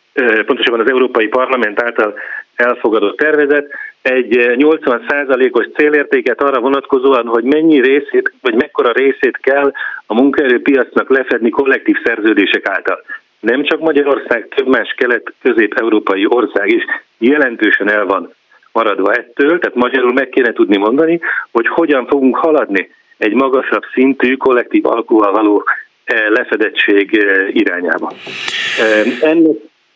pontosabban 0.45 0.79
az 0.79 0.89
Európai 0.89 1.27
Parlament 1.27 1.81
által 1.81 2.13
elfogadott 2.55 3.17
tervezet 3.17 3.65
egy 4.01 4.35
80%-os 4.37 5.65
célértéket 5.75 6.41
arra 6.41 6.59
vonatkozóan, 6.59 7.25
hogy 7.25 7.43
mennyi 7.43 7.81
részét, 7.81 8.33
vagy 8.41 8.55
mekkora 8.55 8.91
részét 8.91 9.37
kell 9.41 9.71
a 10.05 10.13
munkaerőpiacnak 10.13 11.09
lefedni 11.09 11.49
kollektív 11.49 11.95
szerződések 12.03 12.69
által 12.69 13.03
nem 13.41 13.63
csak 13.63 13.79
Magyarország, 13.79 14.47
több 14.55 14.67
más 14.67 14.93
kelet-közép-európai 14.97 16.25
ország 16.29 16.69
is 16.69 16.83
jelentősen 17.17 17.89
el 17.89 18.05
van 18.05 18.33
maradva 18.71 19.13
ettől, 19.13 19.59
tehát 19.59 19.75
magyarul 19.75 20.13
meg 20.13 20.29
kéne 20.29 20.53
tudni 20.53 20.77
mondani, 20.77 21.19
hogy 21.51 21.67
hogyan 21.67 22.07
fogunk 22.07 22.35
haladni 22.35 22.89
egy 23.17 23.33
magasabb 23.33 23.83
szintű 23.93 24.35
kollektív 24.35 24.85
alkúval 24.85 25.31
való 25.31 25.63
eh, 26.03 26.29
lefedettség 26.29 27.15
eh, 27.17 27.55
irányába. 27.55 28.13
Eh, 28.79 29.29
ennek 29.29 29.55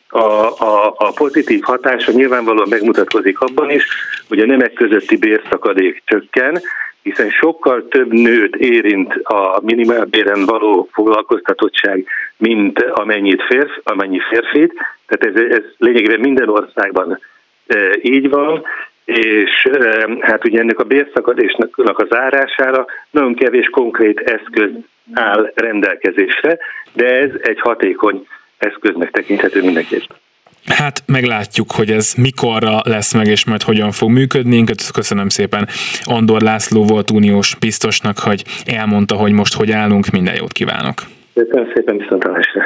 a, 0.10 0.20
a, 0.60 0.93
a 0.98 1.12
pozitív 1.12 1.62
hatása 1.62 2.12
nyilvánvalóan 2.12 2.68
megmutatkozik 2.70 3.39
abban 3.39 3.70
is, 3.70 3.84
hogy 4.28 4.39
a 4.39 4.46
nemek 4.46 4.74
közötti 4.74 5.18
bérszakadék 5.18 6.02
csökken, 6.06 6.62
hiszen 7.06 7.30
sokkal 7.30 7.88
több 7.88 8.14
nőt 8.14 8.56
érint 8.56 9.14
a 9.14 9.60
minimálbéren 9.62 10.45
való 10.45 10.89
foglalkoztatottság, 10.91 12.08
mint 12.38 12.82
amennyit 12.82 13.43
férf, 13.43 13.72
amennyi 13.84 14.20
férfit. 14.30 14.74
Tehát 15.08 15.36
ez, 15.38 15.58
ez 15.58 15.64
lényegében 15.78 16.20
minden 16.20 16.49
országban 16.49 17.20
e, 17.68 17.78
így 18.01 18.30
van, 18.30 18.64
és 19.06 19.68
e, 19.72 20.08
hát 20.20 20.45
ugye 20.45 20.60
ennek 20.60 20.80
a 20.80 20.84
bérszakadésnak 20.84 21.99
a 21.99 22.06
zárására 22.10 22.86
nagyon 23.12 23.36
kevés 23.36 23.70
konkrét 23.70 24.20
eszköz 24.20 24.70
áll 25.14 25.51
rendelkezésre, 25.56 26.58
de 26.93 27.06
ez 27.06 27.30
egy 27.41 27.60
hatékony 27.60 28.28
eszköznek 28.58 29.12
tekinthető 29.12 29.62
mindenképpen. 29.62 30.18
Hát 30.66 31.03
meglátjuk, 31.05 31.72
hogy 31.72 31.91
ez 31.91 32.13
mikorra 32.18 32.82
lesz 32.84 33.13
meg, 33.13 33.28
és 33.28 33.45
majd 33.45 33.61
hogyan 33.61 33.91
fog 33.91 34.09
működni. 34.09 34.63
Köszönöm 34.93 35.30
szépen 35.30 35.68
Andor 36.03 36.41
László 36.41 36.84
volt 36.84 37.11
uniós 37.11 37.55
biztosnak, 37.59 38.20
hogy 38.20 38.43
elmondta, 38.66 39.16
hogy 39.16 39.32
most 39.32 39.53
hogy 39.53 39.72
állunk. 39.72 40.09
Minden 40.09 40.36
jót 40.36 40.51
kívánok! 40.51 41.03
Köszönöm 41.34 41.72
szépen, 41.74 41.97
viszontlátásra! 41.97 42.61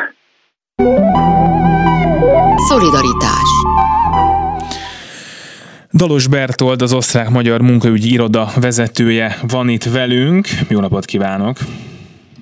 Szolidaritás 2.67 3.49
Dalos 5.93 6.27
Bertold, 6.27 6.81
az 6.81 6.93
osztrák-magyar 6.93 7.61
munkaügyi 7.61 8.11
iroda 8.11 8.47
vezetője 8.61 9.35
van 9.47 9.69
itt 9.69 9.83
velünk. 9.83 10.47
Jó 10.69 10.79
napot 10.79 11.05
kívánok! 11.05 11.57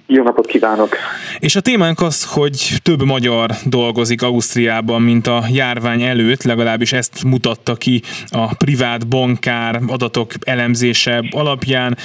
Jó 0.09 0.23
napot 0.23 0.45
kívánok! 0.45 0.95
És 1.39 1.55
a 1.55 1.61
témánk 1.61 2.01
az, 2.01 2.23
hogy 2.23 2.73
több 2.83 3.03
magyar 3.03 3.51
dolgozik 3.65 4.21
Ausztriában, 4.21 5.01
mint 5.01 5.27
a 5.27 5.43
járvány 5.51 6.01
előtt, 6.01 6.43
legalábbis 6.43 6.93
ezt 6.93 7.23
mutatta 7.23 7.75
ki 7.75 8.01
a 8.29 8.55
privát 8.55 9.07
bankár 9.07 9.79
adatok 9.87 10.33
elemzése 10.43 11.23
alapján. 11.31 11.97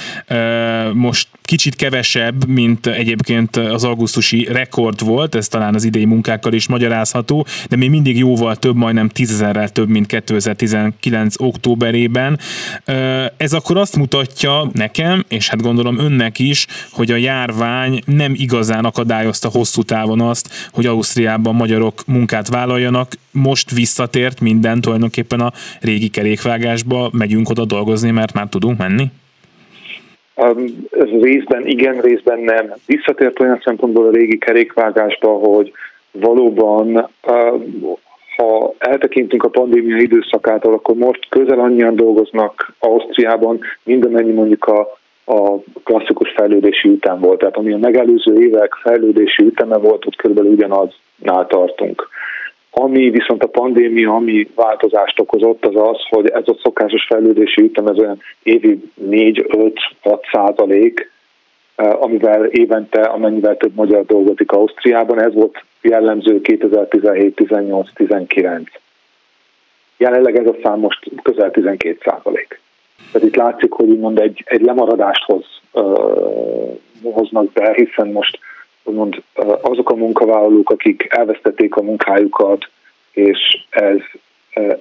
Most 0.93 1.27
kicsit 1.41 1.75
kevesebb, 1.75 2.47
mint 2.47 2.87
egyébként 2.87 3.55
az 3.55 3.83
augusztusi 3.83 4.47
rekord 4.51 5.05
volt, 5.05 5.35
ez 5.35 5.47
talán 5.47 5.75
az 5.75 5.83
idei 5.83 6.05
munkákkal 6.05 6.53
is 6.53 6.67
magyarázható, 6.67 7.45
de 7.69 7.75
még 7.75 7.89
mindig 7.89 8.17
jóval 8.17 8.55
több, 8.55 8.75
majdnem 8.75 9.09
tízezerrel 9.09 9.69
több, 9.69 9.89
mint 9.89 10.05
2019 10.05 11.35
októberében. 11.37 12.39
Ez 13.37 13.53
akkor 13.53 13.77
azt 13.77 13.95
mutatja 13.95 14.69
nekem, 14.73 15.23
és 15.27 15.49
hát 15.49 15.61
gondolom 15.61 15.99
önnek 15.99 16.39
is, 16.39 16.67
hogy 16.91 17.11
a 17.11 17.15
járvány 17.15 17.92
nem 18.05 18.33
igazán 18.35 18.85
akadályozta 18.85 19.49
hosszú 19.49 19.81
távon 19.81 20.21
azt, 20.21 20.69
hogy 20.71 20.85
Ausztriában 20.85 21.55
magyarok 21.55 21.93
munkát 22.07 22.47
vállaljanak. 22.47 23.07
Most 23.31 23.71
visszatért 23.71 24.41
minden 24.41 24.81
tulajdonképpen 24.81 25.39
a 25.39 25.51
régi 25.81 26.09
kerékvágásba, 26.09 27.09
megyünk 27.11 27.49
oda 27.49 27.65
dolgozni, 27.65 28.11
mert 28.11 28.33
már 28.33 28.47
tudunk 28.49 28.77
menni? 28.77 29.05
Részben 31.21 31.67
igen, 31.67 32.01
részben 32.01 32.39
nem. 32.39 32.73
Visszatért 32.85 33.39
olyan 33.39 33.61
szempontból 33.63 34.07
a 34.07 34.11
régi 34.11 34.37
kerékvágásba, 34.37 35.29
hogy 35.29 35.71
valóban 36.11 37.09
ha 38.35 38.73
eltekintünk 38.77 39.43
a 39.43 39.49
pandémia 39.49 39.97
időszakától, 39.97 40.73
akkor 40.73 40.95
most 40.95 41.27
közel 41.29 41.59
annyian 41.59 41.95
dolgoznak 41.95 42.73
Ausztriában, 42.79 43.59
mint 43.83 44.05
amennyi 44.05 44.31
mondjuk 44.31 44.65
a, 44.65 44.97
a 45.25 45.57
klasszikus 45.83 46.31
fejlődési 46.35 46.89
ütem 46.89 47.19
volt. 47.19 47.39
Tehát 47.39 47.57
ami 47.57 47.73
a 47.73 47.77
megelőző 47.77 48.41
évek 48.41 48.73
fejlődési 48.73 49.43
üteme 49.43 49.77
volt, 49.77 50.05
ott 50.05 50.15
körülbelül 50.15 50.51
ugyanaznál 50.51 51.47
tartunk. 51.47 52.09
Ami 52.75 53.09
viszont 53.09 53.43
a 53.43 53.47
pandémia, 53.47 54.15
ami 54.15 54.49
változást 54.55 55.19
okozott, 55.19 55.65
az 55.65 55.75
az, 55.75 55.97
hogy 56.09 56.27
ez 56.27 56.43
a 56.45 56.55
szokásos 56.63 57.05
fejlődési 57.05 57.61
ütem, 57.61 57.87
ez 57.87 57.97
olyan 57.97 58.21
évi 58.43 58.91
4-5-6 59.09 60.19
százalék, 60.31 61.11
eh, 61.75 62.01
amivel 62.01 62.45
évente, 62.45 63.01
amennyivel 63.01 63.57
több 63.57 63.75
magyar 63.75 64.05
dolgozik 64.05 64.51
Ausztriában, 64.51 65.21
ez 65.21 65.33
volt 65.33 65.63
jellemző 65.81 66.41
2017, 66.41 67.35
18, 67.35 67.89
19. 67.93 68.69
Jelenleg 69.97 70.37
ez 70.37 70.47
a 70.47 70.55
szám 70.63 70.79
most 70.79 71.09
közel 71.21 71.51
12 71.51 71.97
százalék. 72.05 72.59
Tehát 73.11 73.27
itt 73.27 73.35
látszik, 73.35 73.71
hogy 73.71 73.89
úgymond 73.89 74.19
egy, 74.19 74.43
egy 74.45 74.61
lemaradást 74.61 75.23
hoz, 75.23 75.45
uh, 75.71 76.79
hoznak 77.11 77.51
be, 77.51 77.73
hiszen 77.73 78.07
most 78.07 78.39
úgymond 78.83 79.21
azok 79.61 79.89
a 79.89 79.95
munkavállalók, 79.95 80.69
akik 80.69 81.07
elvesztették 81.09 81.75
a 81.75 81.81
munkájukat, 81.81 82.69
és 83.11 83.65
ez 83.69 83.97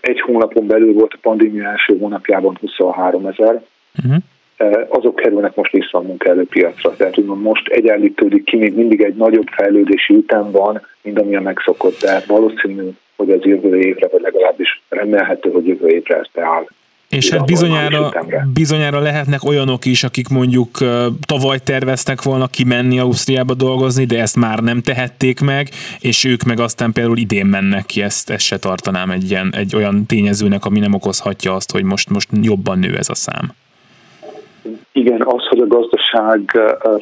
egy 0.00 0.20
hónapon 0.20 0.66
belül 0.66 0.92
volt 0.92 1.12
a 1.12 1.18
pandémia 1.22 1.68
első 1.68 1.98
hónapjában 1.98 2.56
23 2.60 3.26
ezer, 3.26 3.62
uh-huh. 4.04 4.86
azok 4.88 5.16
kerülnek 5.16 5.54
most 5.54 5.72
vissza 5.72 5.98
a 5.98 6.02
munkaerőpiacra. 6.02 6.96
Tehát 6.96 7.18
úgymond 7.18 7.42
most 7.42 7.68
egyenlítődik 7.68 8.44
ki, 8.44 8.56
még 8.56 8.76
mindig 8.76 9.00
egy 9.02 9.14
nagyobb 9.14 9.48
fejlődési 9.50 10.14
ütem 10.14 10.50
van, 10.50 10.86
mint 11.02 11.20
ami 11.20 11.36
a 11.36 11.40
megszokott, 11.40 12.00
de 12.00 12.22
valószínű, 12.26 12.88
hogy 13.16 13.30
az 13.30 13.44
jövő 13.44 13.78
évre, 13.78 14.08
vagy 14.08 14.20
legalábbis 14.20 14.82
remélhető, 14.88 15.50
hogy 15.50 15.66
jövő 15.66 15.88
évre 15.88 16.16
ez 16.16 16.26
beáll. 16.34 16.66
És 17.12 17.30
hát 17.30 17.44
bizonyára, 17.44 18.12
bizonyára 18.52 19.00
lehetnek 19.00 19.44
olyanok 19.44 19.84
is, 19.84 20.04
akik 20.04 20.28
mondjuk 20.28 20.78
tavaly 21.20 21.58
terveztek 21.58 22.22
volna 22.22 22.46
kimenni 22.46 22.98
Ausztriába 22.98 23.54
dolgozni, 23.54 24.04
de 24.04 24.20
ezt 24.20 24.36
már 24.36 24.58
nem 24.58 24.82
tehették 24.82 25.40
meg, 25.40 25.70
és 26.00 26.24
ők 26.24 26.42
meg 26.42 26.60
aztán 26.60 26.92
például 26.92 27.18
idén 27.18 27.46
mennek 27.46 27.86
ki, 27.86 28.02
ezt, 28.02 28.30
ezt 28.30 28.44
se 28.44 28.58
tartanám 28.58 29.10
egy, 29.10 29.30
ilyen, 29.30 29.54
egy 29.56 29.76
olyan 29.76 30.06
tényezőnek, 30.06 30.64
ami 30.64 30.78
nem 30.78 30.94
okozhatja 30.94 31.54
azt, 31.54 31.72
hogy 31.72 31.82
most, 31.82 32.10
most 32.10 32.28
jobban 32.40 32.78
nő 32.78 32.96
ez 32.96 33.08
a 33.08 33.14
szám. 33.14 33.54
Igen, 34.92 35.22
az, 35.22 35.46
hogy 35.48 35.60
a 35.60 35.66
gazdaság 35.66 36.58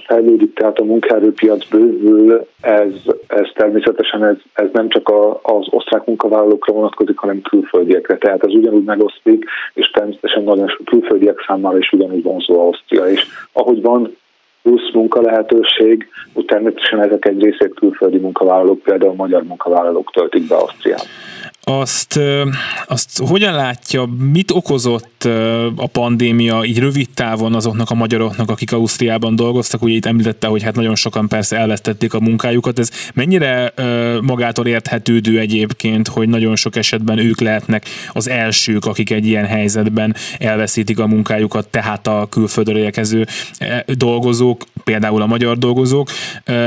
fejlődik, 0.07 0.55
tehát 0.55 0.79
a 0.79 0.85
munkaerőpiac 0.85 1.69
bővül, 1.69 2.47
ez, 2.61 2.93
ez 3.27 3.49
természetesen 3.55 4.25
ez, 4.25 4.37
ez 4.53 4.69
nem 4.73 4.89
csak 4.89 5.09
a, 5.09 5.41
az 5.43 5.67
osztrák 5.71 6.05
munkavállalókra 6.07 6.73
vonatkozik, 6.73 7.19
hanem 7.19 7.43
külföldiekre. 7.43 8.19
Tehát 8.19 8.45
ez 8.45 8.55
ugyanúgy 8.55 8.85
megosztik, 8.85 9.45
és 9.75 9.91
természetesen 9.91 10.43
nagyon 10.43 10.69
sok 10.69 10.85
külföldiek 10.85 11.45
számára 11.47 11.79
is 11.79 11.93
ugyanúgy 11.93 12.23
vonzó 12.23 12.61
Ausztria. 12.61 13.05
És 13.05 13.27
ahogy 13.53 13.83
van 13.83 14.17
plusz 14.63 14.93
munka 14.93 15.21
lehetőség, 15.21 16.09
úgy 16.35 16.45
természetesen 16.45 17.03
ezek 17.03 17.25
egy 17.25 17.43
részét 17.43 17.75
külföldi 17.75 18.19
munkavállalók, 18.19 18.83
például 18.83 19.15
magyar 19.15 19.43
munkavállalók 19.43 20.11
töltik 20.13 20.49
be 20.49 20.55
Ausztriában 20.55 21.07
azt, 21.79 22.21
azt 22.87 23.23
hogyan 23.27 23.55
látja, 23.55 24.09
mit 24.33 24.51
okozott 24.51 25.25
a 25.77 25.87
pandémia 25.87 26.65
így 26.65 26.79
rövid 26.79 27.09
távon 27.15 27.55
azoknak 27.55 27.91
a 27.91 27.95
magyaroknak, 27.95 28.51
akik 28.51 28.73
Ausztriában 28.73 29.37
dolgoztak? 29.37 29.83
Ugye 29.83 29.95
itt 29.95 30.07
említette, 30.07 30.47
hogy 30.47 30.63
hát 30.63 30.75
nagyon 30.75 30.95
sokan 30.95 31.29
persze 31.29 31.57
elvesztették 31.57 32.15
a 32.15 32.21
munkájukat. 32.21 32.79
Ez 32.79 32.91
mennyire 33.15 33.73
magától 34.21 34.67
érthetődő 34.67 35.39
egyébként, 35.39 36.09
hogy 36.09 36.29
nagyon 36.29 36.57
sok 36.57 36.77
esetben 36.77 37.19
ők 37.19 37.41
lehetnek 37.41 37.85
az 38.13 38.29
elsők, 38.29 38.85
akik 38.85 39.11
egy 39.11 39.27
ilyen 39.27 39.47
helyzetben 39.47 40.15
elveszítik 40.39 40.99
a 40.99 41.07
munkájukat, 41.07 41.69
tehát 41.69 42.07
a 42.07 42.27
külföldre 42.31 42.79
érkező 42.79 43.27
dolgozók, 43.87 44.65
például 44.85 45.23
a 45.23 45.27
magyar 45.27 45.59
dolgozók, 45.59 46.11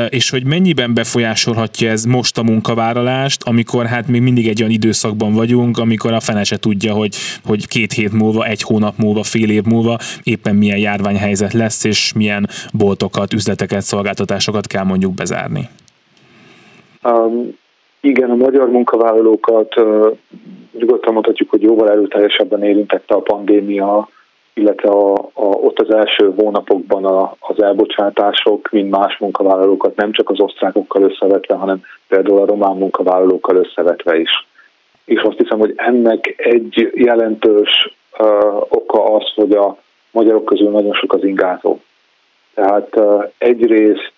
és 0.10 0.30
hogy 0.30 0.46
mennyiben 0.46 0.94
befolyásolhatja 0.94 1.90
ez 1.90 2.04
most 2.04 2.38
a 2.38 2.44
munkavállalást, 2.44 3.44
amikor 3.44 3.86
hát 3.86 4.08
még 4.08 4.22
mindig 4.22 4.48
egy 4.48 4.60
olyan 4.60 4.72
időszakban 4.94 5.34
vagyunk, 5.34 5.78
amikor 5.78 6.14
a 6.14 6.20
fene 6.20 6.44
se 6.44 6.58
tudja, 6.58 6.94
hogy, 6.94 7.16
hogy 7.46 7.68
két 7.68 7.92
hét 7.92 8.12
múlva, 8.12 8.46
egy 8.46 8.62
hónap 8.62 8.94
múlva, 8.98 9.24
fél 9.24 9.50
év 9.50 9.64
múlva 9.64 9.98
éppen 10.24 10.56
milyen 10.56 10.78
járványhelyzet 10.78 11.54
lesz, 11.54 11.84
és 11.84 12.14
milyen 12.14 12.48
boltokat, 12.74 13.34
üzleteket, 13.34 13.82
szolgáltatásokat 13.82 14.68
kell 14.68 14.84
mondjuk 14.84 15.14
bezárni. 15.14 15.70
Um, 17.04 17.58
igen, 18.02 18.30
a 18.30 18.36
magyar 18.36 18.70
munkavállalókat 18.70 19.80
uh, 19.80 20.18
nyugodtan 20.80 21.14
mondhatjuk, 21.14 21.50
hogy 21.50 21.62
jóval 21.62 21.90
erőteljesebben 21.90 22.64
érintette 22.64 23.16
a 23.16 23.20
pandémia, 23.20 24.10
illetve 24.54 24.90
a, 24.90 25.14
a, 25.34 25.46
ott 25.68 25.80
az 25.80 25.94
első 25.94 26.34
hónapokban 26.38 27.06
a, 27.06 27.36
az 27.40 27.62
elbocsátások, 27.64 28.70
mint 28.72 28.90
más 28.90 29.18
munkavállalókat 29.18 29.96
nem 29.96 30.12
csak 30.12 30.30
az 30.30 30.40
osztrákokkal 30.40 31.02
összevetve, 31.02 31.56
hanem 31.56 31.82
például 32.08 32.42
a 32.42 32.46
román 32.46 32.76
munkavállalókkal 32.78 33.56
összevetve 33.56 34.18
is. 34.18 34.32
És 35.06 35.22
azt 35.22 35.38
hiszem, 35.38 35.60
hogy 35.60 35.74
ennek 35.76 36.34
egy 36.38 36.92
jelentős 36.96 37.96
oka 38.70 39.16
az, 39.16 39.32
hogy 39.36 39.52
a 39.52 39.78
magyarok 40.12 40.46
közül 40.46 40.70
nagyon 40.70 40.94
sok 40.94 41.14
az 41.14 41.24
ingázó. 41.24 41.80
Tehát 42.54 43.00
egyrészt 43.38 44.14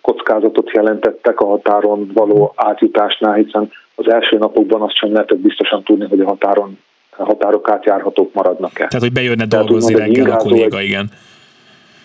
kockázatot 0.00 0.70
jelentettek 0.70 1.40
a 1.40 1.46
határon 1.46 2.10
való 2.14 2.52
átjutásnál, 2.56 3.34
hiszen 3.34 3.70
az 3.94 4.10
első 4.10 4.38
napokban 4.38 4.82
azt 4.82 4.96
sem 4.96 5.12
lehetett 5.12 5.38
biztosan 5.38 5.82
tudni, 5.82 6.06
hogy 6.08 6.20
a 6.20 6.26
határon 6.26 6.78
a 7.16 7.24
határok 7.24 7.70
átjárhatók 7.70 8.34
maradnak-e. 8.34 8.86
Tehát, 8.86 9.00
hogy 9.00 9.12
bejönne 9.12 9.46
dolgozni 9.46 9.94
tehát, 9.94 10.08
reggel 10.08 10.30
a 10.30 10.36
kolléga, 10.36 10.78
egy, 10.78 10.84
igen. 10.84 11.10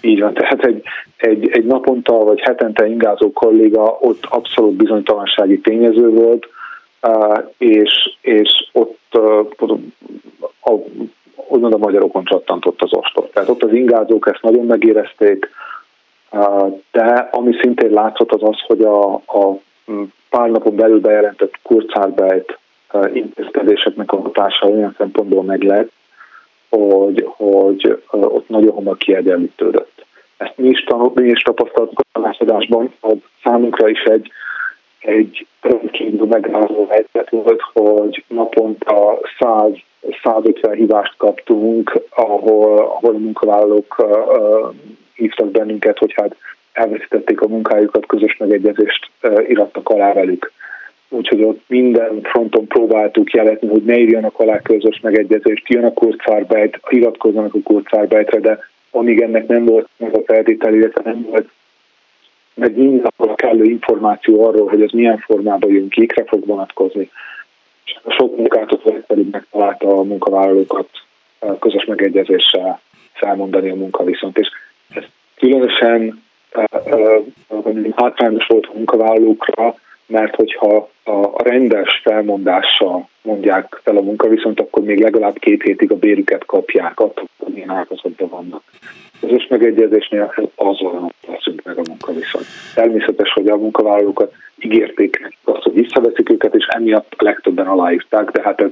Így 0.01 0.19
van, 0.19 0.34
tehát 0.34 0.65
egy, 0.65 0.84
egy, 1.17 1.49
egy 1.49 1.65
naponta 1.65 2.13
vagy 2.13 2.39
hetente 2.39 2.88
ingázó 2.88 3.32
kolléga 3.32 3.97
ott 4.01 4.25
abszolút 4.30 4.73
bizonytalansági 4.73 5.59
tényező 5.59 6.09
volt, 6.09 6.47
és, 7.58 8.18
és 8.22 8.68
ott 8.72 9.14
a, 10.62 10.72
úgymond 11.47 11.74
a 11.74 11.78
magyarokon 11.78 12.24
csattantott 12.24 12.82
az 12.82 12.93
ostor. 12.93 13.30
Tehát 13.34 13.50
ott 13.50 13.64
az 13.64 13.74
ingázók 13.74 14.28
ezt 14.28 14.41
nagyon 14.41 14.66
megérezték, 14.66 15.50
de 16.91 17.30
ami 17.32 17.58
szintén 17.62 17.91
látszott 17.91 18.32
az 18.32 18.43
az, 18.43 18.60
hogy 18.68 18.82
a, 18.82 19.14
a 19.14 19.60
pár 20.30 20.50
napon 20.50 20.76
belül 20.76 21.00
bejelentett 21.00 21.54
Kurzarbeit 21.64 22.58
intézkedéseknek 23.14 24.12
a 24.12 24.22
hatása 24.22 24.68
olyan 24.68 24.95
szempontból 24.97 25.43
meg 25.43 25.64
lett, 25.64 25.91
hogy, 26.70 27.26
hogy 27.28 28.04
ott 28.10 28.50
nagyon 28.50 28.74
hamar 28.74 28.97
kiegyenlítődött. 28.97 30.06
Ezt 30.38 30.58
mi 30.58 30.68
is, 30.68 30.84
tanult, 30.84 31.16
mi 31.16 31.30
is 31.30 31.41
tapasztaltuk 31.41 32.00
a 32.00 32.06
tanácsadásban, 32.12 32.93
hogy 33.00 33.24
számunkra 33.43 33.89
is 33.89 34.04
egy, 34.04 34.32
egy 35.00 35.47
rendkívül 35.62 36.28
megrázó 36.28 36.88
helyzet 36.89 37.30
volt, 37.30 37.62
hogy 37.74 38.24
naponta 38.28 39.20
100 39.39 39.72
150 40.24 40.76
hívást 40.76 41.14
kaptunk, 41.18 42.02
ahol, 42.10 42.78
ahol 42.78 43.16
a 43.16 43.18
munkavállalók 43.18 43.95
uh, 43.97 44.76
hívtak 45.14 45.52
bennünket, 45.52 45.97
hogy 45.97 46.14
hát 46.16 46.36
elveszítették 46.72 47.41
a 47.41 47.47
munkájukat, 47.47 48.06
közös 48.06 48.38
megegyezést 48.38 49.10
uh, 49.24 49.50
irattak 49.50 49.89
alá 49.89 50.14
velük. 50.14 50.52
Úgyhogy 51.10 51.43
ott 51.43 51.62
minden 51.68 52.22
fronton 52.24 52.68
próbáltuk 52.68 53.32
jeletni, 53.32 53.68
hogy 53.68 53.84
ne 53.84 53.97
írjanak 53.97 54.39
alá 54.39 54.60
közös 54.60 55.00
megegyezést, 55.00 55.68
jön 55.68 55.86
a 55.86 55.93
kurzarbeit, 55.93 56.80
iratkozzanak 56.89 57.54
a 57.54 57.60
kurzarbeitre, 57.64 58.39
de 58.39 58.60
amíg 58.91 59.22
ennek 59.22 59.47
nem 59.47 59.66
volt 59.66 59.89
meg 59.97 60.16
a 60.16 60.22
feltétel, 60.26 60.74
illetve 60.74 61.02
nem 61.04 61.26
volt 61.30 61.50
meg 62.60 62.78
minden 62.78 63.12
a 63.18 63.36
kellő 63.36 63.64
információ 63.64 64.45
arról, 64.45 64.68
hogy 64.68 64.82
ez 64.82 64.91
milyen 64.91 65.18
formában 65.18 65.72
jön, 65.72 65.89
kikre 65.89 66.24
fog 66.24 66.45
vonatkozni, 66.45 67.10
sok 68.07 68.38
munkáltató 68.38 68.97
pedig 69.07 69.28
megtalálta 69.32 69.88
a 69.88 70.03
munkavállalókat 70.03 70.89
közös 71.60 71.86
megegyezéssel 71.86 72.80
felmondani 73.14 73.70
a 73.70 73.76
munkaviszont. 73.76 74.38
És 74.38 74.47
ez 74.93 75.03
különösen 75.36 76.24
hátrányos 77.95 78.47
volt 78.47 78.66
a 78.66 78.74
munkavállalókra, 78.74 79.76
mert 80.05 80.36
hogyha 80.36 80.89
a 81.03 81.43
rendes 81.43 82.01
felmondással 82.03 83.10
mondják 83.22 83.80
fel 83.84 83.97
a 83.97 84.01
munkaviszont, 84.01 84.60
akkor 84.60 84.84
még 84.84 84.99
legalább 84.99 85.38
két 85.38 85.62
hétig 85.62 85.91
a 85.91 85.95
bérüket 85.95 86.45
kapják, 86.45 86.99
attól, 86.99 87.28
hogy 87.38 87.53
milyen 87.53 87.70
ágazatban 87.70 88.30
vannak. 88.30 88.64
Közös 89.20 89.47
megegyezésnél 89.47 90.34
azonnal 90.55 91.12
teszünk 91.50 91.66
meg 91.66 91.78
a 91.78 91.89
munkaviszont. 91.89 92.45
Természetes, 92.74 93.32
hogy 93.34 93.47
a 93.47 93.58
munkavállalókat 93.58 94.34
ígérték 94.60 95.38
azt, 95.43 95.64
hogy 95.64 95.74
visszaveszik 95.74 96.30
őket, 96.32 96.56
és 96.56 96.66
emiatt 96.66 97.14
a 97.18 97.24
legtöbben 97.24 97.68
aláírták, 97.68 98.32
de 98.32 98.41
hát 98.41 98.62
ez 98.62 98.70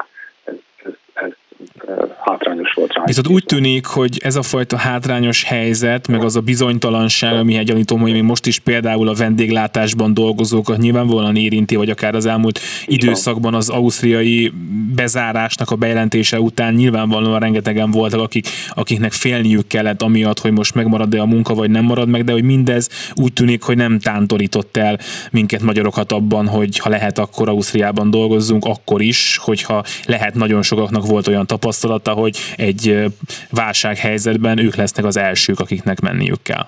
hátrányos 2.48 2.74
volt 2.74 2.94
rá. 2.94 3.04
Viszont 3.06 3.28
úgy 3.28 3.44
tűnik, 3.44 3.86
hogy 3.86 4.20
ez 4.24 4.36
a 4.36 4.42
fajta 4.42 4.78
hátrányos 4.78 5.44
helyzet, 5.44 6.08
meg 6.08 6.24
az 6.24 6.36
a 6.36 6.42
bizonytalanság, 6.42 7.34
ami 7.34 7.56
egy 7.56 7.66
gyanítom, 7.66 8.00
hogy 8.00 8.12
még 8.12 8.24
most 8.24 8.46
is 8.46 8.60
például 8.60 9.08
a 9.08 9.14
vendéglátásban 9.14 10.14
dolgozókat 10.14 10.78
nyilvánvalóan 10.78 11.36
érinti, 11.36 11.76
vagy 11.76 11.90
akár 11.90 12.16
az 12.16 12.26
elmúlt 12.26 12.60
időszakban 12.86 13.54
az 13.54 13.70
ausztriai 13.70 14.52
bezárásnak 14.96 15.72
a 15.72 15.76
bejelentése 15.76 16.40
után 16.40 16.74
nyilvánvalóan 16.74 17.40
rengetegen 17.40 17.92
voltak, 17.92 18.20
akik, 18.20 18.48
akiknek 18.70 19.12
félniük 19.12 19.68
kellett 19.68 20.02
amiatt, 20.02 20.40
hogy 20.40 20.52
most 20.52 20.76
megmarad-e 20.76 21.22
a 21.22 21.26
munka, 21.26 21.54
vagy 21.54 21.70
nem 21.70 21.84
marad 21.84 22.08
meg, 22.08 22.24
de 22.24 22.32
hogy 22.32 22.44
mindez 22.44 22.90
úgy 23.16 23.34
tűnik, 23.34 23.64
hogy 23.64 23.78
nem 23.78 24.00
tántorított 24.00 24.78
el 24.78 25.00
minket 25.32 25.62
magyarokat 25.62 26.12
abban, 26.12 26.48
hogy 26.48 26.78
ha 26.78 26.90
lehet, 26.90 27.18
akkor 27.18 27.50
Ausztriában 27.50 28.10
dolgozzunk, 28.10 28.66
akkor 28.66 29.02
is, 29.02 29.40
hogyha 29.42 29.84
lehet, 30.06 30.34
nagyon 30.34 30.62
sokaknak 30.62 31.08
volt 31.08 31.28
olyan 31.28 31.48
tapasztalata, 31.48 32.12
hogy 32.12 32.37
egy 32.56 33.06
válsághelyzetben 33.52 34.58
ők 34.58 34.76
lesznek 34.76 35.06
az 35.06 35.18
elsők, 35.18 35.60
akiknek 35.60 36.02
menniük 36.02 36.42
kell. 36.44 36.66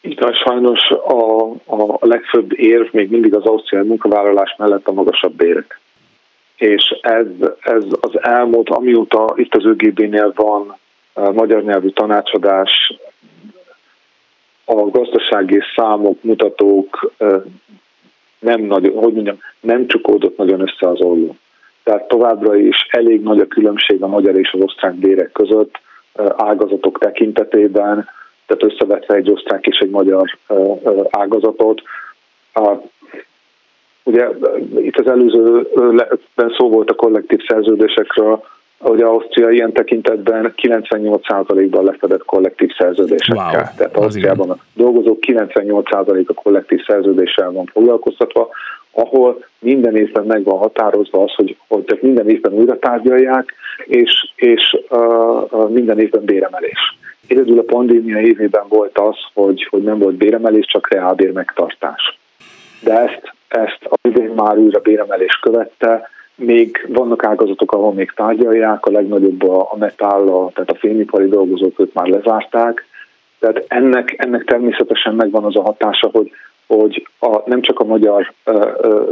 Igen, 0.00 0.32
sajnos 0.32 0.80
a, 0.90 1.50
a 1.66 1.98
legfőbb 2.00 2.58
érv 2.58 2.86
még 2.92 3.10
mindig 3.10 3.34
az 3.34 3.44
ausztriai 3.44 3.86
munkavállalás 3.86 4.54
mellett 4.58 4.86
a 4.86 4.92
magasabb 4.92 5.32
bérek. 5.32 5.80
És 6.56 6.98
ez, 7.00 7.26
ez 7.60 7.84
az 8.00 8.22
elmúlt, 8.22 8.68
amióta 8.68 9.32
itt 9.36 9.54
az 9.54 9.64
ÖGB-nél 9.64 10.32
van 10.34 10.76
magyar 11.32 11.62
nyelvű 11.62 11.88
tanácsadás, 11.88 12.92
a 14.64 14.74
gazdasági 14.74 15.60
számok, 15.76 16.22
mutatók 16.22 17.12
nem 18.38 18.60
nagyon, 18.60 18.94
hogy 18.94 19.12
mondjam, 19.12 19.38
nem 19.60 19.86
csukódott 19.86 20.36
nagyon 20.36 20.60
össze 20.60 20.88
az 20.88 21.00
olló 21.00 21.36
tehát 21.84 22.08
továbbra 22.08 22.56
is 22.56 22.86
elég 22.90 23.22
nagy 23.22 23.40
a 23.40 23.46
különbség 23.46 24.02
a 24.02 24.06
magyar 24.06 24.38
és 24.38 24.52
az 24.52 24.60
osztrák 24.60 24.94
bérek 24.94 25.32
között 25.32 25.80
ágazatok 26.36 26.98
tekintetében, 26.98 28.08
tehát 28.46 28.72
összevetve 28.72 29.14
egy 29.14 29.30
osztrák 29.30 29.66
és 29.66 29.78
egy 29.78 29.90
magyar 29.90 30.38
ágazatot. 31.10 31.82
Ugye 34.02 34.28
itt 34.76 34.98
az 34.98 35.06
előzőben 35.06 36.54
szó 36.58 36.68
volt 36.68 36.90
a 36.90 36.94
kollektív 36.94 37.40
szerződésekről, 37.48 38.44
hogy 38.78 39.02
Ausztria 39.02 39.50
ilyen 39.50 39.72
tekintetben 39.72 40.54
98%-ban 40.56 41.84
lefedett 41.84 42.24
kollektív 42.24 42.70
szerződésekkel. 42.78 43.44
Wow, 43.44 43.76
Tehát 43.76 43.96
Ausztriában 43.96 44.50
a 44.50 44.56
dolgozók 44.74 45.18
98%-a 45.26 46.32
kollektív 46.32 46.84
szerződéssel 46.86 47.52
van 47.52 47.64
foglalkoztatva, 47.72 48.48
ahol 48.94 49.44
minden 49.58 49.96
évben 49.96 50.24
meg 50.24 50.44
van 50.44 50.58
határozva 50.58 51.22
az, 51.22 51.34
hogy, 51.34 51.56
hogy 51.68 51.84
tehát 51.84 52.02
minden 52.02 52.28
évben 52.28 52.52
újra 52.52 52.78
tárgyalják, 52.78 53.54
és, 53.84 54.32
és 54.36 54.76
uh, 54.90 55.68
minden 55.68 56.00
évben 56.00 56.24
béremelés. 56.24 56.96
Egyedül 57.26 57.58
a 57.58 57.62
pandémia 57.62 58.20
évében 58.20 58.64
volt 58.68 58.98
az, 58.98 59.16
hogy, 59.34 59.66
hogy 59.70 59.82
nem 59.82 59.98
volt 59.98 60.14
béremelés, 60.14 60.66
csak 60.66 60.92
reálbér 60.92 61.32
megtartás. 61.32 62.18
De 62.82 62.98
ezt, 62.98 63.32
ezt 63.48 63.78
a 63.84 64.08
idén 64.08 64.32
már 64.36 64.58
újra 64.58 64.80
béremelés 64.80 65.38
követte, 65.42 66.08
még 66.36 66.86
vannak 66.88 67.24
ágazatok, 67.24 67.72
ahol 67.72 67.92
még 67.92 68.12
tárgyalják, 68.16 68.86
a 68.86 68.90
legnagyobb 68.90 69.48
a, 69.48 69.68
a 69.72 69.76
metall, 69.76 70.28
a, 70.28 70.50
tehát 70.54 70.70
a 70.70 70.78
fényipari 70.78 71.28
dolgozók 71.28 71.80
ők 71.80 71.92
már 71.92 72.06
lezárták, 72.06 72.86
tehát 73.38 73.64
ennek, 73.68 74.14
ennek 74.16 74.44
természetesen 74.44 75.14
megvan 75.14 75.44
az 75.44 75.56
a 75.56 75.62
hatása, 75.62 76.08
hogy 76.12 76.30
hogy 76.66 77.08
a, 77.18 77.42
nem 77.46 77.60
csak 77.60 77.80
a 77.80 77.84
magyar 77.84 78.32
ö, 78.44 78.68
ö, 78.80 79.02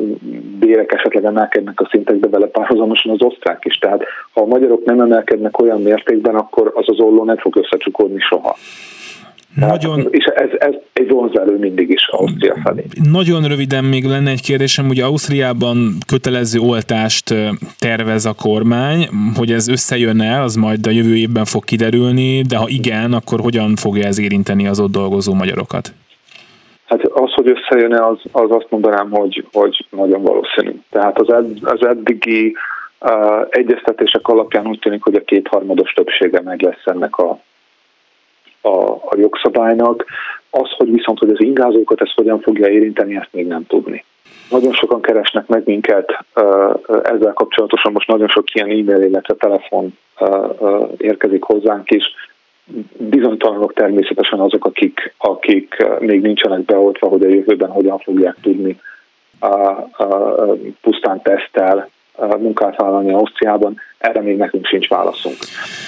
bérek 0.59 0.93
esetleg 0.93 1.25
emelkednek 1.25 1.81
a 1.81 1.89
szintekbe 1.91 2.29
vele 2.29 2.47
párhuzamosan 2.47 3.13
az 3.13 3.23
osztrák 3.23 3.65
is. 3.65 3.79
Tehát 3.79 4.05
ha 4.33 4.41
a 4.41 4.47
magyarok 4.47 4.85
nem 4.85 5.01
emelkednek 5.01 5.61
olyan 5.61 5.83
mértékben, 5.83 6.35
akkor 6.35 6.73
az 6.75 6.85
az 6.89 7.01
olló 7.01 7.25
nem 7.25 7.37
fog 7.37 7.57
összecsukódni 7.57 8.21
soha. 8.21 8.57
Nagyon... 9.55 10.09
És 10.11 10.25
ez, 10.25 10.49
ez 10.59 10.75
egy 10.93 11.09
vonzelő 11.09 11.59
mindig 11.59 11.91
is 11.91 12.09
Ausztria 12.11 12.57
felé. 12.65 12.85
Nagyon 13.11 13.49
röviden 13.49 13.85
még 13.85 14.05
lenne 14.05 14.31
egy 14.31 14.43
kérdésem, 14.43 14.87
hogy 14.87 15.01
Ausztriában 15.01 15.97
kötelező 16.07 16.59
oltást 16.59 17.35
tervez 17.79 18.25
a 18.25 18.35
kormány, 18.43 19.09
hogy 19.37 19.53
ez 19.53 19.69
összejön-e, 19.69 20.43
az 20.43 20.55
majd 20.55 20.87
a 20.87 20.91
jövő 20.91 21.17
évben 21.17 21.45
fog 21.45 21.65
kiderülni, 21.65 22.43
de 22.43 22.57
ha 22.57 22.69
igen, 22.69 23.13
akkor 23.13 23.41
hogyan 23.41 23.77
fogja 23.77 24.07
ez 24.07 24.19
érinteni 24.19 24.67
az 24.67 24.81
ott 24.81 24.91
dolgozó 24.91 25.35
magyarokat? 25.35 25.93
Hát 26.93 27.05
az, 27.05 27.33
hogy 27.33 27.51
összejön-e, 27.51 28.07
az, 28.07 28.19
az 28.33 28.51
azt 28.51 28.71
mondanám, 28.71 29.11
hogy, 29.11 29.45
hogy 29.53 29.87
nagyon 29.91 30.23
valószínű. 30.23 30.73
Tehát 30.91 31.19
az, 31.19 31.33
ed, 31.33 31.59
az 31.63 31.87
eddigi 31.87 32.57
uh, 33.01 33.47
egyeztetések 33.49 34.29
alapján 34.29 34.67
úgy 34.67 34.79
tűnik, 34.79 35.03
hogy 35.03 35.15
a 35.15 35.25
kétharmados 35.25 35.93
többsége 35.93 36.41
meg 36.41 36.61
lesz 36.61 36.83
ennek 36.85 37.19
a, 37.19 37.41
a, 38.61 38.91
a 38.91 39.17
jogszabálynak. 39.17 40.05
Az, 40.51 40.71
hogy 40.77 40.93
viszont, 40.93 41.19
hogy 41.19 41.31
az 41.31 41.41
ingázókat 41.41 42.01
ez 42.01 42.13
hogyan 42.15 42.41
fogja 42.41 42.69
érinteni, 42.69 43.17
ezt 43.17 43.33
még 43.33 43.47
nem 43.47 43.67
tudni. 43.67 44.05
Nagyon 44.51 44.73
sokan 44.73 45.01
keresnek 45.01 45.47
meg 45.47 45.63
minket 45.65 46.25
ezzel 47.03 47.33
kapcsolatosan, 47.35 47.93
most 47.93 48.09
nagyon 48.09 48.29
sok 48.29 48.55
ilyen 48.55 48.69
e-mail, 48.69 49.03
illetve 49.03 49.35
telefon 49.35 49.99
érkezik 50.97 51.43
hozzánk 51.43 51.91
is. 51.91 52.05
Bizonytalanok 52.99 53.73
természetesen 53.73 54.41
azok, 54.41 54.65
akik, 54.65 55.15
akik 55.19 55.77
még 55.99 56.21
nincsenek 56.21 56.61
beoltva, 56.61 57.09
hogy 57.09 57.25
a 57.25 57.29
jövőben 57.29 57.71
hogyan 57.71 57.99
fogják 57.99 58.37
tudni 58.43 58.81
pusztán 60.81 61.23
tesztel 61.23 61.91
munkát 62.39 62.77
vállalni 62.77 63.13
Ausztriában, 63.13 63.81
erre 63.99 64.21
még 64.21 64.37
nekünk 64.37 64.67
sincs 64.67 64.89
válaszunk. 64.89 65.37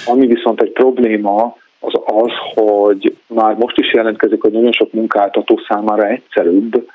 Ami 0.05 0.27
viszont 0.27 0.61
egy 0.61 0.71
probléma, 0.71 1.57
az 1.79 1.93
az, 2.05 2.31
hogy 2.53 3.15
már 3.27 3.55
most 3.55 3.77
is 3.77 3.93
jelentkezik, 3.93 4.41
hogy 4.41 4.51
nagyon 4.51 4.71
sok 4.71 4.93
munkáltató 4.93 5.59
számára 5.67 6.07
egyszerűbb 6.07 6.89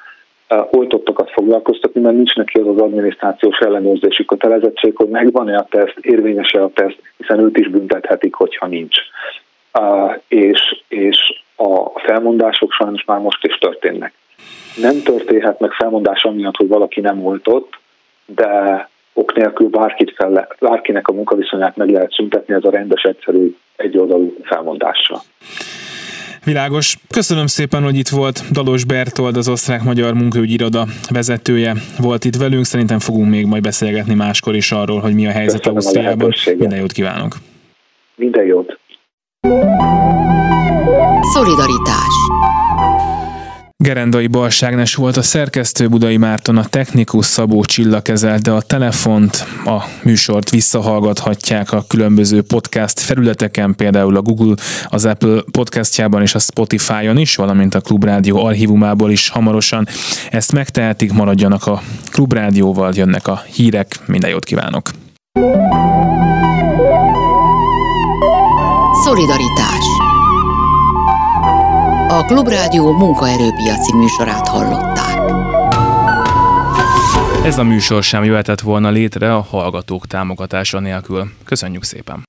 oltottakat 0.71 1.31
foglalkoztatni, 1.31 2.01
mert 2.01 2.15
nincs 2.15 2.35
neki 2.35 2.59
az 2.59 2.67
az 2.67 2.81
adminisztrációs 2.81 3.59
ellenőrzési 3.59 4.25
kötelezettség, 4.25 4.97
hogy 4.97 5.09
megvan-e 5.09 5.57
a 5.57 5.67
teszt, 5.71 5.99
érvényes-e 6.01 6.63
a 6.63 6.71
teszt, 6.75 6.99
hiszen 7.17 7.39
őt 7.39 7.59
is 7.59 7.69
büntethetik, 7.69 8.35
hogyha 8.35 8.67
nincs. 8.67 8.97
És, 10.29 10.83
és 10.89 11.43
a 11.57 12.01
felmondások 12.01 12.73
sajnos 12.73 13.05
már 13.05 13.19
most 13.19 13.45
is 13.45 13.59
történnek. 13.59 14.13
Nem 14.77 15.03
történhet 15.03 15.61
meg 15.61 15.73
felmondás 15.73 16.23
amiatt, 16.23 16.57
hogy 16.57 16.69
valaki 16.69 17.01
nem 17.01 17.25
oltott, 17.27 17.79
de 18.27 18.89
ok 19.13 19.35
nélkül 19.35 19.69
bárkit 19.69 20.15
fel, 20.17 20.49
bárkinek 20.61 21.09
a 21.09 21.13
munkaviszonyát 21.13 21.77
meg 21.77 21.91
lehet 21.91 22.13
szüntetni, 22.13 22.55
ez 22.55 22.65
a 22.65 22.71
rendes, 22.71 23.03
egyszerű, 23.03 23.57
egyoldalú 23.77 24.37
felmondással. 24.43 25.21
Világos. 26.45 26.97
Köszönöm 27.11 27.47
szépen, 27.47 27.83
hogy 27.83 27.97
itt 27.97 28.09
volt 28.09 28.43
Dalos 28.53 28.85
Bertold, 28.85 29.37
az 29.37 29.49
osztrák-magyar 29.49 30.15
munkaügyi 30.15 30.53
iroda 30.53 30.87
vezetője 31.11 31.75
volt 31.99 32.25
itt 32.25 32.37
velünk. 32.37 32.65
Szerintem 32.65 32.99
fogunk 32.99 33.31
még 33.31 33.47
majd 33.47 33.63
beszélgetni 33.63 34.15
máskor 34.15 34.55
is 34.55 34.73
arról, 34.73 35.01
hogy 35.01 35.15
mi 35.15 35.27
a 35.27 35.31
helyzet 35.31 35.57
Köszönöm 35.57 35.77
Ausztriában. 35.77 36.33
A 36.47 36.51
Minden 36.59 36.79
jót 36.79 36.93
kívánok! 36.93 37.33
Minden 38.15 38.45
jót! 38.45 38.80
Szolidaritás 41.33 42.15
Gerendai 43.77 44.27
Balságnes 44.27 44.95
volt 44.95 45.17
a 45.17 45.23
szerkesztő, 45.23 45.89
Budai 45.89 46.17
Márton 46.17 46.57
a 46.57 46.65
technikus, 46.65 47.27
Szabó 47.27 47.65
Csilla 47.65 48.01
kezelte 48.01 48.55
a 48.55 48.63
telefont, 48.63 49.45
a 49.65 49.85
műsort 50.03 50.51
visszahallgathatják 50.51 51.73
a 51.73 51.85
különböző 51.89 52.43
podcast 52.43 53.01
felületeken, 53.01 53.75
például 53.75 54.17
a 54.17 54.23
Google, 54.23 54.55
az 54.89 55.05
Apple 55.05 55.43
podcastjában 55.51 56.23
és 56.23 56.35
a 56.35 56.39
Spotify-on 56.39 57.19
is, 57.19 57.37
valamint 57.37 57.75
a 57.75 57.81
Klubrádió 57.81 58.45
archívumából 58.45 59.11
is 59.11 59.29
hamarosan. 59.29 59.89
Ezt 60.31 60.53
megtehetik, 60.53 61.13
maradjanak 61.13 61.67
a 61.67 61.83
Klubrádióval, 62.11 62.93
jönnek 62.95 63.27
a 63.27 63.43
hírek, 63.47 63.99
minden 64.07 64.31
jót 64.31 64.45
kívánok! 64.45 64.91
Szolidaritás 69.11 69.85
a 72.09 72.25
Klubrádió 72.27 72.93
munkaerőpiaci 72.93 73.97
műsorát 73.97 74.49
hallották. 74.49 75.17
Ez 77.45 77.59
a 77.59 77.63
műsor 77.63 78.03
sem 78.03 78.25
jöhetett 78.25 78.61
volna 78.61 78.91
létre 78.91 79.35
a 79.35 79.41
hallgatók 79.41 80.07
támogatása 80.07 80.79
nélkül. 80.79 81.31
Köszönjük 81.45 81.83
szépen! 81.83 82.29